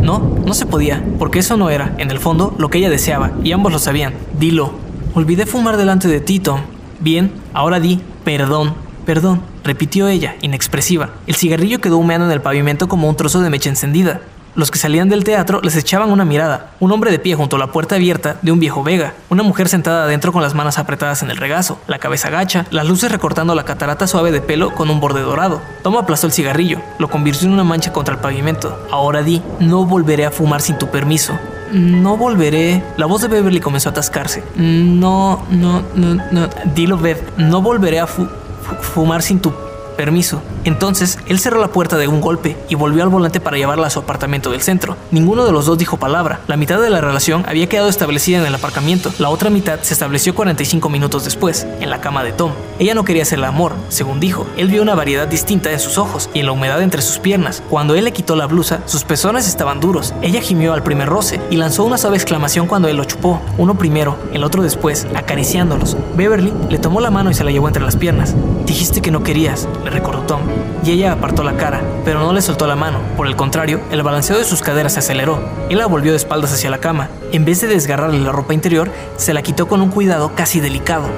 No, 0.00 0.18
no 0.44 0.52
se 0.52 0.66
podía, 0.66 1.02
porque 1.18 1.38
eso 1.38 1.56
no 1.56 1.70
era, 1.70 1.94
en 1.98 2.10
el 2.10 2.18
fondo, 2.18 2.54
lo 2.58 2.68
que 2.68 2.78
ella 2.78 2.90
deseaba, 2.90 3.32
y 3.42 3.52
ambos 3.52 3.72
lo 3.72 3.78
sabían. 3.78 4.12
Dilo. 4.38 4.72
Olvidé 5.14 5.46
fumar 5.46 5.76
delante 5.76 6.08
de 6.08 6.20
ti, 6.20 6.40
Tom. 6.40 6.60
Bien, 7.00 7.32
ahora 7.54 7.80
di, 7.80 8.00
perdón, 8.24 8.74
perdón, 9.06 9.40
repitió 9.62 10.08
ella, 10.08 10.34
inexpresiva. 10.42 11.10
El 11.26 11.36
cigarrillo 11.36 11.80
quedó 11.80 11.98
humeando 11.98 12.26
en 12.26 12.32
el 12.32 12.42
pavimento 12.42 12.88
como 12.88 13.08
un 13.08 13.16
trozo 13.16 13.40
de 13.40 13.50
mecha 13.50 13.70
encendida. 13.70 14.20
Los 14.56 14.70
que 14.70 14.78
salían 14.78 15.08
del 15.08 15.24
teatro 15.24 15.60
les 15.62 15.74
echaban 15.74 16.12
una 16.12 16.24
mirada. 16.24 16.70
Un 16.78 16.92
hombre 16.92 17.10
de 17.10 17.18
pie 17.18 17.34
junto 17.34 17.56
a 17.56 17.58
la 17.58 17.72
puerta 17.72 17.96
abierta 17.96 18.36
de 18.42 18.52
un 18.52 18.60
viejo 18.60 18.84
Vega. 18.84 19.14
Una 19.28 19.42
mujer 19.42 19.68
sentada 19.68 20.04
adentro 20.04 20.32
con 20.32 20.42
las 20.42 20.54
manos 20.54 20.78
apretadas 20.78 21.22
en 21.22 21.30
el 21.30 21.36
regazo, 21.36 21.80
la 21.88 21.98
cabeza 21.98 22.30
gacha, 22.30 22.64
las 22.70 22.86
luces 22.86 23.10
recortando 23.10 23.54
la 23.56 23.64
catarata 23.64 24.06
suave 24.06 24.30
de 24.30 24.40
pelo 24.40 24.72
con 24.74 24.90
un 24.90 25.00
borde 25.00 25.22
dorado. 25.22 25.60
Tom 25.82 25.96
aplastó 25.96 26.28
el 26.28 26.32
cigarrillo, 26.32 26.80
lo 26.98 27.10
convirtió 27.10 27.48
en 27.48 27.54
una 27.54 27.64
mancha 27.64 27.92
contra 27.92 28.14
el 28.14 28.20
pavimento. 28.20 28.78
Ahora 28.92 29.22
di, 29.22 29.42
no 29.58 29.86
volveré 29.86 30.24
a 30.24 30.30
fumar 30.30 30.60
sin 30.60 30.78
tu 30.78 30.88
permiso. 30.88 31.36
No 31.72 32.16
volveré. 32.16 32.84
La 32.96 33.06
voz 33.06 33.22
de 33.22 33.28
Beverly 33.28 33.58
comenzó 33.58 33.88
a 33.88 33.92
atascarse. 33.92 34.44
No, 34.54 35.44
no, 35.50 35.82
no, 35.96 36.14
no. 36.30 36.48
Dilo, 36.72 36.98
Bev. 36.98 37.18
No 37.36 37.62
volveré 37.62 37.98
a 37.98 38.06
fumar 38.06 39.22
sin 39.22 39.40
tu 39.40 39.52
permiso. 39.96 40.40
Entonces, 40.64 41.18
él 41.26 41.38
cerró 41.38 41.60
la 41.60 41.68
puerta 41.68 41.96
de 41.96 42.08
un 42.08 42.20
golpe 42.20 42.56
y 42.68 42.74
volvió 42.74 43.02
al 43.02 43.08
volante 43.08 43.40
para 43.40 43.56
llevarla 43.56 43.86
a 43.86 43.90
su 43.90 43.98
apartamento 43.98 44.50
del 44.50 44.62
centro. 44.62 44.96
Ninguno 45.10 45.44
de 45.44 45.52
los 45.52 45.66
dos 45.66 45.78
dijo 45.78 45.98
palabra. 45.98 46.40
La 46.46 46.56
mitad 46.56 46.80
de 46.80 46.90
la 46.90 47.00
relación 47.00 47.44
había 47.46 47.68
quedado 47.68 47.88
establecida 47.88 48.38
en 48.38 48.46
el 48.46 48.54
aparcamiento, 48.54 49.12
la 49.18 49.28
otra 49.28 49.50
mitad 49.50 49.80
se 49.82 49.94
estableció 49.94 50.34
45 50.34 50.88
minutos 50.88 51.24
después, 51.24 51.66
en 51.80 51.90
la 51.90 52.00
cama 52.00 52.24
de 52.24 52.32
Tom. 52.32 52.52
Ella 52.78 52.94
no 52.94 53.04
quería 53.04 53.22
hacerle 53.22 53.46
amor, 53.46 53.72
según 53.88 54.20
dijo. 54.20 54.46
Él 54.56 54.68
vio 54.68 54.82
una 54.82 54.94
variedad 54.94 55.28
distinta 55.28 55.70
en 55.70 55.80
sus 55.80 55.98
ojos 55.98 56.30
y 56.34 56.40
en 56.40 56.46
la 56.46 56.52
humedad 56.52 56.82
entre 56.82 57.02
sus 57.02 57.18
piernas. 57.18 57.62
Cuando 57.70 57.94
él 57.94 58.04
le 58.04 58.12
quitó 58.12 58.36
la 58.36 58.46
blusa, 58.46 58.80
sus 58.86 59.04
pezones 59.04 59.48
estaban 59.48 59.80
duros. 59.80 60.14
Ella 60.22 60.40
gimió 60.40 60.72
al 60.72 60.82
primer 60.82 61.08
roce 61.08 61.40
y 61.50 61.56
lanzó 61.56 61.84
una 61.84 61.98
suave 61.98 62.16
exclamación 62.16 62.66
cuando 62.66 62.88
él 62.88 62.96
lo 62.96 63.04
chupó, 63.04 63.40
uno 63.58 63.76
primero, 63.76 64.16
el 64.32 64.44
otro 64.44 64.62
después, 64.62 65.06
acariciándolos. 65.14 65.96
Beverly 66.16 66.52
le 66.70 66.78
tomó 66.78 67.00
la 67.00 67.10
mano 67.10 67.30
y 67.30 67.34
se 67.34 67.44
la 67.44 67.50
llevó 67.50 67.68
entre 67.68 67.84
las 67.84 67.96
piernas. 67.96 68.34
Dijiste 68.66 69.02
que 69.02 69.10
no 69.10 69.22
querías, 69.22 69.68
le 69.84 69.90
recordó 69.90 70.22
Tom, 70.22 70.40
y 70.84 70.90
ella 70.90 71.12
apartó 71.12 71.42
la 71.42 71.56
cara, 71.56 71.80
pero 72.04 72.20
no 72.20 72.32
le 72.32 72.42
soltó 72.42 72.66
la 72.66 72.76
mano. 72.76 72.98
Por 73.16 73.26
el 73.26 73.36
contrario, 73.36 73.80
el 73.90 74.02
balanceo 74.02 74.36
de 74.36 74.44
sus 74.44 74.60
caderas 74.60 74.94
se 74.94 74.98
aceleró. 74.98 75.42
Él 75.70 75.78
la 75.78 75.86
volvió 75.86 76.12
de 76.12 76.18
espaldas 76.18 76.52
hacia 76.52 76.70
la 76.70 76.78
cama. 76.78 77.08
En 77.32 77.44
vez 77.44 77.60
de 77.60 77.68
desgarrarle 77.68 78.20
la 78.20 78.32
ropa 78.32 78.54
interior, 78.54 78.90
se 79.16 79.32
la 79.32 79.42
quitó 79.42 79.66
con 79.66 79.80
un 79.80 79.90
cuidado 79.90 80.32
casi 80.34 80.60
delicado. 80.60 81.08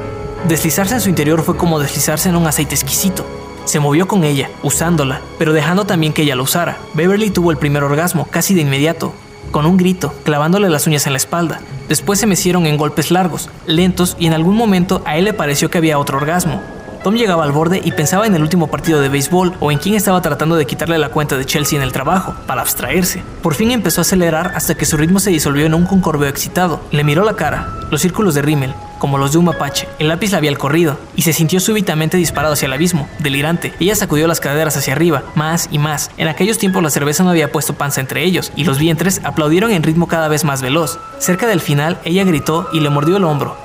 Deslizarse 0.46 0.94
en 0.94 1.00
su 1.00 1.08
interior 1.08 1.42
fue 1.42 1.56
como 1.56 1.80
deslizarse 1.80 2.28
en 2.28 2.36
un 2.36 2.46
aceite 2.46 2.74
exquisito. 2.74 3.26
Se 3.64 3.80
movió 3.80 4.06
con 4.06 4.22
ella, 4.22 4.48
usándola, 4.62 5.20
pero 5.38 5.52
dejando 5.52 5.84
también 5.84 6.12
que 6.12 6.22
ella 6.22 6.36
lo 6.36 6.44
usara. 6.44 6.76
Beverly 6.94 7.30
tuvo 7.30 7.50
el 7.50 7.56
primer 7.56 7.82
orgasmo, 7.82 8.28
casi 8.30 8.54
de 8.54 8.60
inmediato, 8.60 9.12
con 9.50 9.66
un 9.66 9.76
grito, 9.76 10.14
clavándole 10.22 10.70
las 10.70 10.86
uñas 10.86 11.06
en 11.06 11.14
la 11.14 11.16
espalda. 11.16 11.60
Después 11.88 12.20
se 12.20 12.28
mecieron 12.28 12.66
en 12.66 12.76
golpes 12.76 13.10
largos, 13.10 13.48
lentos, 13.66 14.16
y 14.20 14.26
en 14.26 14.34
algún 14.34 14.56
momento 14.56 15.02
a 15.04 15.16
él 15.16 15.24
le 15.24 15.32
pareció 15.32 15.68
que 15.70 15.78
había 15.78 15.98
otro 15.98 16.18
orgasmo. 16.18 16.62
Tom 17.06 17.14
llegaba 17.14 17.44
al 17.44 17.52
borde 17.52 17.80
y 17.84 17.92
pensaba 17.92 18.26
en 18.26 18.34
el 18.34 18.42
último 18.42 18.66
partido 18.66 19.00
de 19.00 19.08
béisbol 19.08 19.54
o 19.60 19.70
en 19.70 19.78
quién 19.78 19.94
estaba 19.94 20.20
tratando 20.22 20.56
de 20.56 20.66
quitarle 20.66 20.98
la 20.98 21.10
cuenta 21.10 21.36
de 21.36 21.44
Chelsea 21.44 21.76
en 21.76 21.84
el 21.84 21.92
trabajo, 21.92 22.34
para 22.48 22.62
abstraerse. 22.62 23.22
Por 23.44 23.54
fin 23.54 23.70
empezó 23.70 24.00
a 24.00 24.02
acelerar 24.02 24.50
hasta 24.56 24.74
que 24.74 24.86
su 24.86 24.96
ritmo 24.96 25.20
se 25.20 25.30
disolvió 25.30 25.66
en 25.66 25.74
un 25.74 25.86
concorbeo 25.86 26.28
excitado. 26.28 26.80
Le 26.90 27.04
miró 27.04 27.22
la 27.22 27.36
cara, 27.36 27.68
los 27.92 28.00
círculos 28.00 28.34
de 28.34 28.42
rímel, 28.42 28.74
como 28.98 29.18
los 29.18 29.30
de 29.30 29.38
un 29.38 29.44
mapache. 29.44 29.86
El 30.00 30.08
lápiz 30.08 30.32
le 30.32 30.38
había 30.38 30.52
corrido 30.56 30.98
y 31.14 31.22
se 31.22 31.32
sintió 31.32 31.60
súbitamente 31.60 32.16
disparado 32.16 32.54
hacia 32.54 32.66
el 32.66 32.72
abismo, 32.72 33.08
delirante. 33.20 33.72
Ella 33.78 33.94
sacudió 33.94 34.26
las 34.26 34.40
caderas 34.40 34.76
hacia 34.76 34.94
arriba, 34.94 35.22
más 35.36 35.68
y 35.70 35.78
más. 35.78 36.10
En 36.16 36.26
aquellos 36.26 36.58
tiempos 36.58 36.82
la 36.82 36.90
cerveza 36.90 37.22
no 37.22 37.30
había 37.30 37.52
puesto 37.52 37.74
panza 37.74 38.00
entre 38.00 38.24
ellos 38.24 38.50
y 38.56 38.64
los 38.64 38.80
vientres 38.80 39.20
aplaudieron 39.22 39.70
en 39.70 39.84
ritmo 39.84 40.08
cada 40.08 40.26
vez 40.26 40.42
más 40.42 40.60
veloz. 40.60 40.98
Cerca 41.20 41.46
del 41.46 41.60
final, 41.60 42.00
ella 42.02 42.24
gritó 42.24 42.68
y 42.72 42.80
le 42.80 42.90
mordió 42.90 43.16
el 43.18 43.22
hombro. 43.22 43.56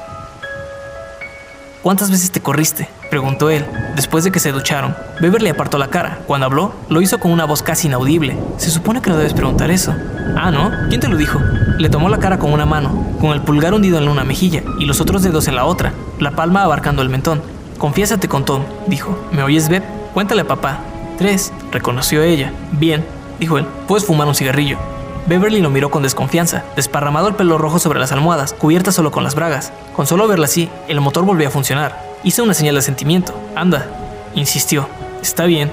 ¿Cuántas 1.82 2.12
veces 2.12 2.30
te 2.32 2.40
corriste? 2.40 3.01
Preguntó 3.12 3.52
él, 3.52 3.66
después 3.96 4.24
de 4.24 4.32
que 4.32 4.40
se 4.40 4.54
ducharon. 4.54 4.96
Beverly 5.20 5.50
apartó 5.50 5.78
la 5.78 5.90
cara. 5.90 6.20
Cuando 6.26 6.48
habló, 6.48 6.74
lo 6.90 7.02
hizo 7.02 7.20
con 7.20 7.30
una 7.30 7.46
voz 7.46 7.62
casi 7.62 7.88
inaudible. 7.88 8.36
Se 8.58 8.72
supone 8.72 9.02
que 9.02 9.12
no 9.12 9.18
debes 9.18 9.34
preguntar 9.34 9.70
eso. 9.70 9.94
Ah, 10.36 10.50
¿no? 10.50 10.72
¿Quién 10.88 11.02
te 11.02 11.10
lo 11.10 11.18
dijo? 11.18 11.40
Le 11.78 11.90
tomó 11.90 12.10
la 12.10 12.18
cara 12.18 12.40
con 12.40 12.54
una 12.54 12.66
mano, 12.66 13.06
con 13.20 13.32
el 13.34 13.42
pulgar 13.42 13.74
hundido 13.74 14.00
en 14.00 14.08
una 14.08 14.24
mejilla 14.24 14.64
y 14.80 14.86
los 14.86 15.02
otros 15.02 15.22
dedos 15.22 15.48
en 15.48 15.56
la 15.56 15.66
otra, 15.66 15.92
la 16.20 16.32
palma 16.32 16.64
abarcando 16.64 17.02
el 17.02 17.10
mentón. 17.10 17.42
Confiésate 17.78 18.28
con 18.28 18.46
Tom, 18.46 18.64
dijo. 18.88 19.28
¿Me 19.32 19.44
oyes, 19.44 19.68
Beb? 19.68 19.84
Cuéntale 20.14 20.42
a 20.42 20.48
papá. 20.48 20.80
Tres, 21.18 21.52
reconoció 21.72 22.24
ella. 22.24 22.54
Bien, 22.72 23.06
dijo 23.40 23.58
él. 23.58 23.66
Puedes 23.88 24.06
fumar 24.06 24.28
un 24.28 24.36
cigarrillo. 24.36 24.78
Beverly 25.28 25.62
lo 25.62 25.70
miró 25.70 25.92
con 25.92 26.04
desconfianza, 26.04 26.64
desparramado 26.76 27.28
el 27.28 27.36
pelo 27.36 27.58
rojo 27.58 27.80
sobre 27.80 28.00
las 28.00 28.12
almohadas, 28.12 28.54
cubierta 28.54 28.92
solo 28.92 29.12
con 29.12 29.24
las 29.24 29.36
bragas. 29.36 29.72
Con 29.96 30.08
solo 30.08 30.28
verla 30.28 30.46
así, 30.46 30.70
el 30.88 31.00
motor 31.00 31.26
volvió 31.26 31.48
a 31.48 31.52
funcionar. 31.52 32.02
Hizo 32.24 32.44
una 32.44 32.54
señal 32.54 32.76
de 32.76 32.82
sentimiento. 32.82 33.34
Anda, 33.56 33.88
insistió. 34.36 34.88
Está 35.22 35.46
bien, 35.46 35.72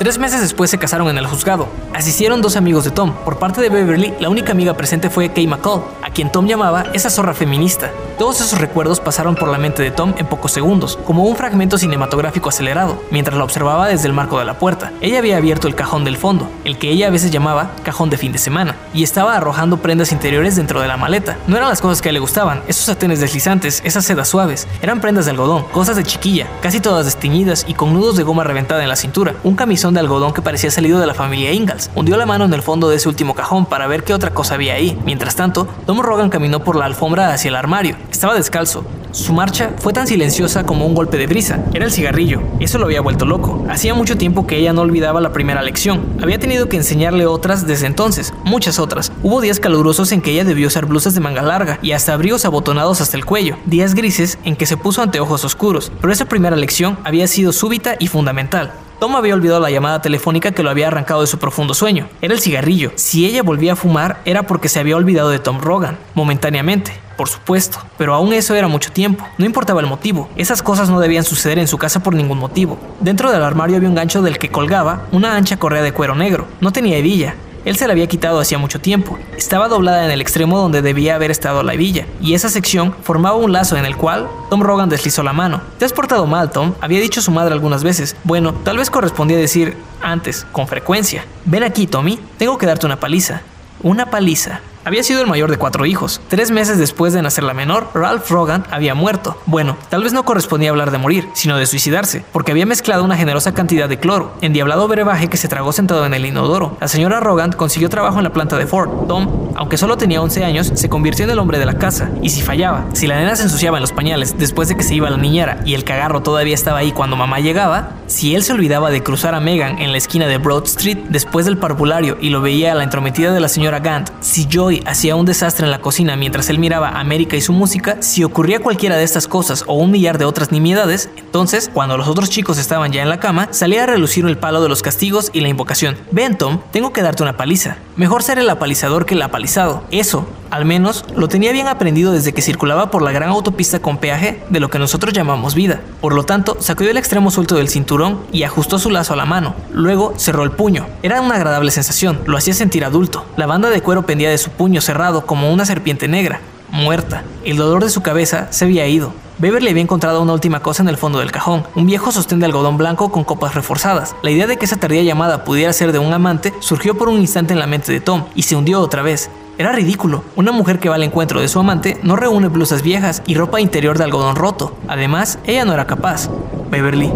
Tres 0.00 0.16
meses 0.16 0.40
después 0.40 0.70
se 0.70 0.78
casaron 0.78 1.10
en 1.10 1.18
el 1.18 1.26
juzgado. 1.26 1.68
Asistieron 1.92 2.40
dos 2.40 2.56
amigos 2.56 2.84
de 2.84 2.90
Tom. 2.90 3.12
Por 3.22 3.38
parte 3.38 3.60
de 3.60 3.68
Beverly, 3.68 4.14
la 4.18 4.30
única 4.30 4.52
amiga 4.52 4.72
presente 4.72 5.10
fue 5.10 5.30
Kay 5.30 5.46
McCall, 5.46 5.82
a 6.02 6.08
quien 6.08 6.32
Tom 6.32 6.46
llamaba 6.46 6.84
esa 6.94 7.10
zorra 7.10 7.34
feminista. 7.34 7.90
Todos 8.18 8.40
esos 8.40 8.58
recuerdos 8.60 8.98
pasaron 8.98 9.34
por 9.34 9.48
la 9.48 9.58
mente 9.58 9.82
de 9.82 9.90
Tom 9.90 10.14
en 10.16 10.26
pocos 10.26 10.52
segundos, 10.52 10.98
como 11.04 11.24
un 11.24 11.36
fragmento 11.36 11.76
cinematográfico 11.76 12.48
acelerado, 12.48 13.02
mientras 13.10 13.36
la 13.36 13.44
observaba 13.44 13.88
desde 13.88 14.06
el 14.08 14.14
marco 14.14 14.38
de 14.38 14.46
la 14.46 14.58
puerta. 14.58 14.90
Ella 15.02 15.18
había 15.18 15.36
abierto 15.36 15.68
el 15.68 15.74
cajón 15.74 16.04
del 16.04 16.16
fondo, 16.16 16.48
el 16.64 16.78
que 16.78 16.90
ella 16.90 17.08
a 17.08 17.10
veces 17.10 17.30
llamaba 17.30 17.72
cajón 17.82 18.08
de 18.08 18.16
fin 18.16 18.32
de 18.32 18.38
semana, 18.38 18.76
y 18.94 19.02
estaba 19.02 19.36
arrojando 19.36 19.82
prendas 19.82 20.12
interiores 20.12 20.56
dentro 20.56 20.80
de 20.80 20.88
la 20.88 20.96
maleta. 20.96 21.36
No 21.46 21.56
eran 21.56 21.68
las 21.68 21.82
cosas 21.82 22.00
que 22.00 22.12
le 22.12 22.20
gustaban, 22.20 22.62
esos 22.68 22.86
satenes 22.86 23.20
deslizantes, 23.20 23.82
esas 23.84 24.06
sedas 24.06 24.28
suaves, 24.28 24.66
eran 24.80 25.02
prendas 25.02 25.26
de 25.26 25.32
algodón, 25.32 25.64
cosas 25.72 25.96
de 25.96 26.04
chiquilla, 26.04 26.46
casi 26.62 26.80
todas 26.80 27.04
desteñidas 27.04 27.66
y 27.68 27.74
con 27.74 27.92
nudos 27.92 28.16
de 28.16 28.22
goma 28.22 28.44
reventada 28.44 28.82
en 28.82 28.88
la 28.88 28.96
cintura, 28.96 29.34
un 29.44 29.56
camisón 29.56 29.89
de 29.94 30.00
algodón 30.00 30.32
que 30.32 30.42
parecía 30.42 30.70
salido 30.70 31.00
de 31.00 31.06
la 31.06 31.14
familia 31.14 31.52
Ingalls. 31.52 31.90
Hundió 31.94 32.16
la 32.16 32.26
mano 32.26 32.44
en 32.44 32.54
el 32.54 32.62
fondo 32.62 32.88
de 32.88 32.96
ese 32.96 33.08
último 33.08 33.34
cajón 33.34 33.66
para 33.66 33.86
ver 33.86 34.04
qué 34.04 34.14
otra 34.14 34.30
cosa 34.30 34.54
había 34.54 34.74
ahí. 34.74 34.98
Mientras 35.04 35.36
tanto, 35.36 35.66
Tom 35.86 36.00
Rogan 36.00 36.30
caminó 36.30 36.64
por 36.64 36.76
la 36.76 36.86
alfombra 36.86 37.32
hacia 37.32 37.48
el 37.48 37.56
armario. 37.56 37.96
Estaba 38.10 38.34
descalzo. 38.34 38.84
Su 39.12 39.32
marcha 39.32 39.72
fue 39.78 39.92
tan 39.92 40.06
silenciosa 40.06 40.64
como 40.64 40.86
un 40.86 40.94
golpe 40.94 41.18
de 41.18 41.26
brisa. 41.26 41.64
Era 41.74 41.84
el 41.84 41.90
cigarrillo. 41.90 42.40
Eso 42.60 42.78
lo 42.78 42.84
había 42.84 43.00
vuelto 43.00 43.26
loco. 43.26 43.64
Hacía 43.68 43.92
mucho 43.92 44.16
tiempo 44.16 44.46
que 44.46 44.56
ella 44.56 44.72
no 44.72 44.82
olvidaba 44.82 45.20
la 45.20 45.32
primera 45.32 45.62
lección. 45.62 46.00
Había 46.22 46.38
tenido 46.38 46.68
que 46.68 46.76
enseñarle 46.76 47.26
otras 47.26 47.66
desde 47.66 47.86
entonces, 47.86 48.32
muchas 48.44 48.78
otras. 48.78 49.10
Hubo 49.24 49.40
días 49.40 49.58
calurosos 49.58 50.12
en 50.12 50.22
que 50.22 50.30
ella 50.30 50.44
debió 50.44 50.68
usar 50.68 50.86
blusas 50.86 51.14
de 51.14 51.20
manga 51.20 51.42
larga 51.42 51.80
y 51.82 51.90
hasta 51.90 52.12
abrigos 52.12 52.44
abotonados 52.44 53.00
hasta 53.00 53.16
el 53.16 53.24
cuello. 53.24 53.56
Días 53.66 53.94
grises 53.94 54.38
en 54.44 54.54
que 54.54 54.66
se 54.66 54.76
puso 54.76 55.02
anteojos 55.02 55.44
oscuros. 55.44 55.90
Pero 56.00 56.12
esa 56.12 56.26
primera 56.26 56.54
lección 56.54 56.96
había 57.02 57.26
sido 57.26 57.52
súbita 57.52 57.96
y 57.98 58.06
fundamental. 58.06 58.72
Tom 59.00 59.16
había 59.16 59.32
olvidado 59.32 59.60
la 59.60 59.70
llamada 59.70 60.02
telefónica 60.02 60.52
que 60.52 60.62
lo 60.62 60.68
había 60.68 60.88
arrancado 60.88 61.22
de 61.22 61.26
su 61.26 61.38
profundo 61.38 61.72
sueño. 61.72 62.10
Era 62.20 62.34
el 62.34 62.40
cigarrillo. 62.40 62.92
Si 62.96 63.24
ella 63.24 63.42
volvía 63.42 63.72
a 63.72 63.76
fumar 63.76 64.20
era 64.26 64.42
porque 64.42 64.68
se 64.68 64.78
había 64.78 64.94
olvidado 64.94 65.30
de 65.30 65.38
Tom 65.38 65.58
Rogan, 65.58 65.96
momentáneamente. 66.14 66.92
Por 67.16 67.26
supuesto, 67.26 67.78
pero 67.96 68.12
aún 68.12 68.34
eso 68.34 68.54
era 68.54 68.68
mucho 68.68 68.92
tiempo. 68.92 69.26
No 69.38 69.46
importaba 69.46 69.80
el 69.80 69.86
motivo. 69.86 70.28
Esas 70.36 70.62
cosas 70.62 70.90
no 70.90 71.00
debían 71.00 71.24
suceder 71.24 71.58
en 71.58 71.66
su 71.66 71.78
casa 71.78 72.02
por 72.02 72.14
ningún 72.14 72.38
motivo. 72.38 72.78
Dentro 73.00 73.32
del 73.32 73.42
armario 73.42 73.76
había 73.76 73.88
un 73.88 73.94
gancho 73.94 74.20
del 74.20 74.38
que 74.38 74.50
colgaba 74.50 75.06
una 75.12 75.34
ancha 75.34 75.56
correa 75.56 75.82
de 75.82 75.92
cuero 75.92 76.14
negro. 76.14 76.46
No 76.60 76.70
tenía 76.70 76.98
hebilla, 76.98 77.36
él 77.64 77.76
se 77.76 77.86
la 77.86 77.92
había 77.92 78.06
quitado 78.06 78.40
hacía 78.40 78.58
mucho 78.58 78.80
tiempo. 78.80 79.18
Estaba 79.36 79.68
doblada 79.68 80.04
en 80.04 80.10
el 80.10 80.20
extremo 80.20 80.58
donde 80.58 80.82
debía 80.82 81.14
haber 81.14 81.30
estado 81.30 81.62
la 81.62 81.74
hebilla, 81.74 82.06
y 82.20 82.34
esa 82.34 82.48
sección 82.48 82.94
formaba 83.02 83.36
un 83.36 83.52
lazo 83.52 83.76
en 83.76 83.84
el 83.84 83.96
cual 83.96 84.28
Tom 84.50 84.62
Rogan 84.62 84.88
deslizó 84.88 85.22
la 85.22 85.32
mano. 85.32 85.60
Te 85.78 85.84
has 85.84 85.92
portado 85.92 86.26
mal, 86.26 86.50
Tom, 86.50 86.74
había 86.80 87.00
dicho 87.00 87.22
su 87.22 87.30
madre 87.30 87.52
algunas 87.52 87.82
veces. 87.82 88.16
Bueno, 88.24 88.54
tal 88.54 88.78
vez 88.78 88.90
correspondía 88.90 89.36
decir 89.36 89.76
antes, 90.02 90.46
con 90.52 90.66
frecuencia. 90.68 91.24
Ven 91.44 91.62
aquí, 91.62 91.86
Tommy, 91.86 92.18
tengo 92.38 92.58
que 92.58 92.66
darte 92.66 92.86
una 92.86 93.00
paliza. 93.00 93.42
Una 93.82 94.10
paliza. 94.10 94.60
Había 94.82 95.02
sido 95.02 95.20
el 95.20 95.26
mayor 95.26 95.50
de 95.50 95.58
cuatro 95.58 95.84
hijos. 95.84 96.22
Tres 96.28 96.50
meses 96.50 96.78
después 96.78 97.12
de 97.12 97.20
nacer 97.20 97.44
la 97.44 97.52
menor, 97.52 97.88
Ralph 97.92 98.30
Rogan 98.30 98.64
había 98.70 98.94
muerto. 98.94 99.36
Bueno, 99.44 99.76
tal 99.90 100.02
vez 100.02 100.14
no 100.14 100.24
correspondía 100.24 100.70
hablar 100.70 100.90
de 100.90 100.96
morir, 100.96 101.28
sino 101.34 101.58
de 101.58 101.66
suicidarse, 101.66 102.24
porque 102.32 102.52
había 102.52 102.64
mezclado 102.64 103.04
una 103.04 103.16
generosa 103.16 103.52
cantidad 103.52 103.90
de 103.90 103.98
cloro, 103.98 104.32
endiablado 104.40 104.88
brebaje 104.88 105.28
que 105.28 105.36
se 105.36 105.48
tragó 105.48 105.72
sentado 105.72 106.06
en 106.06 106.14
el 106.14 106.24
inodoro. 106.24 106.78
La 106.80 106.88
señora 106.88 107.20
Rogan 107.20 107.52
consiguió 107.52 107.90
trabajo 107.90 108.18
en 108.18 108.24
la 108.24 108.32
planta 108.32 108.56
de 108.56 108.66
Ford. 108.66 109.06
Tom, 109.06 109.50
aunque 109.54 109.76
solo 109.76 109.98
tenía 109.98 110.22
11 110.22 110.44
años, 110.44 110.72
se 110.74 110.88
convirtió 110.88 111.26
en 111.26 111.32
el 111.32 111.38
hombre 111.38 111.58
de 111.58 111.66
la 111.66 111.74
casa, 111.74 112.10
y 112.22 112.30
si 112.30 112.40
fallaba, 112.40 112.86
si 112.94 113.06
la 113.06 113.18
nena 113.18 113.36
se 113.36 113.42
ensuciaba 113.42 113.76
en 113.76 113.82
los 113.82 113.92
pañales 113.92 114.38
después 114.38 114.68
de 114.68 114.76
que 114.76 114.82
se 114.82 114.94
iba 114.94 115.10
la 115.10 115.18
niñera 115.18 115.60
y 115.66 115.74
el 115.74 115.84
cagarro 115.84 116.22
todavía 116.22 116.54
estaba 116.54 116.78
ahí 116.78 116.92
cuando 116.92 117.16
mamá 117.16 117.40
llegaba, 117.40 117.90
si 118.06 118.34
él 118.34 118.42
se 118.42 118.52
olvidaba 118.52 118.90
de 118.90 119.02
cruzar 119.02 119.34
a 119.34 119.40
Megan 119.40 119.78
en 119.78 119.92
la 119.92 119.98
esquina 119.98 120.26
de 120.26 120.38
Broad 120.38 120.64
Street 120.64 120.98
después 121.10 121.44
del 121.44 121.58
parvulario 121.58 122.16
y 122.20 122.30
lo 122.30 122.40
veía 122.40 122.72
a 122.72 122.74
la 122.74 122.84
entrometida 122.84 123.32
de 123.32 123.40
la 123.40 123.48
señora 123.48 123.80
Gant, 123.80 124.10
si 124.20 124.46
Hacía 124.86 125.16
un 125.16 125.26
desastre 125.26 125.64
en 125.64 125.70
la 125.70 125.80
cocina 125.80 126.16
mientras 126.16 126.48
él 126.50 126.58
miraba 126.58 127.00
América 127.00 127.36
y 127.36 127.40
su 127.40 127.52
música, 127.52 127.98
si 128.00 128.24
ocurría 128.24 128.60
cualquiera 128.60 128.96
de 128.96 129.04
estas 129.04 129.26
cosas 129.26 129.64
o 129.66 129.74
un 129.74 129.90
millar 129.90 130.18
de 130.18 130.24
otras 130.24 130.52
nimiedades, 130.52 131.10
entonces, 131.16 131.70
cuando 131.72 131.96
los 131.96 132.08
otros 132.08 132.30
chicos 132.30 132.58
estaban 132.58 132.92
ya 132.92 133.02
en 133.02 133.08
la 133.08 133.20
cama, 133.20 133.48
salía 133.50 133.84
a 133.84 133.86
relucir 133.86 134.24
el 134.26 134.38
palo 134.38 134.62
de 134.62 134.68
los 134.68 134.82
castigos 134.82 135.30
y 135.32 135.40
la 135.40 135.48
invocación. 135.48 135.96
Ven, 136.10 136.36
Tom, 136.36 136.60
tengo 136.72 136.92
que 136.92 137.02
darte 137.02 137.22
una 137.22 137.36
paliza. 137.36 137.76
Mejor 137.96 138.22
ser 138.22 138.38
el 138.38 138.50
apalizador 138.50 139.06
que 139.06 139.14
el 139.14 139.22
apalizado. 139.22 139.84
Eso, 139.90 140.26
al 140.50 140.64
menos, 140.64 141.04
lo 141.14 141.28
tenía 141.28 141.52
bien 141.52 141.68
aprendido 141.68 142.12
desde 142.12 142.32
que 142.32 142.42
circulaba 142.42 142.90
por 142.90 143.02
la 143.02 143.12
gran 143.12 143.28
autopista 143.28 143.80
con 143.80 143.98
peaje 143.98 144.42
de 144.50 144.58
lo 144.58 144.70
que 144.70 144.78
nosotros 144.78 145.12
llamamos 145.12 145.54
vida. 145.54 145.80
Por 146.00 146.14
lo 146.14 146.24
tanto, 146.24 146.56
sacudió 146.60 146.90
el 146.90 146.96
extremo 146.96 147.30
suelto 147.30 147.54
del 147.54 147.68
cinturón 147.68 148.20
y 148.32 148.42
ajustó 148.42 148.78
su 148.78 148.90
lazo 148.90 149.12
a 149.12 149.16
la 149.16 149.26
mano. 149.26 149.54
Luego 149.72 150.14
cerró 150.16 150.42
el 150.42 150.50
puño. 150.50 150.86
Era 151.02 151.20
una 151.20 151.36
agradable 151.36 151.70
sensación, 151.70 152.20
lo 152.26 152.36
hacía 152.36 152.54
sentir 152.54 152.84
adulto. 152.84 153.24
La 153.36 153.46
banda 153.46 153.70
de 153.70 153.80
cuero 153.80 154.06
pendía 154.06 154.30
de 154.30 154.38
su 154.38 154.50
puño 154.60 154.82
cerrado 154.82 155.24
como 155.24 155.50
una 155.50 155.64
serpiente 155.64 156.06
negra, 156.06 156.42
muerta. 156.70 157.24
El 157.46 157.56
dolor 157.56 157.82
de 157.82 157.88
su 157.88 158.02
cabeza 158.02 158.48
se 158.50 158.66
había 158.66 158.86
ido. 158.86 159.14
Beverly 159.38 159.70
había 159.70 159.82
encontrado 159.82 160.20
una 160.20 160.34
última 160.34 160.60
cosa 160.60 160.82
en 160.82 160.90
el 160.90 160.98
fondo 160.98 161.18
del 161.18 161.32
cajón, 161.32 161.64
un 161.74 161.86
viejo 161.86 162.12
sostén 162.12 162.40
de 162.40 162.44
algodón 162.44 162.76
blanco 162.76 163.10
con 163.10 163.24
copas 163.24 163.54
reforzadas. 163.54 164.14
La 164.22 164.30
idea 164.30 164.46
de 164.46 164.58
que 164.58 164.66
esa 164.66 164.76
tardía 164.76 165.02
llamada 165.02 165.44
pudiera 165.44 165.72
ser 165.72 165.92
de 165.92 165.98
un 165.98 166.12
amante 166.12 166.52
surgió 166.60 166.94
por 166.98 167.08
un 167.08 167.20
instante 167.20 167.54
en 167.54 167.58
la 167.58 167.66
mente 167.66 167.90
de 167.90 168.02
Tom 168.02 168.24
y 168.34 168.42
se 168.42 168.54
hundió 168.54 168.82
otra 168.82 169.00
vez. 169.00 169.30
Era 169.56 169.72
ridículo. 169.72 170.24
Una 170.36 170.52
mujer 170.52 170.78
que 170.78 170.90
va 170.90 170.96
al 170.96 171.04
encuentro 171.04 171.40
de 171.40 171.48
su 171.48 171.58
amante 171.58 171.98
no 172.02 172.16
reúne 172.16 172.48
blusas 172.48 172.82
viejas 172.82 173.22
y 173.26 173.36
ropa 173.36 173.62
interior 173.62 173.96
de 173.96 174.04
algodón 174.04 174.36
roto. 174.36 174.76
Además, 174.88 175.38
ella 175.46 175.64
no 175.64 175.72
era 175.72 175.86
capaz. 175.86 176.28
Beverly, 176.70 177.10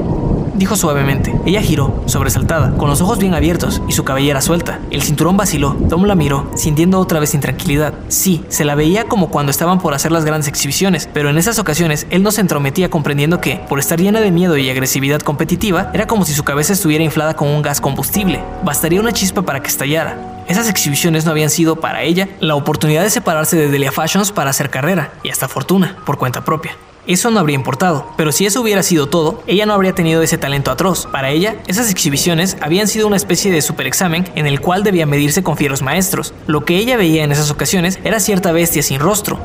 dijo 0.54 0.76
suavemente. 0.76 1.34
Ella 1.46 1.60
giró, 1.60 2.02
sobresaltada, 2.06 2.76
con 2.76 2.88
los 2.88 3.00
ojos 3.00 3.18
bien 3.18 3.34
abiertos 3.34 3.82
y 3.88 3.92
su 3.92 4.04
cabellera 4.04 4.40
suelta. 4.40 4.80
El 4.90 5.02
cinturón 5.02 5.36
vaciló. 5.36 5.76
Tom 5.88 6.04
la 6.04 6.14
miró, 6.14 6.50
sintiendo 6.54 6.98
otra 6.98 7.20
vez 7.20 7.34
intranquilidad. 7.34 7.94
Sí, 8.08 8.44
se 8.48 8.64
la 8.64 8.74
veía 8.74 9.04
como 9.04 9.28
cuando 9.30 9.50
estaban 9.50 9.80
por 9.80 9.94
hacer 9.94 10.12
las 10.12 10.24
grandes 10.24 10.48
exhibiciones, 10.48 11.08
pero 11.12 11.30
en 11.30 11.38
esas 11.38 11.58
ocasiones 11.58 12.06
él 12.10 12.22
no 12.22 12.30
se 12.30 12.40
entrometía 12.40 12.90
comprendiendo 12.90 13.40
que, 13.40 13.60
por 13.68 13.78
estar 13.78 14.00
llena 14.00 14.20
de 14.20 14.30
miedo 14.30 14.56
y 14.56 14.70
agresividad 14.70 15.20
competitiva, 15.20 15.90
era 15.92 16.06
como 16.06 16.24
si 16.24 16.32
su 16.32 16.44
cabeza 16.44 16.72
estuviera 16.72 17.04
inflada 17.04 17.34
con 17.34 17.48
un 17.48 17.62
gas 17.62 17.80
combustible. 17.80 18.42
Bastaría 18.64 19.00
una 19.00 19.12
chispa 19.12 19.42
para 19.42 19.60
que 19.60 19.68
estallara. 19.68 20.44
Esas 20.46 20.68
exhibiciones 20.68 21.24
no 21.24 21.30
habían 21.30 21.50
sido 21.50 21.76
para 21.76 22.02
ella 22.02 22.28
la 22.40 22.54
oportunidad 22.54 23.02
de 23.02 23.10
separarse 23.10 23.56
de 23.56 23.70
Delia 23.70 23.92
Fashions 23.92 24.30
para 24.30 24.50
hacer 24.50 24.68
carrera 24.68 25.12
y 25.22 25.30
hasta 25.30 25.48
fortuna 25.48 25.96
por 26.04 26.18
cuenta 26.18 26.44
propia. 26.44 26.76
Eso 27.06 27.30
no 27.30 27.38
habría 27.38 27.56
importado, 27.56 28.06
pero 28.16 28.32
si 28.32 28.46
eso 28.46 28.62
hubiera 28.62 28.82
sido 28.82 29.08
todo, 29.08 29.42
ella 29.46 29.66
no 29.66 29.74
habría 29.74 29.94
tenido 29.94 30.22
ese 30.22 30.38
talento 30.38 30.70
atroz. 30.70 31.06
Para 31.06 31.30
ella, 31.30 31.56
esas 31.66 31.90
exhibiciones 31.90 32.56
habían 32.62 32.88
sido 32.88 33.06
una 33.06 33.16
especie 33.16 33.52
de 33.52 33.60
superexamen 33.60 34.26
en 34.34 34.46
el 34.46 34.60
cual 34.60 34.84
debía 34.84 35.04
medirse 35.04 35.42
con 35.42 35.58
fieros 35.58 35.82
maestros. 35.82 36.32
Lo 36.46 36.64
que 36.64 36.78
ella 36.78 36.96
veía 36.96 37.22
en 37.22 37.32
esas 37.32 37.50
ocasiones 37.50 37.98
era 38.04 38.20
cierta 38.20 38.52
bestia 38.52 38.82
sin 38.82 39.00
rostro. 39.00 39.38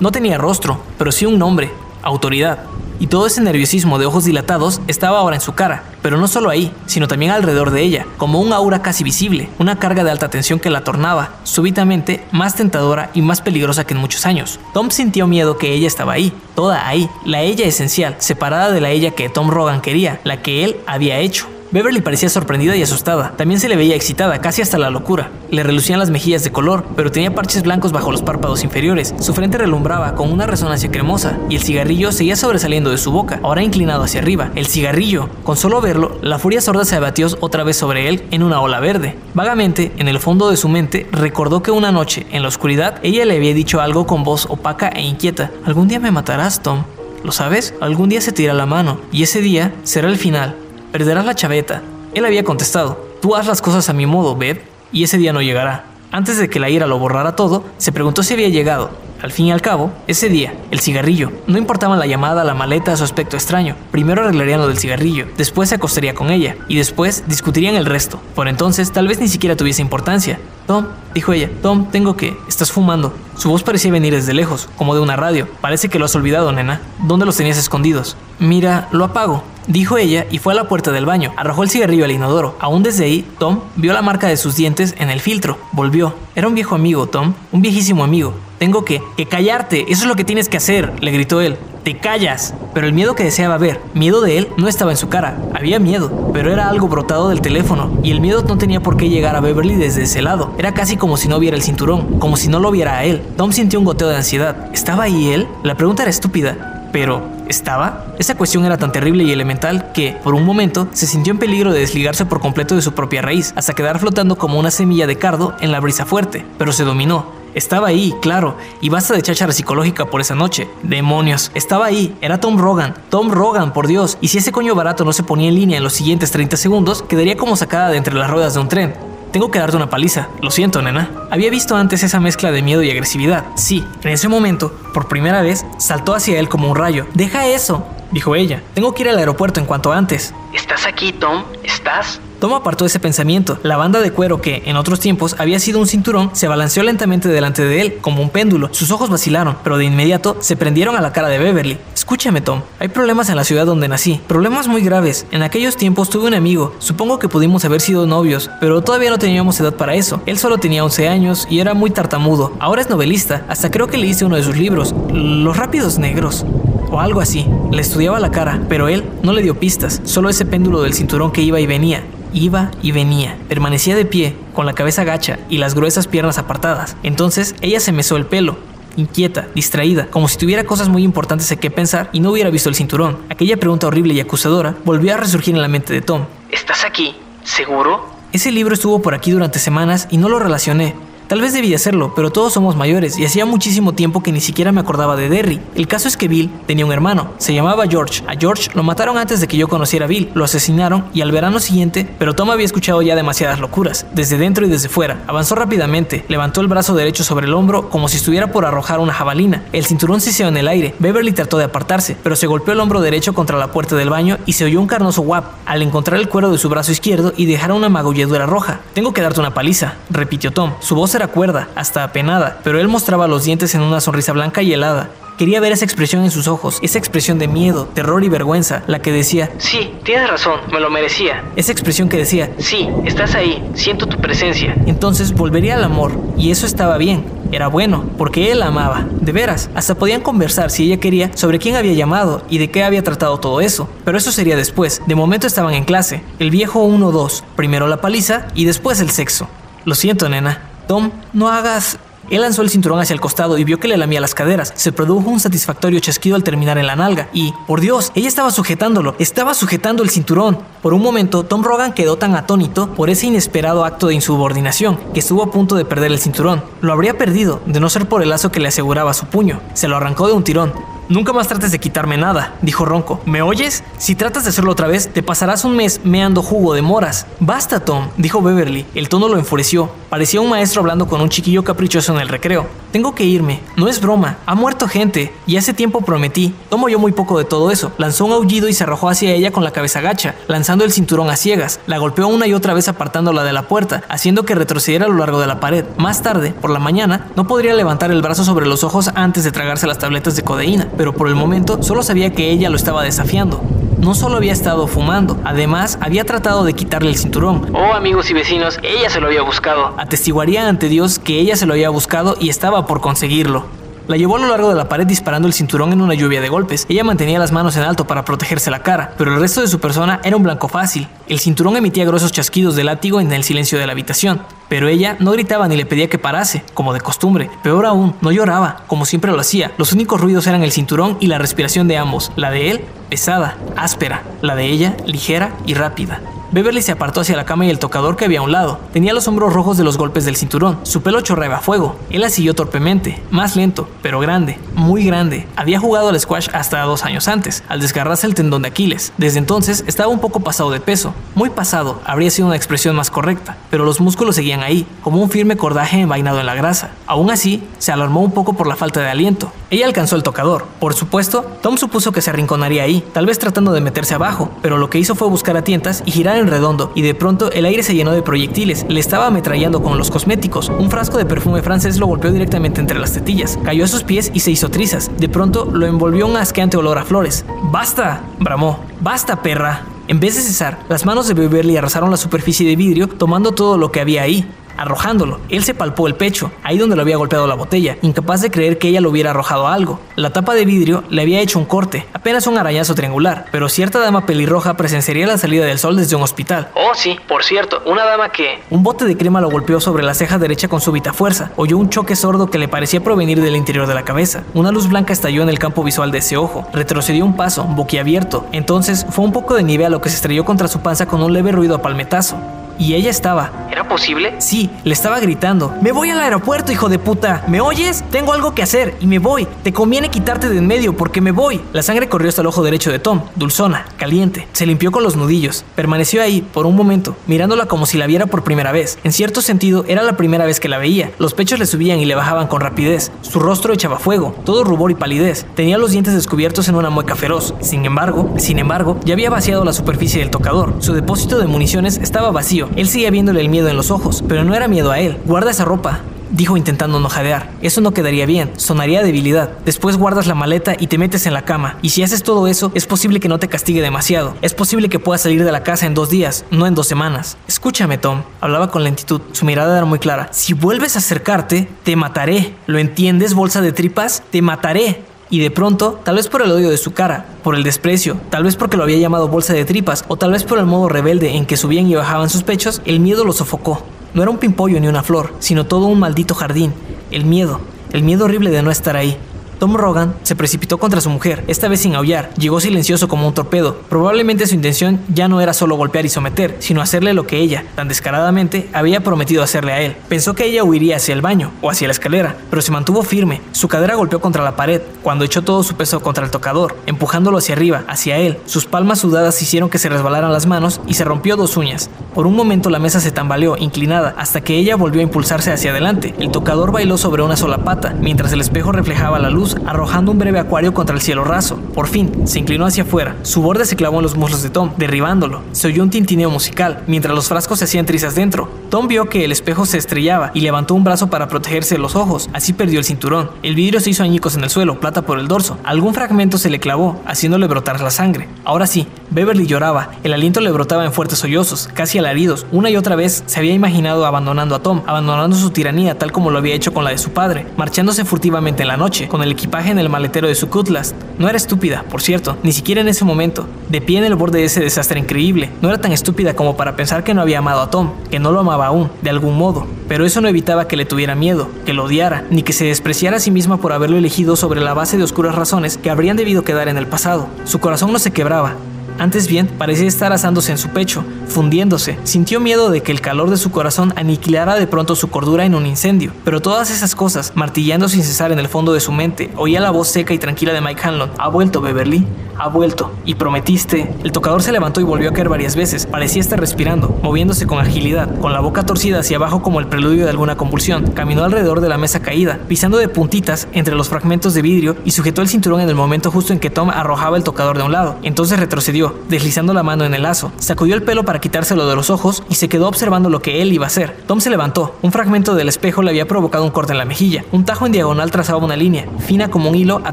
No 0.00 0.10
tenía 0.10 0.36
rostro, 0.36 0.80
pero 0.98 1.12
sí 1.12 1.26
un 1.26 1.38
nombre, 1.38 1.70
autoridad 2.02 2.58
y 3.00 3.06
todo 3.06 3.26
ese 3.26 3.40
nerviosismo 3.40 3.98
de 3.98 4.06
ojos 4.06 4.24
dilatados 4.24 4.80
estaba 4.86 5.18
ahora 5.18 5.36
en 5.36 5.42
su 5.42 5.54
cara, 5.54 5.84
pero 6.02 6.16
no 6.16 6.28
solo 6.28 6.50
ahí, 6.50 6.72
sino 6.86 7.08
también 7.08 7.32
alrededor 7.32 7.70
de 7.70 7.82
ella, 7.82 8.06
como 8.16 8.40
un 8.40 8.52
aura 8.52 8.82
casi 8.82 9.04
visible, 9.04 9.48
una 9.58 9.78
carga 9.78 10.04
de 10.04 10.10
alta 10.10 10.30
tensión 10.30 10.60
que 10.60 10.70
la 10.70 10.84
tornaba, 10.84 11.30
súbitamente, 11.44 12.24
más 12.32 12.54
tentadora 12.54 13.10
y 13.14 13.22
más 13.22 13.40
peligrosa 13.40 13.84
que 13.84 13.94
en 13.94 14.00
muchos 14.00 14.26
años. 14.26 14.58
Tom 14.74 14.90
sintió 14.90 15.26
miedo 15.26 15.58
que 15.58 15.72
ella 15.72 15.86
estaba 15.86 16.12
ahí, 16.12 16.32
toda 16.54 16.86
ahí, 16.86 17.08
la 17.24 17.40
ella 17.42 17.66
esencial, 17.66 18.16
separada 18.18 18.72
de 18.72 18.80
la 18.80 18.90
ella 18.90 19.12
que 19.12 19.28
Tom 19.28 19.50
Rogan 19.50 19.80
quería, 19.80 20.20
la 20.24 20.42
que 20.42 20.64
él 20.64 20.76
había 20.86 21.18
hecho. 21.18 21.46
Beverly 21.70 22.00
parecía 22.00 22.30
sorprendida 22.30 22.76
y 22.76 22.82
asustada. 22.82 23.34
También 23.36 23.60
se 23.60 23.68
le 23.68 23.76
veía 23.76 23.94
excitada, 23.94 24.40
casi 24.40 24.62
hasta 24.62 24.78
la 24.78 24.88
locura. 24.88 25.30
Le 25.50 25.62
relucían 25.62 25.98
las 25.98 26.08
mejillas 26.08 26.42
de 26.42 26.50
color, 26.50 26.86
pero 26.96 27.12
tenía 27.12 27.34
parches 27.34 27.62
blancos 27.62 27.92
bajo 27.92 28.10
los 28.10 28.22
párpados 28.22 28.64
inferiores. 28.64 29.14
Su 29.20 29.34
frente 29.34 29.58
relumbraba 29.58 30.14
con 30.14 30.32
una 30.32 30.46
resonancia 30.46 30.90
cremosa 30.90 31.36
y 31.50 31.56
el 31.56 31.62
cigarrillo 31.62 32.10
seguía 32.10 32.36
sobresaliendo 32.36 32.90
de 32.90 32.96
su 32.96 33.12
boca, 33.12 33.38
ahora 33.42 33.62
inclinado 33.62 34.02
hacia 34.02 34.22
arriba. 34.22 34.50
El 34.54 34.66
cigarrillo. 34.66 35.28
Con 35.44 35.58
solo 35.58 35.82
verlo, 35.82 36.16
la 36.22 36.38
furia 36.38 36.62
sorda 36.62 36.86
se 36.86 36.96
abatió 36.96 37.26
otra 37.40 37.64
vez 37.64 37.76
sobre 37.76 38.08
él 38.08 38.24
en 38.30 38.42
una 38.42 38.62
ola 38.62 38.80
verde. 38.80 39.16
Vagamente, 39.34 39.92
en 39.98 40.08
el 40.08 40.20
fondo 40.20 40.48
de 40.48 40.56
su 40.56 40.70
mente, 40.70 41.06
recordó 41.12 41.62
que 41.62 41.70
una 41.70 41.92
noche, 41.92 42.26
en 42.30 42.40
la 42.40 42.48
oscuridad, 42.48 42.98
ella 43.02 43.26
le 43.26 43.36
había 43.36 43.52
dicho 43.52 43.82
algo 43.82 44.06
con 44.06 44.24
voz 44.24 44.46
opaca 44.48 44.88
e 44.88 45.02
inquieta. 45.02 45.50
Algún 45.66 45.88
día 45.88 46.00
me 46.00 46.12
matarás, 46.12 46.62
Tom. 46.62 46.84
¿Lo 47.24 47.32
sabes? 47.32 47.74
Algún 47.80 48.08
día 48.08 48.22
se 48.22 48.32
tira 48.32 48.54
la 48.54 48.64
mano, 48.64 49.00
y 49.12 49.24
ese 49.24 49.42
día 49.42 49.74
será 49.82 50.08
el 50.08 50.16
final. 50.16 50.54
Perderás 50.98 51.24
la 51.24 51.36
chaveta. 51.36 51.80
Él 52.12 52.24
había 52.24 52.42
contestado, 52.42 52.98
tú 53.22 53.36
haz 53.36 53.46
las 53.46 53.62
cosas 53.62 53.88
a 53.88 53.92
mi 53.92 54.04
modo, 54.04 54.34
Beth, 54.34 54.60
y 54.90 55.04
ese 55.04 55.16
día 55.16 55.32
no 55.32 55.40
llegará. 55.40 55.84
Antes 56.10 56.38
de 56.38 56.50
que 56.50 56.58
la 56.58 56.70
ira 56.70 56.88
lo 56.88 56.98
borrara 56.98 57.36
todo, 57.36 57.62
se 57.76 57.92
preguntó 57.92 58.24
si 58.24 58.34
había 58.34 58.48
llegado. 58.48 58.90
Al 59.22 59.32
fin 59.32 59.46
y 59.46 59.52
al 59.52 59.62
cabo, 59.62 59.92
ese 60.06 60.28
día, 60.28 60.54
el 60.70 60.80
cigarrillo. 60.80 61.32
No 61.46 61.58
importaba 61.58 61.96
la 61.96 62.06
llamada, 62.06 62.44
la 62.44 62.54
maleta, 62.54 62.96
su 62.96 63.04
aspecto 63.04 63.36
extraño. 63.36 63.76
Primero 63.90 64.22
arreglarían 64.22 64.60
lo 64.60 64.68
del 64.68 64.78
cigarrillo, 64.78 65.26
después 65.36 65.68
se 65.68 65.74
acostaría 65.74 66.14
con 66.14 66.30
ella, 66.30 66.56
y 66.68 66.76
después 66.76 67.24
discutirían 67.26 67.74
el 67.74 67.86
resto. 67.86 68.20
Por 68.34 68.48
entonces, 68.48 68.92
tal 68.92 69.08
vez 69.08 69.20
ni 69.20 69.28
siquiera 69.28 69.56
tuviese 69.56 69.82
importancia. 69.82 70.38
Tom, 70.66 70.86
dijo 71.14 71.32
ella, 71.32 71.50
Tom, 71.62 71.90
tengo 71.90 72.16
que... 72.16 72.36
Estás 72.48 72.72
fumando. 72.72 73.14
Su 73.36 73.50
voz 73.50 73.62
parecía 73.62 73.90
venir 73.90 74.14
desde 74.14 74.34
lejos, 74.34 74.68
como 74.76 74.94
de 74.94 75.00
una 75.00 75.16
radio. 75.16 75.48
Parece 75.60 75.88
que 75.88 75.98
lo 75.98 76.04
has 76.04 76.14
olvidado, 76.14 76.52
nena. 76.52 76.80
¿Dónde 77.06 77.26
los 77.26 77.36
tenías 77.36 77.58
escondidos? 77.58 78.16
Mira, 78.38 78.88
lo 78.92 79.04
apago 79.04 79.44
dijo 79.68 79.98
ella 79.98 80.26
y 80.30 80.38
fue 80.38 80.54
a 80.54 80.56
la 80.56 80.66
puerta 80.66 80.90
del 80.90 81.06
baño. 81.06 81.32
Arrojó 81.36 81.62
el 81.62 81.70
cigarrillo 81.70 82.04
al 82.04 82.10
inodoro. 82.10 82.56
Aún 82.58 82.82
desde 82.82 83.04
ahí, 83.04 83.24
Tom 83.38 83.60
vio 83.76 83.92
la 83.92 84.02
marca 84.02 84.26
de 84.26 84.36
sus 84.36 84.56
dientes 84.56 84.94
en 84.98 85.10
el 85.10 85.20
filtro. 85.20 85.58
Volvió. 85.72 86.14
Era 86.34 86.48
un 86.48 86.54
viejo 86.54 86.74
amigo, 86.74 87.06
Tom. 87.06 87.34
Un 87.52 87.62
viejísimo 87.62 88.02
amigo. 88.02 88.34
Tengo 88.58 88.84
que, 88.84 89.02
que 89.16 89.26
callarte. 89.26 89.86
Eso 89.88 90.02
es 90.02 90.08
lo 90.08 90.16
que 90.16 90.24
tienes 90.24 90.48
que 90.48 90.56
hacer, 90.56 90.92
le 91.00 91.10
gritó 91.10 91.40
él. 91.40 91.56
Te 91.84 91.96
callas. 91.96 92.54
Pero 92.74 92.86
el 92.86 92.92
miedo 92.92 93.14
que 93.14 93.24
deseaba 93.24 93.56
ver, 93.56 93.80
miedo 93.94 94.20
de 94.20 94.38
él, 94.38 94.48
no 94.56 94.68
estaba 94.68 94.90
en 94.90 94.96
su 94.96 95.08
cara. 95.08 95.38
Había 95.54 95.78
miedo, 95.78 96.30
pero 96.32 96.52
era 96.52 96.68
algo 96.68 96.88
brotado 96.88 97.28
del 97.28 97.40
teléfono. 97.40 97.98
Y 98.02 98.10
el 98.10 98.20
miedo 98.20 98.44
no 98.46 98.58
tenía 98.58 98.80
por 98.80 98.96
qué 98.96 99.08
llegar 99.08 99.36
a 99.36 99.40
Beverly 99.40 99.76
desde 99.76 100.02
ese 100.02 100.22
lado. 100.22 100.52
Era 100.58 100.74
casi 100.74 100.96
como 100.96 101.16
si 101.16 101.28
no 101.28 101.38
viera 101.38 101.56
el 101.56 101.62
cinturón, 101.62 102.18
como 102.18 102.36
si 102.36 102.48
no 102.48 102.60
lo 102.60 102.70
viera 102.70 102.98
a 102.98 103.04
él. 103.04 103.22
Tom 103.36 103.52
sintió 103.52 103.78
un 103.78 103.84
goteo 103.84 104.08
de 104.08 104.16
ansiedad. 104.16 104.68
¿Estaba 104.72 105.04
ahí 105.04 105.30
él? 105.30 105.48
La 105.62 105.76
pregunta 105.76 106.02
era 106.02 106.10
estúpida. 106.10 106.74
Pero, 106.92 107.22
¿estaba? 107.48 108.06
Esa 108.18 108.36
cuestión 108.36 108.64
era 108.64 108.78
tan 108.78 108.92
terrible 108.92 109.22
y 109.24 109.30
elemental 109.30 109.92
que, 109.92 110.16
por 110.24 110.34
un 110.34 110.44
momento, 110.44 110.88
se 110.92 111.06
sintió 111.06 111.32
en 111.32 111.38
peligro 111.38 111.72
de 111.72 111.80
desligarse 111.80 112.24
por 112.24 112.40
completo 112.40 112.74
de 112.74 112.82
su 112.82 112.92
propia 112.92 113.22
raíz, 113.22 113.52
hasta 113.56 113.74
quedar 113.74 113.98
flotando 113.98 114.36
como 114.36 114.58
una 114.58 114.70
semilla 114.70 115.06
de 115.06 115.16
cardo 115.16 115.54
en 115.60 115.70
la 115.70 115.80
brisa 115.80 116.06
fuerte, 116.06 116.44
pero 116.56 116.72
se 116.72 116.84
dominó. 116.84 117.37
Estaba 117.54 117.88
ahí, 117.88 118.14
claro, 118.20 118.56
y 118.80 118.88
basta 118.88 119.14
de 119.14 119.22
cháchara 119.22 119.52
psicológica 119.52 120.06
por 120.06 120.20
esa 120.20 120.34
noche. 120.34 120.68
Demonios, 120.82 121.50
estaba 121.54 121.86
ahí, 121.86 122.16
era 122.20 122.40
Tom 122.40 122.58
Rogan. 122.58 122.94
Tom 123.10 123.30
Rogan, 123.30 123.72
por 123.72 123.86
Dios. 123.86 124.18
Y 124.20 124.28
si 124.28 124.38
ese 124.38 124.52
coño 124.52 124.74
barato 124.74 125.04
no 125.04 125.12
se 125.12 125.22
ponía 125.22 125.48
en 125.48 125.54
línea 125.54 125.78
en 125.78 125.84
los 125.84 125.92
siguientes 125.92 126.30
30 126.30 126.56
segundos, 126.56 127.02
quedaría 127.02 127.36
como 127.36 127.56
sacada 127.56 127.90
de 127.90 127.96
entre 127.96 128.14
las 128.14 128.30
ruedas 128.30 128.54
de 128.54 128.60
un 128.60 128.68
tren. 128.68 128.94
Tengo 129.32 129.50
que 129.50 129.58
darte 129.58 129.76
una 129.76 129.90
paliza. 129.90 130.28
Lo 130.40 130.50
siento, 130.50 130.80
nena. 130.80 131.10
Había 131.30 131.50
visto 131.50 131.76
antes 131.76 132.02
esa 132.02 132.18
mezcla 132.18 132.50
de 132.50 132.62
miedo 132.62 132.82
y 132.82 132.90
agresividad. 132.90 133.44
Sí, 133.56 133.84
en 134.02 134.10
ese 134.10 134.28
momento, 134.28 134.72
por 134.94 135.08
primera 135.08 135.42
vez, 135.42 135.66
saltó 135.78 136.14
hacia 136.14 136.38
él 136.38 136.48
como 136.48 136.70
un 136.70 136.76
rayo. 136.76 137.06
Deja 137.14 137.46
eso, 137.46 137.84
dijo 138.10 138.34
ella. 138.34 138.62
Tengo 138.74 138.94
que 138.94 139.02
ir 139.02 139.08
al 139.08 139.18
aeropuerto 139.18 139.60
en 139.60 139.66
cuanto 139.66 139.92
antes. 139.92 140.34
¿Estás 140.52 140.86
aquí, 140.86 141.12
Tom? 141.12 141.44
¿Estás? 141.62 142.20
Tom 142.40 142.54
apartó 142.54 142.86
ese 142.86 143.00
pensamiento. 143.00 143.58
La 143.64 143.76
banda 143.76 144.00
de 144.00 144.12
cuero 144.12 144.40
que, 144.40 144.62
en 144.64 144.76
otros 144.76 145.00
tiempos, 145.00 145.34
había 145.38 145.58
sido 145.58 145.80
un 145.80 145.88
cinturón, 145.88 146.30
se 146.34 146.46
balanceó 146.46 146.84
lentamente 146.84 147.28
delante 147.28 147.64
de 147.64 147.80
él, 147.80 147.98
como 148.00 148.22
un 148.22 148.30
péndulo. 148.30 148.68
Sus 148.72 148.92
ojos 148.92 149.10
vacilaron, 149.10 149.56
pero 149.64 149.76
de 149.76 149.86
inmediato 149.86 150.36
se 150.40 150.56
prendieron 150.56 150.94
a 150.94 151.00
la 151.00 151.12
cara 151.12 151.28
de 151.28 151.38
Beverly. 151.38 151.78
Escúchame, 151.94 152.40
Tom. 152.40 152.62
Hay 152.78 152.88
problemas 152.88 153.28
en 153.28 153.36
la 153.36 153.42
ciudad 153.42 153.66
donde 153.66 153.88
nací. 153.88 154.20
Problemas 154.28 154.68
muy 154.68 154.82
graves. 154.82 155.26
En 155.32 155.42
aquellos 155.42 155.76
tiempos 155.76 156.10
tuve 156.10 156.28
un 156.28 156.34
amigo. 156.34 156.74
Supongo 156.78 157.18
que 157.18 157.28
pudimos 157.28 157.64
haber 157.64 157.80
sido 157.80 158.06
novios, 158.06 158.50
pero 158.60 158.82
todavía 158.82 159.10
no 159.10 159.18
teníamos 159.18 159.58
edad 159.58 159.74
para 159.74 159.94
eso. 159.94 160.22
Él 160.24 160.38
solo 160.38 160.58
tenía 160.58 160.84
11 160.84 161.08
años 161.08 161.46
y 161.50 161.58
era 161.58 161.74
muy 161.74 161.90
tartamudo. 161.90 162.52
Ahora 162.60 162.82
es 162.82 162.88
novelista. 162.88 163.44
Hasta 163.48 163.70
creo 163.72 163.88
que 163.88 163.98
leíste 163.98 164.24
uno 164.24 164.36
de 164.36 164.44
sus 164.44 164.56
libros. 164.56 164.94
Los 165.12 165.56
rápidos 165.56 165.98
negros 165.98 166.44
o 166.90 167.00
algo 167.00 167.20
así. 167.20 167.46
Le 167.70 167.80
estudiaba 167.80 168.20
la 168.20 168.30
cara, 168.30 168.62
pero 168.68 168.88
él 168.88 169.04
no 169.22 169.32
le 169.32 169.42
dio 169.42 169.58
pistas, 169.58 170.00
solo 170.04 170.28
ese 170.28 170.46
péndulo 170.46 170.82
del 170.82 170.94
cinturón 170.94 171.32
que 171.32 171.42
iba 171.42 171.60
y 171.60 171.66
venía. 171.66 172.04
Iba 172.32 172.70
y 172.82 172.92
venía. 172.92 173.38
Permanecía 173.48 173.96
de 173.96 174.04
pie, 174.04 174.36
con 174.54 174.66
la 174.66 174.74
cabeza 174.74 175.04
gacha 175.04 175.38
y 175.48 175.58
las 175.58 175.74
gruesas 175.74 176.06
piernas 176.06 176.38
apartadas. 176.38 176.96
Entonces 177.02 177.54
ella 177.60 177.80
se 177.80 177.92
mesó 177.92 178.16
el 178.16 178.26
pelo, 178.26 178.58
inquieta, 178.96 179.46
distraída, 179.54 180.06
como 180.06 180.28
si 180.28 180.36
tuviera 180.36 180.64
cosas 180.64 180.88
muy 180.88 181.04
importantes 181.04 181.50
en 181.52 181.58
que 181.58 181.70
pensar 181.70 182.10
y 182.12 182.20
no 182.20 182.32
hubiera 182.32 182.50
visto 182.50 182.68
el 182.68 182.74
cinturón. 182.74 183.18
Aquella 183.30 183.56
pregunta 183.56 183.86
horrible 183.86 184.14
y 184.14 184.20
acusadora 184.20 184.74
volvió 184.84 185.14
a 185.14 185.16
resurgir 185.16 185.54
en 185.54 185.62
la 185.62 185.68
mente 185.68 185.92
de 185.92 186.00
Tom. 186.02 186.26
¿Estás 186.50 186.84
aquí? 186.84 187.14
¿Seguro? 187.44 188.06
Ese 188.32 188.52
libro 188.52 188.74
estuvo 188.74 189.00
por 189.00 189.14
aquí 189.14 189.30
durante 189.30 189.58
semanas 189.58 190.06
y 190.10 190.18
no 190.18 190.28
lo 190.28 190.38
relacioné. 190.38 190.94
Tal 191.28 191.42
vez 191.42 191.52
debía 191.52 191.76
hacerlo, 191.76 192.14
pero 192.16 192.30
todos 192.30 192.54
somos 192.54 192.74
mayores 192.74 193.18
y 193.18 193.24
hacía 193.26 193.44
muchísimo 193.44 193.92
tiempo 193.92 194.22
que 194.22 194.32
ni 194.32 194.40
siquiera 194.40 194.72
me 194.72 194.80
acordaba 194.80 195.14
de 195.14 195.28
Derry. 195.28 195.60
El 195.74 195.86
caso 195.86 196.08
es 196.08 196.16
que 196.16 196.26
Bill 196.26 196.50
tenía 196.66 196.86
un 196.86 196.92
hermano, 196.92 197.32
se 197.36 197.52
llamaba 197.52 197.86
George. 197.86 198.24
A 198.26 198.34
George 198.34 198.70
lo 198.72 198.82
mataron 198.82 199.18
antes 199.18 199.38
de 199.38 199.46
que 199.46 199.58
yo 199.58 199.68
conociera 199.68 200.06
a 200.06 200.08
Bill, 200.08 200.30
lo 200.32 200.44
asesinaron 200.44 201.04
y 201.12 201.20
al 201.20 201.30
verano 201.30 201.60
siguiente, 201.60 202.08
pero 202.18 202.34
Tom 202.34 202.50
había 202.50 202.64
escuchado 202.64 203.02
ya 203.02 203.14
demasiadas 203.14 203.60
locuras, 203.60 204.06
desde 204.14 204.38
dentro 204.38 204.64
y 204.64 204.70
desde 204.70 204.88
fuera. 204.88 205.22
Avanzó 205.26 205.54
rápidamente, 205.54 206.24
levantó 206.28 206.62
el 206.62 206.66
brazo 206.66 206.94
derecho 206.94 207.24
sobre 207.24 207.46
el 207.46 207.52
hombro 207.52 207.90
como 207.90 208.08
si 208.08 208.16
estuviera 208.16 208.50
por 208.50 208.64
arrojar 208.64 208.98
una 208.98 209.12
jabalina. 209.12 209.64
El 209.74 209.84
cinturón 209.84 210.22
se 210.22 210.30
hizo 210.30 210.48
en 210.48 210.56
el 210.56 210.66
aire. 210.66 210.94
Beverly 210.98 211.32
trató 211.32 211.58
de 211.58 211.64
apartarse, 211.64 212.16
pero 212.22 212.36
se 212.36 212.46
golpeó 212.46 212.72
el 212.72 212.80
hombro 212.80 213.02
derecho 213.02 213.34
contra 213.34 213.58
la 213.58 213.70
puerta 213.70 213.96
del 213.96 214.08
baño 214.08 214.38
y 214.46 214.54
se 214.54 214.64
oyó 214.64 214.80
un 214.80 214.86
carnoso 214.86 215.20
guap 215.20 215.44
al 215.66 215.82
encontrar 215.82 216.18
el 216.18 216.30
cuero 216.30 216.50
de 216.50 216.56
su 216.56 216.70
brazo 216.70 216.90
izquierdo 216.90 217.34
y 217.36 217.44
dejar 217.44 217.72
una 217.72 217.90
magulladura 217.90 218.46
roja. 218.46 218.80
Tengo 218.94 219.12
que 219.12 219.20
darte 219.20 219.40
una 219.40 219.52
paliza, 219.52 219.96
repitió 220.08 220.52
Tom. 220.52 220.72
Su 220.80 220.94
voz 220.94 221.17
era 221.18 221.28
cuerda, 221.28 221.68
hasta 221.74 222.02
apenada, 222.04 222.58
pero 222.64 222.80
él 222.80 222.88
mostraba 222.88 223.28
los 223.28 223.44
dientes 223.44 223.74
en 223.74 223.82
una 223.82 224.00
sonrisa 224.00 224.32
blanca 224.32 224.62
y 224.62 224.72
helada. 224.72 225.10
Quería 225.36 225.60
ver 225.60 225.70
esa 225.70 225.84
expresión 225.84 226.24
en 226.24 226.32
sus 226.32 226.48
ojos, 226.48 226.78
esa 226.82 226.98
expresión 226.98 227.38
de 227.38 227.46
miedo, 227.46 227.86
terror 227.94 228.24
y 228.24 228.28
vergüenza, 228.28 228.82
la 228.88 228.98
que 229.00 229.12
decía, 229.12 229.50
Sí, 229.58 229.92
tienes 230.02 230.28
razón, 230.28 230.58
me 230.72 230.80
lo 230.80 230.90
merecía. 230.90 231.44
esa 231.54 231.70
expresión 231.70 232.08
que 232.08 232.16
decía, 232.16 232.50
Sí, 232.58 232.88
estás 233.04 233.36
ahí, 233.36 233.62
siento 233.74 234.06
tu 234.06 234.16
presencia. 234.18 234.74
entonces 234.86 235.32
volvería 235.32 235.76
al 235.76 235.84
amor, 235.84 236.10
y 236.36 236.50
eso 236.50 236.66
estaba 236.66 236.98
bien, 236.98 237.24
era 237.52 237.68
bueno, 237.68 238.04
porque 238.18 238.50
él 238.50 238.58
la 238.58 238.66
amaba, 238.66 239.06
de 239.12 239.30
veras, 239.30 239.70
hasta 239.76 239.94
podían 239.94 240.22
conversar 240.22 240.72
si 240.72 240.86
ella 240.86 240.98
quería 240.98 241.30
sobre 241.36 241.60
quién 241.60 241.76
había 241.76 241.92
llamado 241.92 242.42
y 242.50 242.58
de 242.58 242.72
qué 242.72 242.82
había 242.82 243.04
tratado 243.04 243.38
todo 243.38 243.60
eso, 243.60 243.88
pero 244.04 244.18
eso 244.18 244.32
sería 244.32 244.56
después, 244.56 245.02
de 245.06 245.14
momento 245.14 245.46
estaban 245.46 245.74
en 245.74 245.84
clase, 245.84 246.24
el 246.40 246.50
viejo 246.50 246.84
1-2, 246.84 247.44
primero 247.54 247.86
la 247.86 248.00
paliza 248.00 248.48
y 248.56 248.64
después 248.64 248.98
el 249.00 249.10
sexo. 249.10 249.48
Lo 249.84 249.94
siento, 249.94 250.28
nena. 250.28 250.62
Tom, 250.88 251.12
no 251.32 251.48
hagas... 251.48 251.98
Él 252.30 252.42
lanzó 252.42 252.60
el 252.60 252.68
cinturón 252.68 253.00
hacia 253.00 253.14
el 253.14 253.20
costado 253.20 253.56
y 253.56 253.64
vio 253.64 253.80
que 253.80 253.88
le 253.88 253.96
lamía 253.96 254.20
las 254.20 254.34
caderas. 254.34 254.72
Se 254.76 254.92
produjo 254.92 255.30
un 255.30 255.40
satisfactorio 255.40 255.98
chasquido 256.00 256.36
al 256.36 256.44
terminar 256.44 256.76
en 256.76 256.86
la 256.86 256.94
nalga 256.94 257.30
y, 257.32 257.54
por 257.66 257.80
Dios, 257.80 258.12
ella 258.14 258.28
estaba 258.28 258.50
sujetándolo, 258.50 259.14
estaba 259.18 259.54
sujetando 259.54 260.02
el 260.02 260.10
cinturón. 260.10 260.58
Por 260.82 260.92
un 260.92 261.00
momento, 261.00 261.44
Tom 261.44 261.62
Rogan 261.62 261.94
quedó 261.94 262.18
tan 262.18 262.34
atónito 262.34 262.94
por 262.94 263.08
ese 263.08 263.28
inesperado 263.28 263.86
acto 263.86 264.08
de 264.08 264.14
insubordinación 264.14 264.98
que 265.14 265.20
estuvo 265.20 265.42
a 265.42 265.50
punto 265.50 265.74
de 265.74 265.86
perder 265.86 266.12
el 266.12 266.18
cinturón. 266.18 266.62
Lo 266.82 266.92
habría 266.92 267.16
perdido, 267.16 267.62
de 267.64 267.80
no 267.80 267.88
ser 267.88 268.06
por 268.06 268.22
el 268.22 268.28
lazo 268.28 268.52
que 268.52 268.60
le 268.60 268.68
aseguraba 268.68 269.14
su 269.14 269.24
puño. 269.24 269.60
Se 269.72 269.88
lo 269.88 269.96
arrancó 269.96 270.26
de 270.26 270.34
un 270.34 270.44
tirón. 270.44 270.97
Nunca 271.10 271.32
más 271.32 271.48
trates 271.48 271.72
de 271.72 271.78
quitarme 271.78 272.18
nada, 272.18 272.52
dijo 272.60 272.84
Ronco. 272.84 273.22
¿Me 273.24 273.40
oyes? 273.40 273.82
Si 273.96 274.14
tratas 274.14 274.44
de 274.44 274.50
hacerlo 274.50 274.72
otra 274.72 274.88
vez, 274.88 275.08
te 275.10 275.22
pasarás 275.22 275.64
un 275.64 275.74
mes 275.74 276.02
meando 276.04 276.42
jugo 276.42 276.74
de 276.74 276.82
moras. 276.82 277.26
Basta, 277.40 277.80
Tom, 277.80 278.08
dijo 278.18 278.42
Beverly. 278.42 278.84
El 278.94 279.08
tono 279.08 279.26
lo 279.26 279.38
enfureció. 279.38 279.90
Parecía 280.10 280.42
un 280.42 280.50
maestro 280.50 280.82
hablando 280.82 281.06
con 281.06 281.22
un 281.22 281.30
chiquillo 281.30 281.64
caprichoso 281.64 282.12
en 282.14 282.20
el 282.20 282.28
recreo. 282.28 282.66
Tengo 282.92 283.14
que 283.14 283.24
irme. 283.24 283.60
No 283.76 283.88
es 283.88 284.02
broma. 284.02 284.36
Ha 284.44 284.54
muerto 284.54 284.86
gente. 284.86 285.32
Y 285.46 285.56
hace 285.56 285.72
tiempo 285.72 286.02
prometí. 286.02 286.54
Tom 286.68 286.84
oyó 286.84 286.98
muy 286.98 287.12
poco 287.12 287.38
de 287.38 287.46
todo 287.46 287.70
eso. 287.70 287.90
Lanzó 287.96 288.26
un 288.26 288.32
aullido 288.32 288.68
y 288.68 288.74
se 288.74 288.84
arrojó 288.84 289.08
hacia 289.08 289.32
ella 289.32 289.50
con 289.50 289.64
la 289.64 289.70
cabeza 289.70 290.02
gacha, 290.02 290.34
lanzando 290.46 290.84
el 290.84 290.92
cinturón 290.92 291.30
a 291.30 291.36
ciegas. 291.36 291.80
La 291.86 291.96
golpeó 291.96 292.28
una 292.28 292.46
y 292.46 292.52
otra 292.52 292.74
vez 292.74 292.86
apartándola 292.86 293.44
de 293.44 293.54
la 293.54 293.66
puerta, 293.66 294.02
haciendo 294.10 294.44
que 294.44 294.54
retrocediera 294.54 295.06
a 295.06 295.08
lo 295.08 295.16
largo 295.16 295.40
de 295.40 295.46
la 295.46 295.60
pared. 295.60 295.86
Más 295.96 296.22
tarde, 296.22 296.52
por 296.52 296.70
la 296.70 296.78
mañana, 296.78 297.28
no 297.34 297.46
podría 297.46 297.72
levantar 297.72 298.10
el 298.10 298.20
brazo 298.20 298.44
sobre 298.44 298.66
los 298.66 298.84
ojos 298.84 299.10
antes 299.14 299.44
de 299.44 299.52
tragarse 299.52 299.86
las 299.86 299.98
tabletas 299.98 300.36
de 300.36 300.42
codeína 300.42 300.88
pero 300.98 301.14
por 301.14 301.28
el 301.28 301.34
momento 301.36 301.82
solo 301.82 302.02
sabía 302.02 302.32
que 302.32 302.50
ella 302.50 302.68
lo 302.68 302.76
estaba 302.76 303.02
desafiando. 303.04 303.62
No 303.98 304.14
solo 304.14 304.36
había 304.36 304.52
estado 304.52 304.86
fumando, 304.86 305.38
además 305.44 305.98
había 306.00 306.24
tratado 306.24 306.64
de 306.64 306.74
quitarle 306.74 307.08
el 307.08 307.16
cinturón. 307.16 307.74
Oh, 307.74 307.94
amigos 307.94 308.28
y 308.30 308.34
vecinos, 308.34 308.78
ella 308.82 309.08
se 309.08 309.20
lo 309.20 309.28
había 309.28 309.42
buscado. 309.42 309.94
Atestiguaría 309.96 310.68
ante 310.68 310.88
Dios 310.88 311.18
que 311.18 311.40
ella 311.40 311.56
se 311.56 311.66
lo 311.66 311.72
había 311.72 311.88
buscado 311.88 312.36
y 312.38 312.48
estaba 312.50 312.86
por 312.86 313.00
conseguirlo. 313.00 313.64
La 314.08 314.16
llevó 314.16 314.36
a 314.36 314.38
lo 314.38 314.48
largo 314.48 314.70
de 314.70 314.74
la 314.74 314.88
pared 314.88 315.06
disparando 315.06 315.46
el 315.46 315.52
cinturón 315.52 315.92
en 315.92 316.00
una 316.00 316.14
lluvia 316.14 316.40
de 316.40 316.48
golpes. 316.48 316.86
Ella 316.88 317.04
mantenía 317.04 317.38
las 317.38 317.52
manos 317.52 317.76
en 317.76 317.82
alto 317.82 318.06
para 318.06 318.24
protegerse 318.24 318.70
la 318.70 318.82
cara, 318.82 319.12
pero 319.18 319.34
el 319.34 319.38
resto 319.38 319.60
de 319.60 319.68
su 319.68 319.80
persona 319.80 320.18
era 320.24 320.34
un 320.34 320.42
blanco 320.42 320.66
fácil. 320.66 321.06
El 321.28 321.40
cinturón 321.40 321.76
emitía 321.76 322.06
gruesos 322.06 322.32
chasquidos 322.32 322.74
de 322.74 322.84
látigo 322.84 323.20
en 323.20 323.30
el 323.30 323.44
silencio 323.44 323.78
de 323.78 323.84
la 323.84 323.92
habitación. 323.92 324.40
Pero 324.70 324.88
ella 324.88 325.18
no 325.20 325.32
gritaba 325.32 325.68
ni 325.68 325.76
le 325.76 325.84
pedía 325.84 326.08
que 326.08 326.18
parase, 326.18 326.64
como 326.72 326.94
de 326.94 327.02
costumbre. 327.02 327.50
Peor 327.62 327.84
aún, 327.84 328.16
no 328.22 328.32
lloraba, 328.32 328.84
como 328.86 329.04
siempre 329.04 329.30
lo 329.30 329.40
hacía. 329.40 329.72
Los 329.76 329.92
únicos 329.92 330.22
ruidos 330.22 330.46
eran 330.46 330.62
el 330.62 330.72
cinturón 330.72 331.18
y 331.20 331.26
la 331.26 331.36
respiración 331.36 331.86
de 331.86 331.98
ambos. 331.98 332.32
La 332.34 332.50
de 332.50 332.70
él, 332.70 332.84
pesada, 333.10 333.58
áspera. 333.76 334.22
La 334.40 334.56
de 334.56 334.64
ella, 334.64 334.96
ligera 335.04 335.52
y 335.66 335.74
rápida. 335.74 336.22
Beverly 336.50 336.80
se 336.80 336.92
apartó 336.92 337.20
hacia 337.20 337.36
la 337.36 337.44
cama 337.44 337.66
y 337.66 337.70
el 337.70 337.78
tocador 337.78 338.16
que 338.16 338.24
había 338.24 338.38
a 338.38 338.42
un 338.42 338.52
lado. 338.52 338.80
Tenía 338.92 339.12
los 339.12 339.28
hombros 339.28 339.52
rojos 339.52 339.76
de 339.76 339.84
los 339.84 339.98
golpes 339.98 340.24
del 340.24 340.36
cinturón. 340.36 340.78
Su 340.82 341.02
pelo 341.02 341.20
chorreaba 341.20 341.60
fuego. 341.60 341.96
Él 342.08 342.22
la 342.22 342.30
siguió 342.30 342.54
torpemente, 342.54 343.22
más 343.30 343.54
lento, 343.54 343.86
pero 344.00 344.18
grande, 344.18 344.58
muy 344.74 345.04
grande. 345.04 345.46
Había 345.56 345.78
jugado 345.78 346.08
al 346.08 346.18
squash 346.18 346.48
hasta 346.54 346.80
dos 346.82 347.04
años 347.04 347.28
antes, 347.28 347.64
al 347.68 347.80
desgarrarse 347.80 348.26
el 348.26 348.34
tendón 348.34 348.62
de 348.62 348.68
Aquiles. 348.68 349.12
Desde 349.18 349.38
entonces 349.38 349.84
estaba 349.86 350.08
un 350.08 350.20
poco 350.20 350.40
pasado 350.40 350.70
de 350.70 350.80
peso. 350.80 351.12
Muy 351.34 351.50
pasado, 351.50 352.00
habría 352.06 352.30
sido 352.30 352.48
una 352.48 352.56
expresión 352.56 352.96
más 352.96 353.10
correcta, 353.10 353.58
pero 353.68 353.84
los 353.84 354.00
músculos 354.00 354.36
seguían 354.36 354.62
ahí, 354.62 354.86
como 355.02 355.20
un 355.20 355.30
firme 355.30 355.58
cordaje 355.58 356.00
envainado 356.00 356.40
en 356.40 356.46
la 356.46 356.54
grasa. 356.54 356.92
Aún 357.06 357.30
así, 357.30 357.62
se 357.76 357.92
alarmó 357.92 358.22
un 358.22 358.32
poco 358.32 358.54
por 358.54 358.66
la 358.66 358.76
falta 358.76 359.00
de 359.00 359.10
aliento. 359.10 359.52
Ella 359.70 359.84
alcanzó 359.84 360.16
el 360.16 360.22
tocador. 360.22 360.64
Por 360.80 360.94
supuesto, 360.94 361.44
Tom 361.60 361.76
supuso 361.76 362.12
que 362.12 362.22
se 362.22 362.30
arrinconaría 362.30 362.84
ahí, 362.84 363.04
tal 363.12 363.26
vez 363.26 363.38
tratando 363.38 363.72
de 363.72 363.82
meterse 363.82 364.14
abajo, 364.14 364.50
pero 364.62 364.78
lo 364.78 364.88
que 364.88 364.98
hizo 364.98 365.14
fue 365.14 365.28
buscar 365.28 365.54
a 365.58 365.62
tientas 365.62 366.02
y 366.06 366.10
girar 366.10 366.37
en 366.40 366.48
redondo, 366.48 366.92
y 366.94 367.02
de 367.02 367.14
pronto 367.14 367.50
el 367.52 367.64
aire 367.64 367.82
se 367.82 367.94
llenó 367.94 368.12
de 368.12 368.22
proyectiles. 368.22 368.86
Le 368.88 369.00
estaba 369.00 369.26
ametrallando 369.26 369.82
con 369.82 369.98
los 369.98 370.10
cosméticos. 370.10 370.70
Un 370.70 370.90
frasco 370.90 371.18
de 371.18 371.26
perfume 371.26 371.62
francés 371.62 371.98
lo 371.98 372.06
golpeó 372.06 372.30
directamente 372.30 372.80
entre 372.80 372.98
las 372.98 373.12
tetillas. 373.12 373.58
Cayó 373.64 373.84
a 373.84 373.88
sus 373.88 374.04
pies 374.04 374.30
y 374.34 374.40
se 374.40 374.50
hizo 374.50 374.70
trizas. 374.70 375.10
De 375.18 375.28
pronto 375.28 375.68
lo 375.72 375.86
envolvió 375.86 376.26
un 376.26 376.36
asqueante 376.36 376.76
olor 376.76 376.98
a 376.98 377.04
flores. 377.04 377.44
¡Basta! 377.70 378.22
bramó. 378.38 378.80
¡Basta, 379.00 379.42
perra! 379.42 379.84
En 380.08 380.20
vez 380.20 380.36
de 380.36 380.40
cesar, 380.40 380.78
las 380.88 381.04
manos 381.04 381.28
de 381.28 381.34
Beverly 381.34 381.76
arrasaron 381.76 382.10
la 382.10 382.16
superficie 382.16 382.66
de 382.66 382.76
vidrio, 382.76 383.08
tomando 383.08 383.52
todo 383.52 383.76
lo 383.76 383.92
que 383.92 384.00
había 384.00 384.22
ahí 384.22 384.48
arrojándolo. 384.78 385.40
Él 385.50 385.64
se 385.64 385.74
palpó 385.74 386.06
el 386.06 386.14
pecho, 386.14 386.50
ahí 386.62 386.78
donde 386.78 386.96
lo 386.96 387.02
había 387.02 387.18
golpeado 387.18 387.46
la 387.46 387.54
botella, 387.54 387.98
incapaz 388.00 388.40
de 388.40 388.50
creer 388.50 388.78
que 388.78 388.88
ella 388.88 389.00
lo 389.00 389.10
hubiera 389.10 389.30
arrojado 389.30 389.68
algo. 389.68 390.00
La 390.16 390.30
tapa 390.30 390.54
de 390.54 390.64
vidrio 390.64 391.04
le 391.10 391.22
había 391.22 391.40
hecho 391.40 391.58
un 391.58 391.66
corte, 391.66 392.06
apenas 392.12 392.46
un 392.46 392.56
arañazo 392.56 392.94
triangular, 392.94 393.46
pero 393.52 393.68
cierta 393.68 393.98
dama 393.98 394.24
pelirroja 394.24 394.76
presenciaría 394.76 395.26
la 395.26 395.38
salida 395.38 395.66
del 395.66 395.78
sol 395.78 395.96
desde 395.96 396.16
un 396.16 396.22
hospital. 396.22 396.68
Oh, 396.74 396.94
sí, 396.94 397.18
por 397.28 397.44
cierto, 397.44 397.82
una 397.84 398.04
dama 398.04 398.30
que... 398.30 398.60
Un 398.70 398.82
bote 398.82 399.04
de 399.04 399.16
crema 399.16 399.40
lo 399.40 399.50
golpeó 399.50 399.80
sobre 399.80 400.02
la 400.02 400.14
ceja 400.14 400.38
derecha 400.38 400.68
con 400.68 400.80
súbita 400.80 401.12
fuerza. 401.12 401.50
Oyó 401.56 401.76
un 401.76 401.90
choque 401.90 402.16
sordo 402.16 402.50
que 402.50 402.58
le 402.58 402.68
parecía 402.68 403.02
provenir 403.02 403.40
del 403.40 403.56
interior 403.56 403.86
de 403.86 403.94
la 403.94 404.04
cabeza. 404.04 404.44
Una 404.54 404.70
luz 404.70 404.88
blanca 404.88 405.12
estalló 405.12 405.42
en 405.42 405.48
el 405.48 405.58
campo 405.58 405.82
visual 405.82 406.10
de 406.10 406.18
ese 406.18 406.36
ojo. 406.36 406.66
Retrocedió 406.72 407.24
un 407.24 407.36
paso, 407.36 407.64
boquiabierto. 407.64 408.46
Entonces 408.52 409.06
fue 409.10 409.24
un 409.24 409.32
poco 409.32 409.54
de 409.54 409.62
nieve 409.62 409.86
a 409.86 409.90
lo 409.90 410.00
que 410.00 410.08
se 410.08 410.16
estrelló 410.16 410.44
contra 410.44 410.68
su 410.68 410.80
panza 410.80 411.06
con 411.06 411.22
un 411.22 411.32
leve 411.32 411.52
ruido 411.52 411.74
a 411.74 411.82
palmetazo. 411.82 412.36
Y 412.78 412.94
ella 412.94 413.10
estaba. 413.10 413.50
¿Era 413.88 413.96
posible? 413.96 414.34
Sí, 414.38 414.68
le 414.84 414.92
estaba 414.92 415.18
gritando. 415.18 415.74
Me 415.80 415.92
voy 415.92 416.10
al 416.10 416.20
aeropuerto, 416.20 416.72
hijo 416.72 416.90
de 416.90 416.98
puta. 416.98 417.42
¿Me 417.48 417.62
oyes? 417.62 418.04
Tengo 418.10 418.34
algo 418.34 418.54
que 418.54 418.62
hacer 418.62 418.94
y 419.00 419.06
me 419.06 419.18
voy. 419.18 419.48
Te 419.62 419.72
conviene 419.72 420.10
quitarte 420.10 420.50
de 420.50 420.58
en 420.58 420.66
medio 420.66 420.94
porque 420.94 421.22
me 421.22 421.32
voy. 421.32 421.62
La 421.72 421.82
sangre 421.82 422.06
corrió 422.06 422.28
hasta 422.28 422.42
el 422.42 422.48
ojo 422.48 422.62
derecho 422.62 422.92
de 422.92 422.98
Tom, 422.98 423.22
dulzona, 423.36 423.86
caliente. 423.96 424.46
Se 424.52 424.66
limpió 424.66 424.92
con 424.92 425.02
los 425.02 425.16
nudillos. 425.16 425.64
Permaneció 425.74 426.22
ahí 426.22 426.42
por 426.42 426.66
un 426.66 426.76
momento, 426.76 427.16
mirándola 427.26 427.64
como 427.64 427.86
si 427.86 427.96
la 427.96 428.06
viera 428.06 428.26
por 428.26 428.44
primera 428.44 428.72
vez. 428.72 428.98
En 429.04 429.12
cierto 429.12 429.40
sentido, 429.40 429.86
era 429.88 430.02
la 430.02 430.18
primera 430.18 430.44
vez 430.44 430.60
que 430.60 430.68
la 430.68 430.76
veía. 430.76 431.10
Los 431.18 431.32
pechos 431.32 431.58
le 431.58 431.64
subían 431.64 431.98
y 431.98 432.04
le 432.04 432.14
bajaban 432.14 432.46
con 432.46 432.60
rapidez. 432.60 433.10
Su 433.22 433.40
rostro 433.40 433.72
echaba 433.72 433.98
fuego, 433.98 434.34
todo 434.44 434.64
rubor 434.64 434.90
y 434.90 434.96
palidez. 434.96 435.46
Tenía 435.54 435.78
los 435.78 435.92
dientes 435.92 436.12
descubiertos 436.12 436.68
en 436.68 436.74
una 436.74 436.90
mueca 436.90 437.16
feroz. 437.16 437.54
Sin 437.62 437.86
embargo, 437.86 438.34
sin 438.36 438.58
embargo, 438.58 439.00
ya 439.06 439.14
había 439.14 439.30
vaciado 439.30 439.64
la 439.64 439.72
superficie 439.72 440.20
del 440.20 440.30
tocador. 440.30 440.74
Su 440.80 440.92
depósito 440.92 441.38
de 441.38 441.46
municiones 441.46 441.96
estaba 441.96 442.30
vacío. 442.32 442.68
Él 442.76 442.86
seguía 442.86 443.10
viéndole 443.10 443.40
el 443.40 443.48
miedo 443.48 443.68
en 443.68 443.77
los 443.78 443.90
ojos, 443.90 444.22
pero 444.28 444.44
no 444.44 444.54
era 444.54 444.68
miedo 444.68 444.90
a 444.90 444.98
él. 444.98 445.16
Guarda 445.24 445.50
esa 445.50 445.64
ropa, 445.64 446.00
dijo 446.30 446.56
intentando 446.56 447.00
no 447.00 447.08
jadear. 447.08 447.50
Eso 447.62 447.80
no 447.80 447.92
quedaría 447.92 448.26
bien, 448.26 448.50
sonaría 448.56 449.02
debilidad. 449.02 449.50
Después 449.64 449.96
guardas 449.96 450.26
la 450.26 450.34
maleta 450.34 450.74
y 450.78 450.88
te 450.88 450.98
metes 450.98 451.26
en 451.26 451.32
la 451.32 451.42
cama. 451.42 451.78
Y 451.82 451.90
si 451.90 452.02
haces 452.02 452.22
todo 452.22 452.46
eso, 452.48 452.70
es 452.74 452.86
posible 452.86 453.20
que 453.20 453.28
no 453.28 453.38
te 453.38 453.48
castigue 453.48 453.80
demasiado. 453.80 454.34
Es 454.42 454.54
posible 454.54 454.88
que 454.88 454.98
puedas 454.98 455.22
salir 455.22 455.44
de 455.44 455.52
la 455.52 455.62
casa 455.62 455.86
en 455.86 455.94
dos 455.94 456.10
días, 456.10 456.44
no 456.50 456.66
en 456.66 456.74
dos 456.74 456.86
semanas. 456.86 457.36
Escúchame, 457.46 457.98
Tom. 457.98 458.22
Hablaba 458.40 458.70
con 458.70 458.84
lentitud. 458.84 459.20
Su 459.32 459.46
mirada 459.46 459.76
era 459.76 459.86
muy 459.86 459.98
clara. 459.98 460.28
Si 460.32 460.52
vuelves 460.52 460.96
a 460.96 460.98
acercarte, 460.98 461.68
te 461.84 461.96
mataré. 461.96 462.54
¿Lo 462.66 462.78
entiendes, 462.78 463.34
bolsa 463.34 463.60
de 463.60 463.72
tripas? 463.72 464.22
Te 464.30 464.42
mataré. 464.42 465.02
Y 465.30 465.40
de 465.40 465.50
pronto, 465.50 466.00
tal 466.04 466.16
vez 466.16 466.28
por 466.28 466.40
el 466.40 466.50
odio 466.50 466.70
de 466.70 466.78
su 466.78 466.92
cara, 466.92 467.26
por 467.42 467.54
el 467.54 467.62
desprecio, 467.62 468.16
tal 468.30 468.44
vez 468.44 468.56
porque 468.56 468.78
lo 468.78 468.82
había 468.82 468.96
llamado 468.96 469.28
bolsa 469.28 469.52
de 469.52 469.66
tripas, 469.66 470.04
o 470.08 470.16
tal 470.16 470.32
vez 470.32 470.44
por 470.44 470.58
el 470.58 470.64
modo 470.64 470.88
rebelde 470.88 471.36
en 471.36 471.44
que 471.44 471.58
subían 471.58 471.86
y 471.86 471.94
bajaban 471.94 472.30
sus 472.30 472.42
pechos, 472.42 472.80
el 472.86 473.00
miedo 473.00 473.24
lo 473.24 473.34
sofocó. 473.34 473.82
No 474.14 474.22
era 474.22 474.30
un 474.30 474.38
pimpollo 474.38 474.80
ni 474.80 474.88
una 474.88 475.02
flor, 475.02 475.34
sino 475.38 475.66
todo 475.66 475.86
un 475.86 475.98
maldito 475.98 476.34
jardín. 476.34 476.72
El 477.10 477.26
miedo, 477.26 477.60
el 477.92 478.02
miedo 478.02 478.24
horrible 478.24 478.50
de 478.50 478.62
no 478.62 478.70
estar 478.70 478.96
ahí. 478.96 479.18
Tom 479.58 479.74
Rogan 479.74 480.14
se 480.22 480.36
precipitó 480.36 480.78
contra 480.78 481.00
su 481.00 481.10
mujer, 481.10 481.42
esta 481.48 481.66
vez 481.66 481.80
sin 481.80 481.96
aullar, 481.96 482.30
llegó 482.34 482.60
silencioso 482.60 483.08
como 483.08 483.26
un 483.26 483.34
torpedo. 483.34 483.76
Probablemente 483.88 484.46
su 484.46 484.54
intención 484.54 485.00
ya 485.12 485.26
no 485.26 485.40
era 485.40 485.52
solo 485.52 485.74
golpear 485.74 486.06
y 486.06 486.08
someter, 486.08 486.56
sino 486.60 486.80
hacerle 486.80 487.12
lo 487.12 487.26
que 487.26 487.38
ella, 487.38 487.64
tan 487.74 487.88
descaradamente, 487.88 488.68
había 488.72 489.00
prometido 489.00 489.42
hacerle 489.42 489.72
a 489.72 489.80
él. 489.80 489.96
Pensó 490.08 490.34
que 490.34 490.44
ella 490.44 490.62
huiría 490.62 490.96
hacia 490.96 491.12
el 491.12 491.22
baño 491.22 491.50
o 491.60 491.70
hacia 491.70 491.88
la 491.88 491.92
escalera, 491.92 492.36
pero 492.50 492.62
se 492.62 492.70
mantuvo 492.70 493.02
firme. 493.02 493.40
Su 493.50 493.66
cadera 493.66 493.96
golpeó 493.96 494.20
contra 494.20 494.44
la 494.44 494.54
pared, 494.54 494.80
cuando 495.02 495.24
echó 495.24 495.42
todo 495.42 495.64
su 495.64 495.74
peso 495.74 496.00
contra 496.00 496.24
el 496.24 496.30
tocador, 496.30 496.76
empujándolo 496.86 497.38
hacia 497.38 497.56
arriba, 497.56 497.82
hacia 497.88 498.18
él. 498.18 498.38
Sus 498.46 498.66
palmas 498.66 499.00
sudadas 499.00 499.42
hicieron 499.42 499.70
que 499.70 499.78
se 499.78 499.88
resbalaran 499.88 500.32
las 500.32 500.46
manos 500.46 500.80
y 500.86 500.94
se 500.94 501.04
rompió 501.04 501.36
dos 501.36 501.56
uñas. 501.56 501.90
Por 502.14 502.26
un 502.26 502.36
momento 502.36 502.70
la 502.70 502.78
mesa 502.78 503.00
se 503.00 503.10
tambaleó, 503.10 503.56
inclinada, 503.56 504.14
hasta 504.18 504.40
que 504.40 504.56
ella 504.56 504.76
volvió 504.76 505.00
a 505.00 505.04
impulsarse 505.04 505.52
hacia 505.52 505.72
adelante. 505.72 506.14
El 506.18 506.30
tocador 506.30 506.70
bailó 506.70 506.96
sobre 506.96 507.22
una 507.22 507.36
sola 507.36 507.58
pata, 507.64 507.94
mientras 507.98 508.32
el 508.32 508.40
espejo 508.40 508.70
reflejaba 508.72 509.18
la 509.18 509.30
luz 509.30 509.47
arrojando 509.66 510.12
un 510.12 510.18
breve 510.18 510.38
acuario 510.38 510.74
contra 510.74 510.94
el 510.94 511.02
cielo 511.02 511.24
raso. 511.24 511.56
Por 511.74 511.88
fin, 511.88 512.26
se 512.26 512.38
inclinó 512.38 512.66
hacia 512.66 512.82
afuera. 512.82 513.16
Su 513.22 513.42
borde 513.42 513.64
se 513.64 513.76
clavó 513.76 513.96
en 513.96 514.02
los 514.02 514.16
muslos 514.16 514.42
de 514.42 514.50
Tom, 514.50 514.72
derribándolo. 514.76 515.42
Se 515.52 515.68
oyó 515.68 515.82
un 515.82 515.90
tintineo 515.90 516.30
musical, 516.30 516.82
mientras 516.86 517.14
los 517.14 517.28
frascos 517.28 517.58
se 517.58 517.64
hacían 517.64 517.86
trizas 517.86 518.14
dentro. 518.14 518.50
Tom 518.70 518.88
vio 518.88 519.08
que 519.08 519.24
el 519.24 519.32
espejo 519.32 519.66
se 519.66 519.78
estrellaba 519.78 520.30
y 520.34 520.40
levantó 520.40 520.74
un 520.74 520.84
brazo 520.84 521.08
para 521.08 521.28
protegerse 521.28 521.76
de 521.76 521.80
los 521.80 521.96
ojos. 521.96 522.28
Así 522.32 522.52
perdió 522.52 522.78
el 522.78 522.84
cinturón. 522.84 523.30
El 523.42 523.54
vidrio 523.54 523.80
se 523.80 523.90
hizo 523.90 524.02
añicos 524.02 524.36
en 524.36 524.44
el 524.44 524.50
suelo, 524.50 524.80
plata 524.80 525.02
por 525.02 525.18
el 525.18 525.28
dorso. 525.28 525.58
Algún 525.64 525.94
fragmento 525.94 526.38
se 526.38 526.50
le 526.50 526.60
clavó, 526.60 527.00
haciéndole 527.06 527.46
brotar 527.46 527.80
la 527.80 527.90
sangre. 527.90 528.28
Ahora 528.44 528.66
sí, 528.66 528.86
Beverly 529.10 529.46
lloraba. 529.46 529.90
El 530.02 530.12
aliento 530.12 530.40
le 530.40 530.50
brotaba 530.50 530.84
en 530.84 530.92
fuertes 530.92 531.18
sollozos, 531.18 531.68
casi 531.74 531.98
alaridos. 531.98 532.46
Una 532.52 532.70
y 532.70 532.76
otra 532.76 532.96
vez 532.96 533.22
se 533.26 533.38
había 533.38 533.52
imaginado 533.52 534.06
abandonando 534.06 534.54
a 534.54 534.62
Tom, 534.62 534.82
abandonando 534.86 535.36
su 535.36 535.50
tiranía 535.50 535.98
tal 535.98 536.12
como 536.12 536.30
lo 536.30 536.38
había 536.38 536.54
hecho 536.54 536.72
con 536.72 536.84
la 536.84 536.90
de 536.90 536.98
su 536.98 537.10
padre, 537.10 537.46
marchándose 537.56 538.04
furtivamente 538.04 538.62
en 538.62 538.68
la 538.68 538.76
noche, 538.76 539.08
con 539.08 539.22
el 539.22 539.30
equipaje 539.38 539.70
en 539.70 539.78
el 539.78 539.88
maletero 539.88 540.26
de 540.26 540.34
su 540.34 540.50
Cutlass. 540.50 540.94
No 541.18 541.28
era 541.28 541.36
estúpida, 541.36 541.84
por 541.88 542.02
cierto, 542.02 542.36
ni 542.42 542.52
siquiera 542.52 542.80
en 542.80 542.88
ese 542.88 543.04
momento. 543.04 543.46
De 543.68 543.80
pie 543.80 543.98
en 543.98 544.04
el 544.04 544.16
borde 544.16 544.40
de 544.40 544.46
ese 544.46 544.60
desastre 544.60 544.98
increíble, 544.98 545.50
no 545.62 545.68
era 545.68 545.80
tan 545.80 545.92
estúpida 545.92 546.34
como 546.34 546.56
para 546.56 546.74
pensar 546.74 547.04
que 547.04 547.14
no 547.14 547.22
había 547.22 547.38
amado 547.38 547.60
a 547.60 547.70
Tom, 547.70 547.92
que 548.10 548.18
no 548.18 548.32
lo 548.32 548.40
amaba 548.40 548.66
aún, 548.66 548.90
de 549.00 549.10
algún 549.10 549.38
modo, 549.38 549.66
pero 549.88 550.04
eso 550.04 550.20
no 550.20 550.28
evitaba 550.28 550.66
que 550.66 550.76
le 550.76 550.84
tuviera 550.84 551.14
miedo, 551.14 551.48
que 551.64 551.72
lo 551.72 551.84
odiara, 551.84 552.24
ni 552.30 552.42
que 552.42 552.52
se 552.52 552.64
despreciara 552.64 553.18
a 553.18 553.20
sí 553.20 553.30
misma 553.30 553.58
por 553.58 553.72
haberlo 553.72 553.96
elegido 553.96 554.36
sobre 554.36 554.60
la 554.60 554.74
base 554.74 554.96
de 554.96 555.04
oscuras 555.04 555.34
razones 555.34 555.78
que 555.78 555.90
habrían 555.90 556.16
debido 556.16 556.42
quedar 556.42 556.68
en 556.68 556.76
el 556.76 556.86
pasado. 556.86 557.28
Su 557.44 557.60
corazón 557.60 557.92
no 557.92 557.98
se 557.98 558.10
quebraba, 558.10 558.56
antes 558.98 559.28
bien, 559.28 559.46
parecía 559.46 559.86
estar 559.86 560.12
asándose 560.12 560.52
en 560.52 560.58
su 560.58 560.68
pecho, 560.68 561.04
fundiéndose. 561.26 561.98
Sintió 562.04 562.40
miedo 562.40 562.70
de 562.70 562.82
que 562.82 562.92
el 562.92 563.00
calor 563.00 563.30
de 563.30 563.36
su 563.36 563.50
corazón 563.50 563.92
aniquilara 563.96 564.56
de 564.56 564.66
pronto 564.66 564.96
su 564.96 565.08
cordura 565.08 565.44
en 565.44 565.54
un 565.54 565.66
incendio. 565.66 566.12
Pero 566.24 566.40
todas 566.40 566.70
esas 566.70 566.94
cosas, 566.94 567.32
martillando 567.34 567.88
sin 567.88 568.02
cesar 568.02 568.32
en 568.32 568.38
el 568.38 568.48
fondo 568.48 568.72
de 568.72 568.80
su 568.80 568.92
mente, 568.92 569.30
oía 569.36 569.60
la 569.60 569.70
voz 569.70 569.88
seca 569.88 570.14
y 570.14 570.18
tranquila 570.18 570.52
de 570.52 570.60
Mike 570.60 570.82
Hanlon. 570.82 571.10
Ha 571.18 571.28
vuelto, 571.28 571.60
Beverly. 571.60 572.06
Ha 572.38 572.48
vuelto. 572.48 572.92
Y 573.04 573.16
prometiste. 573.16 573.92
El 574.04 574.12
tocador 574.12 574.42
se 574.42 574.52
levantó 574.52 574.80
y 574.80 574.84
volvió 574.84 575.10
a 575.10 575.12
caer 575.12 575.28
varias 575.28 575.56
veces. 575.56 575.86
Parecía 575.86 576.20
estar 576.20 576.38
respirando, 576.38 576.96
moviéndose 577.02 577.48
con 577.48 577.58
agilidad, 577.58 578.16
con 578.20 578.32
la 578.32 578.38
boca 578.38 578.64
torcida 578.64 579.00
hacia 579.00 579.16
abajo 579.16 579.42
como 579.42 579.58
el 579.58 579.66
preludio 579.66 580.04
de 580.04 580.10
alguna 580.10 580.36
convulsión. 580.36 580.92
Caminó 580.92 581.24
alrededor 581.24 581.60
de 581.60 581.68
la 581.68 581.78
mesa 581.78 582.00
caída, 582.00 582.38
pisando 582.46 582.78
de 582.78 582.88
puntitas 582.88 583.48
entre 583.52 583.74
los 583.74 583.88
fragmentos 583.88 584.34
de 584.34 584.42
vidrio 584.42 584.76
y 584.84 584.92
sujetó 584.92 585.20
el 585.20 585.28
cinturón 585.28 585.62
en 585.62 585.68
el 585.68 585.74
momento 585.74 586.12
justo 586.12 586.32
en 586.32 586.38
que 586.38 586.48
Tom 586.48 586.70
arrojaba 586.70 587.16
el 587.16 587.24
tocador 587.24 587.58
de 587.58 587.64
un 587.64 587.72
lado. 587.72 587.96
Entonces 588.04 588.38
retrocedió 588.38 588.94
deslizando 589.08 589.52
la 589.52 589.64
mano 589.64 589.84
en 589.84 589.94
el 589.94 590.04
lazo. 590.04 590.30
Sacudió 590.38 590.76
el 590.76 590.84
pelo 590.84 591.04
para 591.04 591.20
quitárselo 591.20 591.66
de 591.68 591.74
los 591.74 591.90
ojos 591.90 592.22
y 592.28 592.36
se 592.36 592.48
quedó 592.48 592.68
observando 592.68 593.10
lo 593.10 593.20
que 593.20 593.42
él 593.42 593.52
iba 593.52 593.64
a 593.64 593.68
hacer. 593.68 593.96
Tom 594.06 594.20
se 594.20 594.30
levantó. 594.30 594.76
Un 594.82 594.92
fragmento 594.92 595.34
del 595.34 595.48
espejo 595.48 595.82
le 595.82 595.90
había 595.90 596.06
provocado 596.06 596.44
un 596.44 596.50
corte 596.50 596.70
en 596.70 596.78
la 596.78 596.84
mejilla. 596.84 597.24
Un 597.32 597.44
tajo 597.44 597.66
en 597.66 597.72
diagonal 597.72 598.12
trazaba 598.12 598.38
una 598.38 598.54
línea, 598.54 598.86
fina 599.00 599.28
como 599.28 599.50
un 599.50 599.56
hilo 599.56 599.80
a 599.84 599.92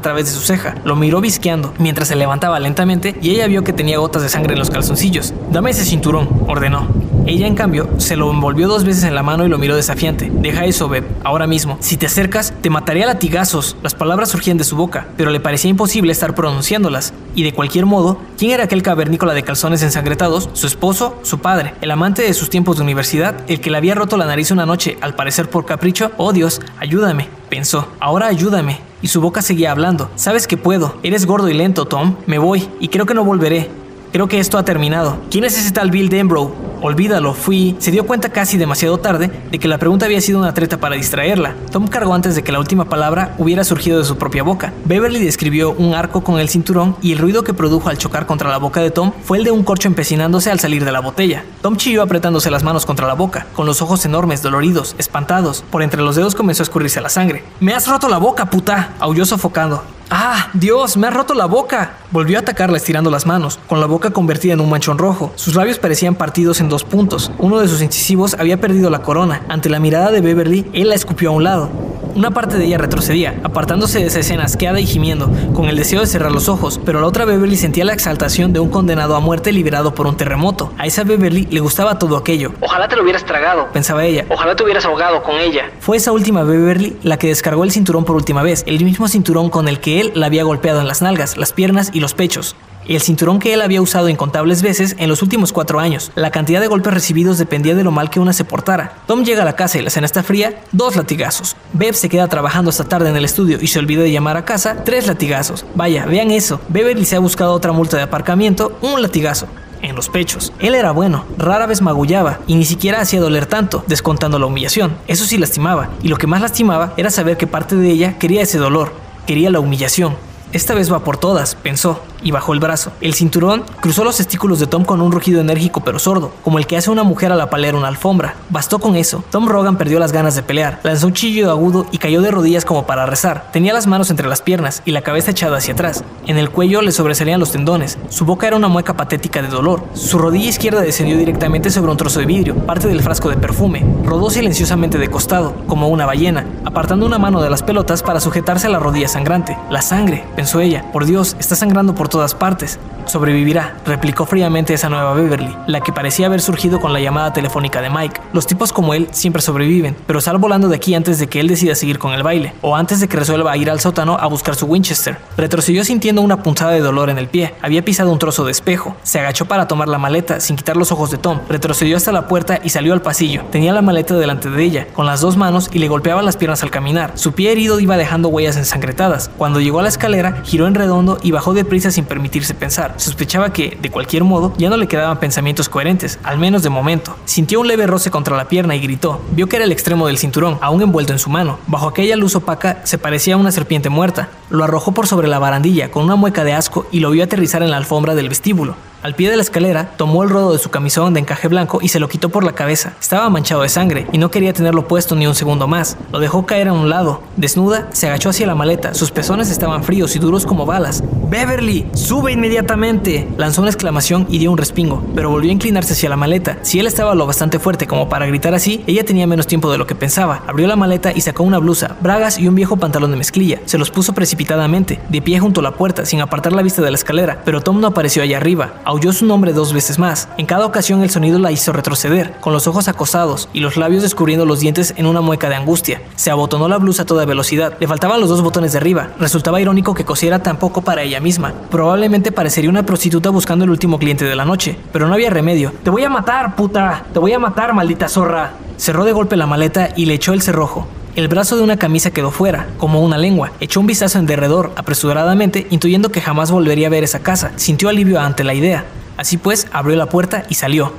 través 0.00 0.26
de 0.26 0.32
su 0.32 0.40
ceja. 0.42 0.76
Lo 0.84 0.94
miró 0.94 1.20
visqueando 1.20 1.74
mientras 1.78 2.06
se 2.06 2.14
levantaba 2.14 2.35
lentamente 2.60 3.16
y 3.20 3.30
ella 3.30 3.46
vio 3.46 3.64
que 3.64 3.72
tenía 3.72 3.98
gotas 3.98 4.22
de 4.22 4.28
sangre 4.28 4.52
en 4.52 4.58
los 4.58 4.70
calzoncillos. 4.70 5.34
Dame 5.50 5.70
ese 5.70 5.84
cinturón, 5.84 6.28
ordenó. 6.46 6.86
Ella, 7.26 7.48
en 7.48 7.56
cambio, 7.56 7.88
se 7.98 8.14
lo 8.14 8.30
envolvió 8.30 8.68
dos 8.68 8.84
veces 8.84 9.02
en 9.02 9.16
la 9.16 9.24
mano 9.24 9.44
y 9.44 9.48
lo 9.48 9.58
miró 9.58 9.74
desafiante. 9.74 10.30
Deja 10.32 10.64
eso, 10.64 10.88
Beb, 10.88 11.04
ahora 11.24 11.48
mismo. 11.48 11.76
Si 11.80 11.96
te 11.96 12.06
acercas, 12.06 12.54
te 12.60 12.70
mataré 12.70 13.02
a 13.02 13.06
latigazos. 13.06 13.76
Las 13.82 13.94
palabras 13.94 14.28
surgían 14.28 14.58
de 14.58 14.64
su 14.64 14.76
boca, 14.76 15.08
pero 15.16 15.30
le 15.30 15.40
parecía 15.40 15.68
imposible 15.68 16.12
estar 16.12 16.36
pronunciándolas. 16.36 17.12
Y 17.34 17.42
de 17.42 17.52
cualquier 17.52 17.84
modo, 17.84 18.20
¿quién 18.38 18.52
era 18.52 18.64
aquel 18.64 18.84
cavernícola 18.84 19.34
de 19.34 19.42
calzones 19.42 19.82
ensangretados? 19.82 20.50
Su 20.52 20.68
esposo, 20.68 21.16
su 21.22 21.40
padre, 21.40 21.74
el 21.80 21.90
amante 21.90 22.22
de 22.22 22.32
sus 22.32 22.48
tiempos 22.48 22.76
de 22.76 22.84
universidad, 22.84 23.34
el 23.48 23.60
que 23.60 23.70
le 23.70 23.78
había 23.78 23.96
roto 23.96 24.16
la 24.16 24.26
nariz 24.26 24.52
una 24.52 24.64
noche, 24.64 24.96
al 25.00 25.16
parecer 25.16 25.50
por 25.50 25.66
capricho. 25.66 26.12
Oh 26.18 26.32
Dios, 26.32 26.60
ayúdame, 26.78 27.28
pensó. 27.48 27.88
Ahora 28.00 28.26
ayúdame. 28.26 28.80
Y 29.02 29.08
su 29.08 29.20
boca 29.20 29.42
seguía 29.42 29.70
hablando. 29.70 30.10
Sabes 30.16 30.46
que 30.46 30.56
puedo. 30.56 30.96
Eres 31.02 31.26
gordo 31.26 31.48
y 31.48 31.54
lento, 31.54 31.84
Tom. 31.84 32.16
Me 32.26 32.38
voy, 32.38 32.68
y 32.80 32.88
creo 32.88 33.06
que 33.06 33.14
no 33.14 33.24
volveré. 33.24 33.70
Creo 34.12 34.28
que 34.28 34.38
esto 34.38 34.58
ha 34.58 34.64
terminado. 34.64 35.18
¿Quién 35.30 35.44
es 35.44 35.58
ese 35.58 35.72
tal 35.72 35.90
Bill 35.90 36.08
Denbrough? 36.08 36.65
Olvídalo, 36.82 37.34
fui. 37.34 37.76
Se 37.78 37.90
dio 37.90 38.06
cuenta 38.06 38.30
casi 38.30 38.56
demasiado 38.58 38.98
tarde 38.98 39.30
de 39.50 39.58
que 39.58 39.68
la 39.68 39.78
pregunta 39.78 40.06
había 40.06 40.20
sido 40.20 40.38
una 40.38 40.54
treta 40.54 40.78
para 40.78 40.96
distraerla. 40.96 41.54
Tom 41.70 41.86
cargó 41.86 42.14
antes 42.14 42.34
de 42.34 42.42
que 42.42 42.52
la 42.52 42.58
última 42.58 42.86
palabra 42.86 43.34
hubiera 43.38 43.64
surgido 43.64 43.98
de 43.98 44.04
su 44.04 44.16
propia 44.16 44.42
boca. 44.42 44.72
Beverly 44.84 45.24
describió 45.24 45.72
un 45.72 45.94
arco 45.94 46.22
con 46.22 46.38
el 46.38 46.48
cinturón 46.48 46.96
y 47.02 47.12
el 47.12 47.18
ruido 47.18 47.44
que 47.44 47.54
produjo 47.54 47.88
al 47.88 47.98
chocar 47.98 48.26
contra 48.26 48.50
la 48.50 48.58
boca 48.58 48.80
de 48.80 48.90
Tom 48.90 49.12
fue 49.22 49.38
el 49.38 49.44
de 49.44 49.50
un 49.50 49.64
corcho 49.64 49.88
empecinándose 49.88 50.50
al 50.50 50.60
salir 50.60 50.84
de 50.84 50.92
la 50.92 51.00
botella. 51.00 51.44
Tom 51.62 51.76
chilló 51.76 52.02
apretándose 52.02 52.50
las 52.50 52.62
manos 52.62 52.86
contra 52.86 53.06
la 53.06 53.14
boca, 53.14 53.46
con 53.54 53.66
los 53.66 53.82
ojos 53.82 54.04
enormes, 54.04 54.42
doloridos, 54.42 54.94
espantados. 54.98 55.64
Por 55.70 55.82
entre 55.82 56.02
los 56.02 56.16
dedos 56.16 56.34
comenzó 56.34 56.62
a 56.62 56.64
escurrirse 56.64 57.00
la 57.00 57.08
sangre. 57.08 57.44
¡Me 57.60 57.74
has 57.74 57.86
roto 57.88 58.08
la 58.08 58.18
boca, 58.18 58.50
puta! 58.50 58.94
aulló 58.98 59.24
sofocando. 59.24 59.95
¡Ah! 60.10 60.50
¡Dios! 60.52 60.96
¡Me 60.96 61.08
ha 61.08 61.10
roto 61.10 61.34
la 61.34 61.46
boca! 61.46 61.96
Volvió 62.12 62.36
a 62.36 62.40
atacarla 62.40 62.76
estirando 62.76 63.10
las 63.10 63.26
manos, 63.26 63.58
con 63.66 63.80
la 63.80 63.86
boca 63.86 64.10
convertida 64.10 64.52
en 64.52 64.60
un 64.60 64.70
manchón 64.70 64.98
rojo. 64.98 65.32
Sus 65.34 65.56
labios 65.56 65.78
parecían 65.78 66.14
partidos 66.14 66.60
en 66.60 66.68
dos 66.68 66.84
puntos. 66.84 67.32
Uno 67.38 67.58
de 67.58 67.66
sus 67.66 67.82
incisivos 67.82 68.34
había 68.38 68.60
perdido 68.60 68.88
la 68.88 69.02
corona. 69.02 69.42
Ante 69.48 69.68
la 69.68 69.80
mirada 69.80 70.12
de 70.12 70.20
Beverly, 70.20 70.70
él 70.72 70.90
la 70.90 70.94
escupió 70.94 71.30
a 71.30 71.32
un 71.32 71.42
lado. 71.42 71.70
Una 72.16 72.30
parte 72.30 72.56
de 72.56 72.64
ella 72.64 72.78
retrocedía, 72.78 73.38
apartándose 73.44 73.98
de 73.98 74.06
esa 74.06 74.20
escena 74.20 74.44
asqueada 74.44 74.80
y 74.80 74.86
gimiendo, 74.86 75.30
con 75.52 75.66
el 75.66 75.76
deseo 75.76 76.00
de 76.00 76.06
cerrar 76.06 76.32
los 76.32 76.48
ojos, 76.48 76.80
pero 76.82 76.98
la 76.98 77.06
otra 77.06 77.26
Beverly 77.26 77.58
sentía 77.58 77.84
la 77.84 77.92
exaltación 77.92 78.54
de 78.54 78.58
un 78.58 78.70
condenado 78.70 79.16
a 79.16 79.20
muerte 79.20 79.52
liberado 79.52 79.92
por 79.92 80.06
un 80.06 80.16
terremoto. 80.16 80.72
A 80.78 80.86
esa 80.86 81.04
Beverly 81.04 81.46
le 81.50 81.60
gustaba 81.60 81.98
todo 81.98 82.16
aquello. 82.16 82.54
Ojalá 82.62 82.88
te 82.88 82.96
lo 82.96 83.02
hubieras 83.02 83.26
tragado, 83.26 83.68
pensaba 83.70 84.06
ella. 84.06 84.24
Ojalá 84.30 84.56
te 84.56 84.64
hubieras 84.64 84.86
ahogado 84.86 85.22
con 85.22 85.36
ella. 85.36 85.70
Fue 85.78 85.98
esa 85.98 86.10
última 86.12 86.42
Beverly 86.42 86.96
la 87.02 87.18
que 87.18 87.26
descargó 87.26 87.64
el 87.64 87.70
cinturón 87.70 88.06
por 88.06 88.16
última 88.16 88.42
vez, 88.42 88.64
el 88.66 88.82
mismo 88.82 89.08
cinturón 89.08 89.50
con 89.50 89.68
el 89.68 89.78
que 89.78 90.00
él 90.00 90.12
la 90.14 90.24
había 90.24 90.44
golpeado 90.44 90.80
en 90.80 90.88
las 90.88 91.02
nalgas, 91.02 91.36
las 91.36 91.52
piernas 91.52 91.90
y 91.92 92.00
los 92.00 92.14
pechos 92.14 92.56
el 92.94 93.02
cinturón 93.02 93.38
que 93.38 93.52
él 93.52 93.62
había 93.62 93.82
usado 93.82 94.08
incontables 94.08 94.62
veces 94.62 94.94
en 94.98 95.08
los 95.08 95.22
últimos 95.22 95.52
cuatro 95.52 95.80
años. 95.80 96.12
La 96.14 96.30
cantidad 96.30 96.60
de 96.60 96.68
golpes 96.68 96.94
recibidos 96.94 97.38
dependía 97.38 97.74
de 97.74 97.84
lo 97.84 97.90
mal 97.90 98.10
que 98.10 98.20
una 98.20 98.32
se 98.32 98.44
portara. 98.44 98.98
Tom 99.06 99.24
llega 99.24 99.42
a 99.42 99.44
la 99.44 99.56
casa 99.56 99.78
y 99.78 99.82
la 99.82 99.90
cena 99.90 100.06
está 100.06 100.22
fría, 100.22 100.62
dos 100.72 100.96
latigazos. 100.96 101.56
Bev 101.72 101.94
se 101.94 102.08
queda 102.08 102.28
trabajando 102.28 102.70
hasta 102.70 102.84
tarde 102.84 103.10
en 103.10 103.16
el 103.16 103.24
estudio 103.24 103.58
y 103.60 103.66
se 103.66 103.78
olvida 103.78 104.02
de 104.02 104.12
llamar 104.12 104.36
a 104.36 104.44
casa, 104.44 104.84
tres 104.84 105.06
latigazos. 105.06 105.64
Vaya, 105.74 106.06
vean 106.06 106.30
eso. 106.30 106.60
Beverly 106.68 107.04
se 107.04 107.16
ha 107.16 107.20
buscado 107.20 107.52
otra 107.52 107.72
multa 107.72 107.96
de 107.96 108.04
aparcamiento, 108.04 108.78
un 108.82 109.02
latigazo 109.02 109.48
en 109.82 109.96
los 109.96 110.08
pechos. 110.08 110.52
Él 110.58 110.74
era 110.74 110.92
bueno, 110.92 111.24
rara 111.38 111.66
vez 111.66 111.82
magullaba 111.82 112.40
y 112.46 112.54
ni 112.54 112.64
siquiera 112.64 113.00
hacía 113.00 113.20
doler 113.20 113.46
tanto, 113.46 113.84
descontando 113.86 114.38
la 114.38 114.46
humillación. 114.46 114.96
Eso 115.06 115.24
sí 115.24 115.38
lastimaba, 115.38 115.90
y 116.02 116.08
lo 116.08 116.16
que 116.16 116.26
más 116.26 116.40
lastimaba 116.40 116.94
era 116.96 117.10
saber 117.10 117.36
que 117.36 117.46
parte 117.46 117.76
de 117.76 117.90
ella 117.90 118.18
quería 118.18 118.42
ese 118.42 118.58
dolor, 118.58 118.92
quería 119.26 119.50
la 119.50 119.60
humillación. 119.60 120.16
Esta 120.52 120.74
vez 120.74 120.92
va 120.92 121.04
por 121.04 121.18
todas, 121.18 121.54
pensó, 121.56 122.00
y 122.26 122.32
bajó 122.32 122.52
el 122.52 122.58
brazo. 122.58 122.90
El 123.00 123.14
cinturón 123.14 123.62
cruzó 123.80 124.02
los 124.02 124.16
testículos 124.16 124.58
de 124.58 124.66
Tom 124.66 124.84
con 124.84 125.00
un 125.00 125.12
rugido 125.12 125.40
enérgico 125.40 125.84
pero 125.84 126.00
sordo, 126.00 126.32
como 126.42 126.58
el 126.58 126.66
que 126.66 126.76
hace 126.76 126.90
una 126.90 127.04
mujer 127.04 127.30
al 127.30 127.40
apalear 127.40 127.76
una 127.76 127.86
alfombra. 127.86 128.34
Bastó 128.50 128.80
con 128.80 128.96
eso. 128.96 129.22
Tom 129.30 129.46
Rogan 129.46 129.76
perdió 129.76 130.00
las 130.00 130.10
ganas 130.10 130.34
de 130.34 130.42
pelear, 130.42 130.80
lanzó 130.82 131.06
un 131.06 131.12
chillido 131.12 131.52
agudo 131.52 131.86
y 131.92 131.98
cayó 131.98 132.20
de 132.22 132.32
rodillas 132.32 132.64
como 132.64 132.84
para 132.84 133.06
rezar. 133.06 133.48
Tenía 133.52 133.72
las 133.72 133.86
manos 133.86 134.10
entre 134.10 134.26
las 134.26 134.42
piernas 134.42 134.82
y 134.84 134.90
la 134.90 135.02
cabeza 135.02 135.30
echada 135.30 135.58
hacia 135.58 135.74
atrás. 135.74 136.02
En 136.26 136.36
el 136.36 136.50
cuello 136.50 136.82
le 136.82 136.90
sobresalían 136.90 137.38
los 137.38 137.52
tendones. 137.52 137.96
Su 138.08 138.24
boca 138.24 138.48
era 138.48 138.56
una 138.56 138.66
mueca 138.66 138.96
patética 138.96 139.40
de 139.40 139.46
dolor. 139.46 139.84
Su 139.94 140.18
rodilla 140.18 140.48
izquierda 140.48 140.80
descendió 140.80 141.16
directamente 141.16 141.70
sobre 141.70 141.92
un 141.92 141.96
trozo 141.96 142.18
de 142.18 142.26
vidrio, 142.26 142.56
parte 142.56 142.88
del 142.88 143.02
frasco 143.02 143.28
de 143.28 143.36
perfume. 143.36 143.86
Rodó 144.04 144.30
silenciosamente 144.30 144.98
de 144.98 145.08
costado, 145.08 145.54
como 145.68 145.86
una 145.86 146.06
ballena, 146.06 146.44
apartando 146.64 147.06
una 147.06 147.18
mano 147.18 147.40
de 147.40 147.50
las 147.50 147.62
pelotas 147.62 148.02
para 148.02 148.18
sujetarse 148.18 148.66
a 148.66 148.70
la 148.70 148.80
rodilla 148.80 149.06
sangrante. 149.06 149.56
La 149.70 149.80
sangre, 149.80 150.24
pensó 150.34 150.58
ella. 150.58 150.90
Por 150.92 151.04
Dios, 151.04 151.36
está 151.38 151.54
sangrando 151.54 151.94
por 151.94 152.08
todas 152.16 152.34
partes. 152.34 152.78
Sobrevivirá, 153.06 153.76
replicó 153.86 154.26
fríamente 154.26 154.74
esa 154.74 154.88
nueva 154.88 155.14
Beverly, 155.14 155.56
la 155.66 155.80
que 155.80 155.92
parecía 155.92 156.26
haber 156.26 156.40
surgido 156.40 156.80
con 156.80 156.92
la 156.92 157.00
llamada 157.00 157.32
telefónica 157.32 157.80
de 157.80 157.88
Mike. 157.88 158.20
Los 158.32 158.46
tipos 158.46 158.72
como 158.72 158.94
él 158.94 159.08
siempre 159.12 159.42
sobreviven, 159.42 159.96
pero 160.06 160.20
sal 160.20 160.38
volando 160.38 160.68
de 160.68 160.76
aquí 160.76 160.94
antes 160.94 161.18
de 161.18 161.28
que 161.28 161.40
él 161.40 161.46
decida 161.46 161.74
seguir 161.74 161.98
con 161.98 162.12
el 162.12 162.22
baile, 162.22 162.52
o 162.62 162.74
antes 162.74 163.00
de 163.00 163.08
que 163.08 163.16
resuelva 163.16 163.56
ir 163.56 163.70
al 163.70 163.80
sótano 163.80 164.16
a 164.20 164.26
buscar 164.26 164.56
su 164.56 164.66
Winchester. 164.66 165.18
Retrocedió 165.36 165.84
sintiendo 165.84 166.20
una 166.20 166.42
punzada 166.42 166.72
de 166.72 166.80
dolor 166.80 167.08
en 167.08 167.18
el 167.18 167.28
pie. 167.28 167.54
Había 167.62 167.84
pisado 167.84 168.10
un 168.10 168.18
trozo 168.18 168.44
de 168.44 168.50
espejo. 168.50 168.96
Se 169.02 169.20
agachó 169.20 169.46
para 169.46 169.68
tomar 169.68 169.88
la 169.88 169.98
maleta 169.98 170.40
sin 170.40 170.56
quitar 170.56 170.76
los 170.76 170.90
ojos 170.90 171.10
de 171.10 171.18
Tom. 171.18 171.40
Retrocedió 171.48 171.96
hasta 171.96 172.12
la 172.12 172.26
puerta 172.26 172.58
y 172.62 172.70
salió 172.70 172.92
al 172.92 173.02
pasillo. 173.02 173.44
Tenía 173.50 173.72
la 173.72 173.82
maleta 173.82 174.14
delante 174.14 174.50
de 174.50 174.62
ella, 174.62 174.88
con 174.92 175.06
las 175.06 175.20
dos 175.20 175.36
manos 175.36 175.70
y 175.72 175.78
le 175.78 175.88
golpeaba 175.88 176.22
las 176.22 176.36
piernas 176.36 176.62
al 176.62 176.70
caminar. 176.70 177.12
Su 177.14 177.32
pie 177.32 177.52
herido 177.52 177.78
iba 177.78 177.96
dejando 177.96 178.28
huellas 178.28 178.56
ensangretadas. 178.56 179.30
Cuando 179.38 179.60
llegó 179.60 179.80
a 179.80 179.82
la 179.82 179.88
escalera, 179.88 180.42
giró 180.44 180.66
en 180.66 180.74
redondo 180.74 181.18
y 181.22 181.30
bajó 181.30 181.54
deprisa 181.54 181.90
sin 181.90 182.04
permitirse 182.04 182.54
pensar. 182.54 182.95
Sospechaba 182.96 183.52
que, 183.52 183.76
de 183.80 183.90
cualquier 183.90 184.24
modo, 184.24 184.52
ya 184.58 184.70
no 184.70 184.76
le 184.76 184.88
quedaban 184.88 185.20
pensamientos 185.20 185.68
coherentes, 185.68 186.18
al 186.22 186.38
menos 186.38 186.62
de 186.62 186.70
momento. 186.70 187.16
Sintió 187.24 187.60
un 187.60 187.68
leve 187.68 187.86
roce 187.86 188.10
contra 188.10 188.36
la 188.36 188.48
pierna 188.48 188.74
y 188.76 188.80
gritó. 188.80 189.20
Vio 189.32 189.48
que 189.48 189.56
era 189.56 189.64
el 189.64 189.72
extremo 189.72 190.06
del 190.06 190.18
cinturón, 190.18 190.58
aún 190.60 190.82
envuelto 190.82 191.12
en 191.12 191.18
su 191.18 191.30
mano. 191.30 191.58
Bajo 191.66 191.88
aquella 191.88 192.16
luz 192.16 192.34
opaca 192.34 192.80
se 192.84 192.98
parecía 192.98 193.34
a 193.34 193.38
una 193.38 193.52
serpiente 193.52 193.88
muerta. 193.88 194.28
Lo 194.50 194.64
arrojó 194.64 194.92
por 194.92 195.06
sobre 195.06 195.28
la 195.28 195.38
barandilla 195.38 195.90
con 195.90 196.04
una 196.04 196.16
mueca 196.16 196.44
de 196.44 196.54
asco 196.54 196.86
y 196.90 197.00
lo 197.00 197.10
vio 197.10 197.24
aterrizar 197.24 197.62
en 197.62 197.70
la 197.70 197.76
alfombra 197.76 198.14
del 198.14 198.28
vestíbulo. 198.28 198.76
Al 199.06 199.14
pie 199.14 199.30
de 199.30 199.36
la 199.36 199.42
escalera, 199.42 199.92
tomó 199.96 200.24
el 200.24 200.30
rodo 200.30 200.52
de 200.52 200.58
su 200.58 200.68
camisón 200.68 201.14
de 201.14 201.20
encaje 201.20 201.46
blanco 201.46 201.78
y 201.80 201.86
se 201.86 202.00
lo 202.00 202.08
quitó 202.08 202.28
por 202.28 202.42
la 202.42 202.54
cabeza. 202.54 202.94
Estaba 203.00 203.30
manchado 203.30 203.62
de 203.62 203.68
sangre 203.68 204.08
y 204.10 204.18
no 204.18 204.32
quería 204.32 204.52
tenerlo 204.52 204.88
puesto 204.88 205.14
ni 205.14 205.28
un 205.28 205.36
segundo 205.36 205.68
más. 205.68 205.96
Lo 206.10 206.18
dejó 206.18 206.44
caer 206.44 206.66
a 206.66 206.72
un 206.72 206.90
lado. 206.90 207.22
Desnuda, 207.36 207.86
se 207.92 208.08
agachó 208.08 208.30
hacia 208.30 208.48
la 208.48 208.56
maleta. 208.56 208.94
Sus 208.94 209.12
pezones 209.12 209.48
estaban 209.48 209.84
fríos 209.84 210.16
y 210.16 210.18
duros 210.18 210.44
como 210.44 210.66
balas. 210.66 211.04
Beverly, 211.28 211.88
sube 211.94 212.32
inmediatamente. 212.32 213.28
Lanzó 213.36 213.60
una 213.60 213.70
exclamación 213.70 214.26
y 214.28 214.38
dio 214.38 214.50
un 214.50 214.58
respingo, 214.58 215.04
pero 215.14 215.30
volvió 215.30 215.50
a 215.50 215.54
inclinarse 215.54 215.92
hacia 215.92 216.08
la 216.08 216.16
maleta. 216.16 216.58
Si 216.62 216.80
él 216.80 216.88
estaba 216.88 217.14
lo 217.14 217.28
bastante 217.28 217.60
fuerte 217.60 217.86
como 217.86 218.08
para 218.08 218.26
gritar 218.26 218.54
así, 218.54 218.82
ella 218.88 219.04
tenía 219.04 219.28
menos 219.28 219.46
tiempo 219.46 219.70
de 219.70 219.78
lo 219.78 219.86
que 219.86 219.94
pensaba. 219.94 220.42
Abrió 220.48 220.66
la 220.66 220.74
maleta 220.74 221.12
y 221.14 221.20
sacó 221.20 221.44
una 221.44 221.58
blusa, 221.58 221.96
bragas 222.00 222.40
y 222.40 222.48
un 222.48 222.56
viejo 222.56 222.76
pantalón 222.76 223.12
de 223.12 223.18
mezclilla. 223.18 223.60
Se 223.66 223.78
los 223.78 223.92
puso 223.92 224.14
precipitadamente, 224.14 224.98
de 225.08 225.22
pie 225.22 225.38
junto 225.38 225.60
a 225.60 225.62
la 225.62 225.76
puerta, 225.76 226.04
sin 226.04 226.20
apartar 226.20 226.52
la 226.52 226.62
vista 226.62 226.82
de 226.82 226.90
la 226.90 226.96
escalera, 226.96 227.42
pero 227.44 227.60
Tom 227.60 227.80
no 227.80 227.86
apareció 227.86 228.24
allá 228.24 228.38
arriba. 228.38 228.80
Aulló 228.96 229.12
su 229.12 229.26
nombre 229.26 229.52
dos 229.52 229.74
veces 229.74 229.98
más. 229.98 230.26
En 230.38 230.46
cada 230.46 230.64
ocasión 230.64 231.02
el 231.02 231.10
sonido 231.10 231.38
la 231.38 231.52
hizo 231.52 231.70
retroceder, 231.70 232.32
con 232.40 232.54
los 232.54 232.66
ojos 232.66 232.88
acosados 232.88 233.50
y 233.52 233.60
los 233.60 233.76
labios 233.76 234.02
descubriendo 234.02 234.46
los 234.46 234.60
dientes 234.60 234.94
en 234.96 235.04
una 235.04 235.20
mueca 235.20 235.50
de 235.50 235.54
angustia. 235.54 236.00
Se 236.14 236.30
abotonó 236.30 236.66
la 236.66 236.78
blusa 236.78 237.02
a 237.02 237.04
toda 237.04 237.26
velocidad. 237.26 237.76
Le 237.78 237.88
faltaban 237.88 238.22
los 238.22 238.30
dos 238.30 238.40
botones 238.40 238.72
de 238.72 238.78
arriba. 238.78 239.10
Resultaba 239.20 239.60
irónico 239.60 239.92
que 239.92 240.06
cosiera 240.06 240.38
tan 240.38 240.58
poco 240.58 240.80
para 240.80 241.02
ella 241.02 241.20
misma. 241.20 241.52
Probablemente 241.70 242.32
parecería 242.32 242.70
una 242.70 242.86
prostituta 242.86 243.28
buscando 243.28 243.66
el 243.66 243.70
último 243.70 243.98
cliente 243.98 244.24
de 244.24 244.34
la 244.34 244.46
noche, 244.46 244.78
pero 244.92 245.06
no 245.06 245.12
había 245.12 245.28
remedio. 245.28 245.74
Te 245.84 245.90
voy 245.90 246.02
a 246.04 246.08
matar, 246.08 246.56
puta. 246.56 247.04
Te 247.12 247.18
voy 247.18 247.34
a 247.34 247.38
matar, 247.38 247.74
maldita 247.74 248.08
zorra. 248.08 248.52
Cerró 248.78 249.04
de 249.04 249.12
golpe 249.12 249.36
la 249.36 249.46
maleta 249.46 249.90
y 249.94 250.06
le 250.06 250.14
echó 250.14 250.32
el 250.32 250.40
cerrojo. 250.40 250.88
El 251.16 251.28
brazo 251.28 251.56
de 251.56 251.62
una 251.62 251.78
camisa 251.78 252.10
quedó 252.10 252.30
fuera, 252.30 252.66
como 252.76 253.00
una 253.00 253.16
lengua. 253.16 253.50
Echó 253.58 253.80
un 253.80 253.86
vistazo 253.86 254.18
en 254.18 254.26
derredor, 254.26 254.72
apresuradamente, 254.76 255.66
intuyendo 255.70 256.10
que 256.10 256.20
jamás 256.20 256.50
volvería 256.50 256.88
a 256.88 256.90
ver 256.90 257.04
esa 257.04 257.20
casa. 257.20 257.52
Sintió 257.56 257.88
alivio 257.88 258.20
ante 258.20 258.44
la 258.44 258.52
idea. 258.52 258.84
Así 259.16 259.38
pues, 259.38 259.66
abrió 259.72 259.96
la 259.96 260.10
puerta 260.10 260.44
y 260.50 260.56
salió. 260.56 260.92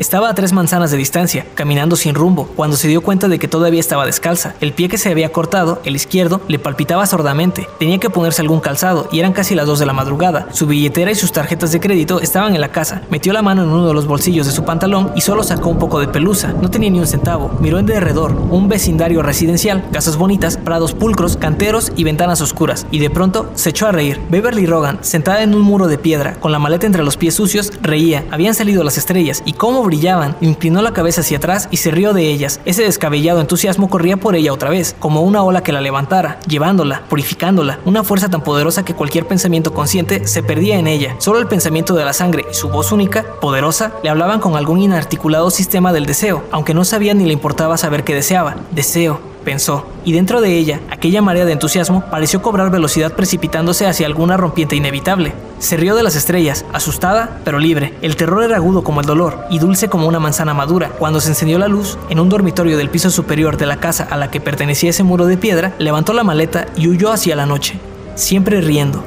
Estaba 0.00 0.30
a 0.30 0.34
tres 0.34 0.54
manzanas 0.54 0.90
de 0.90 0.96
distancia, 0.96 1.44
caminando 1.54 1.94
sin 1.94 2.14
rumbo, 2.14 2.48
cuando 2.56 2.78
se 2.78 2.88
dio 2.88 3.02
cuenta 3.02 3.28
de 3.28 3.38
que 3.38 3.48
todavía 3.48 3.80
estaba 3.80 4.06
descalza. 4.06 4.54
El 4.62 4.72
pie 4.72 4.88
que 4.88 4.96
se 4.96 5.10
había 5.10 5.30
cortado, 5.30 5.82
el 5.84 5.94
izquierdo, 5.94 6.40
le 6.48 6.58
palpitaba 6.58 7.04
sordamente. 7.04 7.68
Tenía 7.78 7.98
que 7.98 8.08
ponerse 8.08 8.40
algún 8.40 8.60
calzado, 8.60 9.10
y 9.12 9.18
eran 9.18 9.34
casi 9.34 9.54
las 9.54 9.66
dos 9.66 9.78
de 9.78 9.84
la 9.84 9.92
madrugada. 9.92 10.48
Su 10.52 10.66
billetera 10.66 11.10
y 11.10 11.16
sus 11.16 11.32
tarjetas 11.32 11.70
de 11.72 11.80
crédito 11.80 12.18
estaban 12.22 12.54
en 12.54 12.62
la 12.62 12.72
casa. 12.72 13.02
Metió 13.10 13.34
la 13.34 13.42
mano 13.42 13.62
en 13.62 13.68
uno 13.68 13.88
de 13.88 13.92
los 13.92 14.06
bolsillos 14.06 14.46
de 14.46 14.52
su 14.52 14.64
pantalón 14.64 15.12
y 15.16 15.20
solo 15.20 15.42
sacó 15.42 15.68
un 15.68 15.78
poco 15.78 16.00
de 16.00 16.08
pelusa. 16.08 16.54
No 16.62 16.70
tenía 16.70 16.88
ni 16.88 16.98
un 16.98 17.06
centavo. 17.06 17.50
Miró 17.60 17.78
en 17.78 17.84
derredor, 17.84 18.32
un 18.32 18.70
vecindario 18.70 19.20
residencial, 19.20 19.84
casas 19.92 20.16
bonitas, 20.16 20.56
prados 20.56 20.94
pulcros, 20.94 21.36
canteros 21.36 21.92
y 21.94 22.04
ventanas 22.04 22.40
oscuras. 22.40 22.86
Y 22.90 23.00
de 23.00 23.10
pronto 23.10 23.50
se 23.52 23.68
echó 23.68 23.86
a 23.86 23.92
reír. 23.92 24.18
Beverly 24.30 24.64
Rogan, 24.64 25.00
sentada 25.02 25.42
en 25.42 25.54
un 25.54 25.60
muro 25.60 25.88
de 25.88 25.98
piedra, 25.98 26.36
con 26.40 26.52
la 26.52 26.58
maleta 26.58 26.86
entre 26.86 27.04
los 27.04 27.18
pies 27.18 27.34
sucios, 27.34 27.70
reía. 27.82 28.24
Habían 28.30 28.54
salido 28.54 28.82
las 28.82 28.96
estrellas, 28.96 29.42
y 29.44 29.52
cómo 29.52 29.89
brillaban, 29.90 30.36
inclinó 30.40 30.82
la 30.82 30.92
cabeza 30.92 31.22
hacia 31.22 31.38
atrás 31.38 31.66
y 31.72 31.78
se 31.78 31.90
rió 31.90 32.12
de 32.12 32.30
ellas. 32.30 32.60
Ese 32.64 32.84
descabellado 32.84 33.40
entusiasmo 33.40 33.90
corría 33.90 34.16
por 34.16 34.36
ella 34.36 34.52
otra 34.52 34.70
vez, 34.70 34.94
como 35.00 35.22
una 35.22 35.42
ola 35.42 35.64
que 35.64 35.72
la 35.72 35.80
levantara, 35.80 36.38
llevándola, 36.46 37.02
purificándola, 37.08 37.80
una 37.84 38.04
fuerza 38.04 38.28
tan 38.28 38.42
poderosa 38.42 38.84
que 38.84 38.94
cualquier 38.94 39.26
pensamiento 39.26 39.74
consciente 39.74 40.28
se 40.28 40.44
perdía 40.44 40.78
en 40.78 40.86
ella. 40.86 41.16
Solo 41.18 41.40
el 41.40 41.48
pensamiento 41.48 41.94
de 41.94 42.04
la 42.04 42.12
sangre 42.12 42.44
y 42.48 42.54
su 42.54 42.68
voz 42.68 42.92
única, 42.92 43.24
poderosa, 43.40 43.92
le 44.04 44.10
hablaban 44.10 44.38
con 44.38 44.54
algún 44.54 44.80
inarticulado 44.80 45.50
sistema 45.50 45.92
del 45.92 46.06
deseo, 46.06 46.44
aunque 46.52 46.72
no 46.72 46.84
sabía 46.84 47.12
ni 47.12 47.24
le 47.24 47.32
importaba 47.32 47.76
saber 47.76 48.04
qué 48.04 48.14
deseaba. 48.14 48.54
Deseo, 48.70 49.20
pensó, 49.44 49.86
y 50.04 50.12
dentro 50.12 50.40
de 50.40 50.56
ella, 50.56 50.80
aquella 50.90 51.22
marea 51.22 51.44
de 51.44 51.52
entusiasmo 51.52 52.04
pareció 52.10 52.42
cobrar 52.42 52.70
velocidad 52.70 53.12
precipitándose 53.12 53.86
hacia 53.86 54.06
alguna 54.06 54.36
rompiente 54.36 54.76
inevitable. 54.76 55.32
Se 55.58 55.76
rió 55.76 55.94
de 55.94 56.02
las 56.02 56.16
estrellas, 56.16 56.64
asustada, 56.72 57.40
pero 57.44 57.58
libre. 57.58 57.94
El 58.02 58.16
terror 58.16 58.42
era 58.42 58.56
agudo 58.56 58.84
como 58.84 59.00
el 59.00 59.06
dolor 59.06 59.44
y 59.50 59.58
dulce 59.58 59.88
como 59.88 60.06
una 60.06 60.20
manzana 60.20 60.54
madura. 60.54 60.90
Cuando 60.98 61.20
se 61.20 61.28
encendió 61.28 61.58
la 61.58 61.68
luz, 61.68 61.98
en 62.08 62.20
un 62.20 62.28
dormitorio 62.28 62.76
del 62.76 62.90
piso 62.90 63.10
superior 63.10 63.56
de 63.56 63.66
la 63.66 63.76
casa 63.76 64.06
a 64.10 64.16
la 64.16 64.30
que 64.30 64.40
pertenecía 64.40 64.90
ese 64.90 65.02
muro 65.02 65.26
de 65.26 65.36
piedra, 65.36 65.74
levantó 65.78 66.12
la 66.12 66.24
maleta 66.24 66.66
y 66.76 66.88
huyó 66.88 67.12
hacia 67.12 67.36
la 67.36 67.46
noche, 67.46 67.78
siempre 68.14 68.60
riendo. 68.60 69.02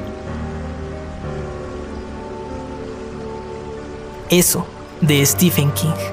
Eso, 4.30 4.66
de 5.02 5.26
Stephen 5.26 5.72
King. 5.72 6.12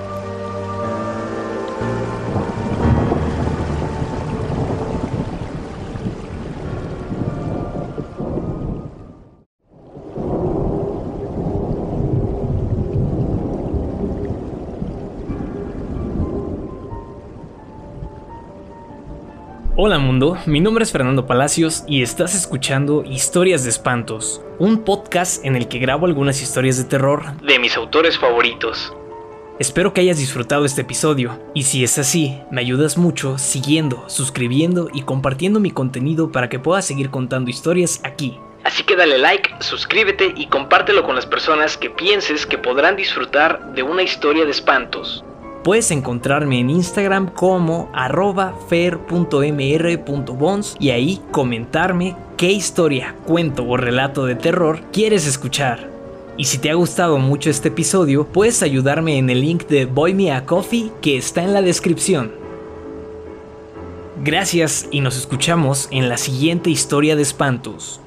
Hola 19.82 19.98
mundo, 19.98 20.36
mi 20.44 20.60
nombre 20.60 20.84
es 20.84 20.92
Fernando 20.92 21.26
Palacios 21.26 21.84
y 21.88 22.02
estás 22.02 22.34
escuchando 22.34 23.02
Historias 23.02 23.64
de 23.64 23.70
Espantos, 23.70 24.42
un 24.58 24.84
podcast 24.84 25.42
en 25.42 25.56
el 25.56 25.68
que 25.68 25.78
grabo 25.78 26.04
algunas 26.04 26.42
historias 26.42 26.76
de 26.76 26.84
terror 26.84 27.22
De 27.40 27.58
mis 27.58 27.78
autores 27.78 28.18
favoritos. 28.18 28.92
Espero 29.58 29.94
que 29.94 30.02
hayas 30.02 30.18
disfrutado 30.18 30.66
este 30.66 30.82
episodio 30.82 31.40
y 31.54 31.62
si 31.62 31.82
es 31.82 31.96
así, 31.96 32.38
me 32.50 32.60
ayudas 32.60 32.98
mucho 32.98 33.38
siguiendo, 33.38 34.06
suscribiendo 34.10 34.90
y 34.92 35.00
compartiendo 35.00 35.60
mi 35.60 35.70
contenido 35.70 36.30
para 36.30 36.50
que 36.50 36.58
pueda 36.58 36.82
seguir 36.82 37.08
contando 37.08 37.48
historias 37.48 38.02
aquí. 38.04 38.38
Así 38.64 38.82
que 38.82 38.96
dale 38.96 39.16
like, 39.16 39.48
suscríbete 39.60 40.34
y 40.36 40.48
compártelo 40.48 41.04
con 41.04 41.14
las 41.14 41.24
personas 41.24 41.78
que 41.78 41.88
pienses 41.88 42.44
que 42.44 42.58
podrán 42.58 42.96
disfrutar 42.96 43.72
de 43.72 43.82
una 43.82 44.02
historia 44.02 44.44
de 44.44 44.50
espantos. 44.50 45.24
Puedes 45.64 45.90
encontrarme 45.90 46.58
en 46.60 46.70
Instagram 46.70 47.28
como 47.28 47.90
arroba 47.92 48.54
fer.mr.bons 48.68 49.16
y 50.80 50.88
ahí 50.90 51.20
comentarme 51.30 52.16
qué 52.38 52.50
historia, 52.50 53.14
cuento 53.26 53.66
o 53.66 53.76
relato 53.76 54.24
de 54.24 54.36
terror 54.36 54.80
quieres 54.90 55.26
escuchar. 55.26 55.90
Y 56.38 56.44
si 56.44 56.56
te 56.56 56.70
ha 56.70 56.74
gustado 56.74 57.18
mucho 57.18 57.50
este 57.50 57.68
episodio, 57.68 58.26
puedes 58.26 58.62
ayudarme 58.62 59.18
en 59.18 59.28
el 59.28 59.42
link 59.42 59.66
de 59.66 59.84
Boy 59.84 60.14
Me 60.14 60.32
a 60.32 60.46
Coffee 60.46 60.90
que 61.02 61.18
está 61.18 61.42
en 61.42 61.52
la 61.52 61.60
descripción. 61.60 62.32
Gracias 64.24 64.88
y 64.90 65.00
nos 65.00 65.18
escuchamos 65.18 65.88
en 65.90 66.08
la 66.08 66.16
siguiente 66.16 66.70
historia 66.70 67.16
de 67.16 67.22
espantos. 67.22 68.00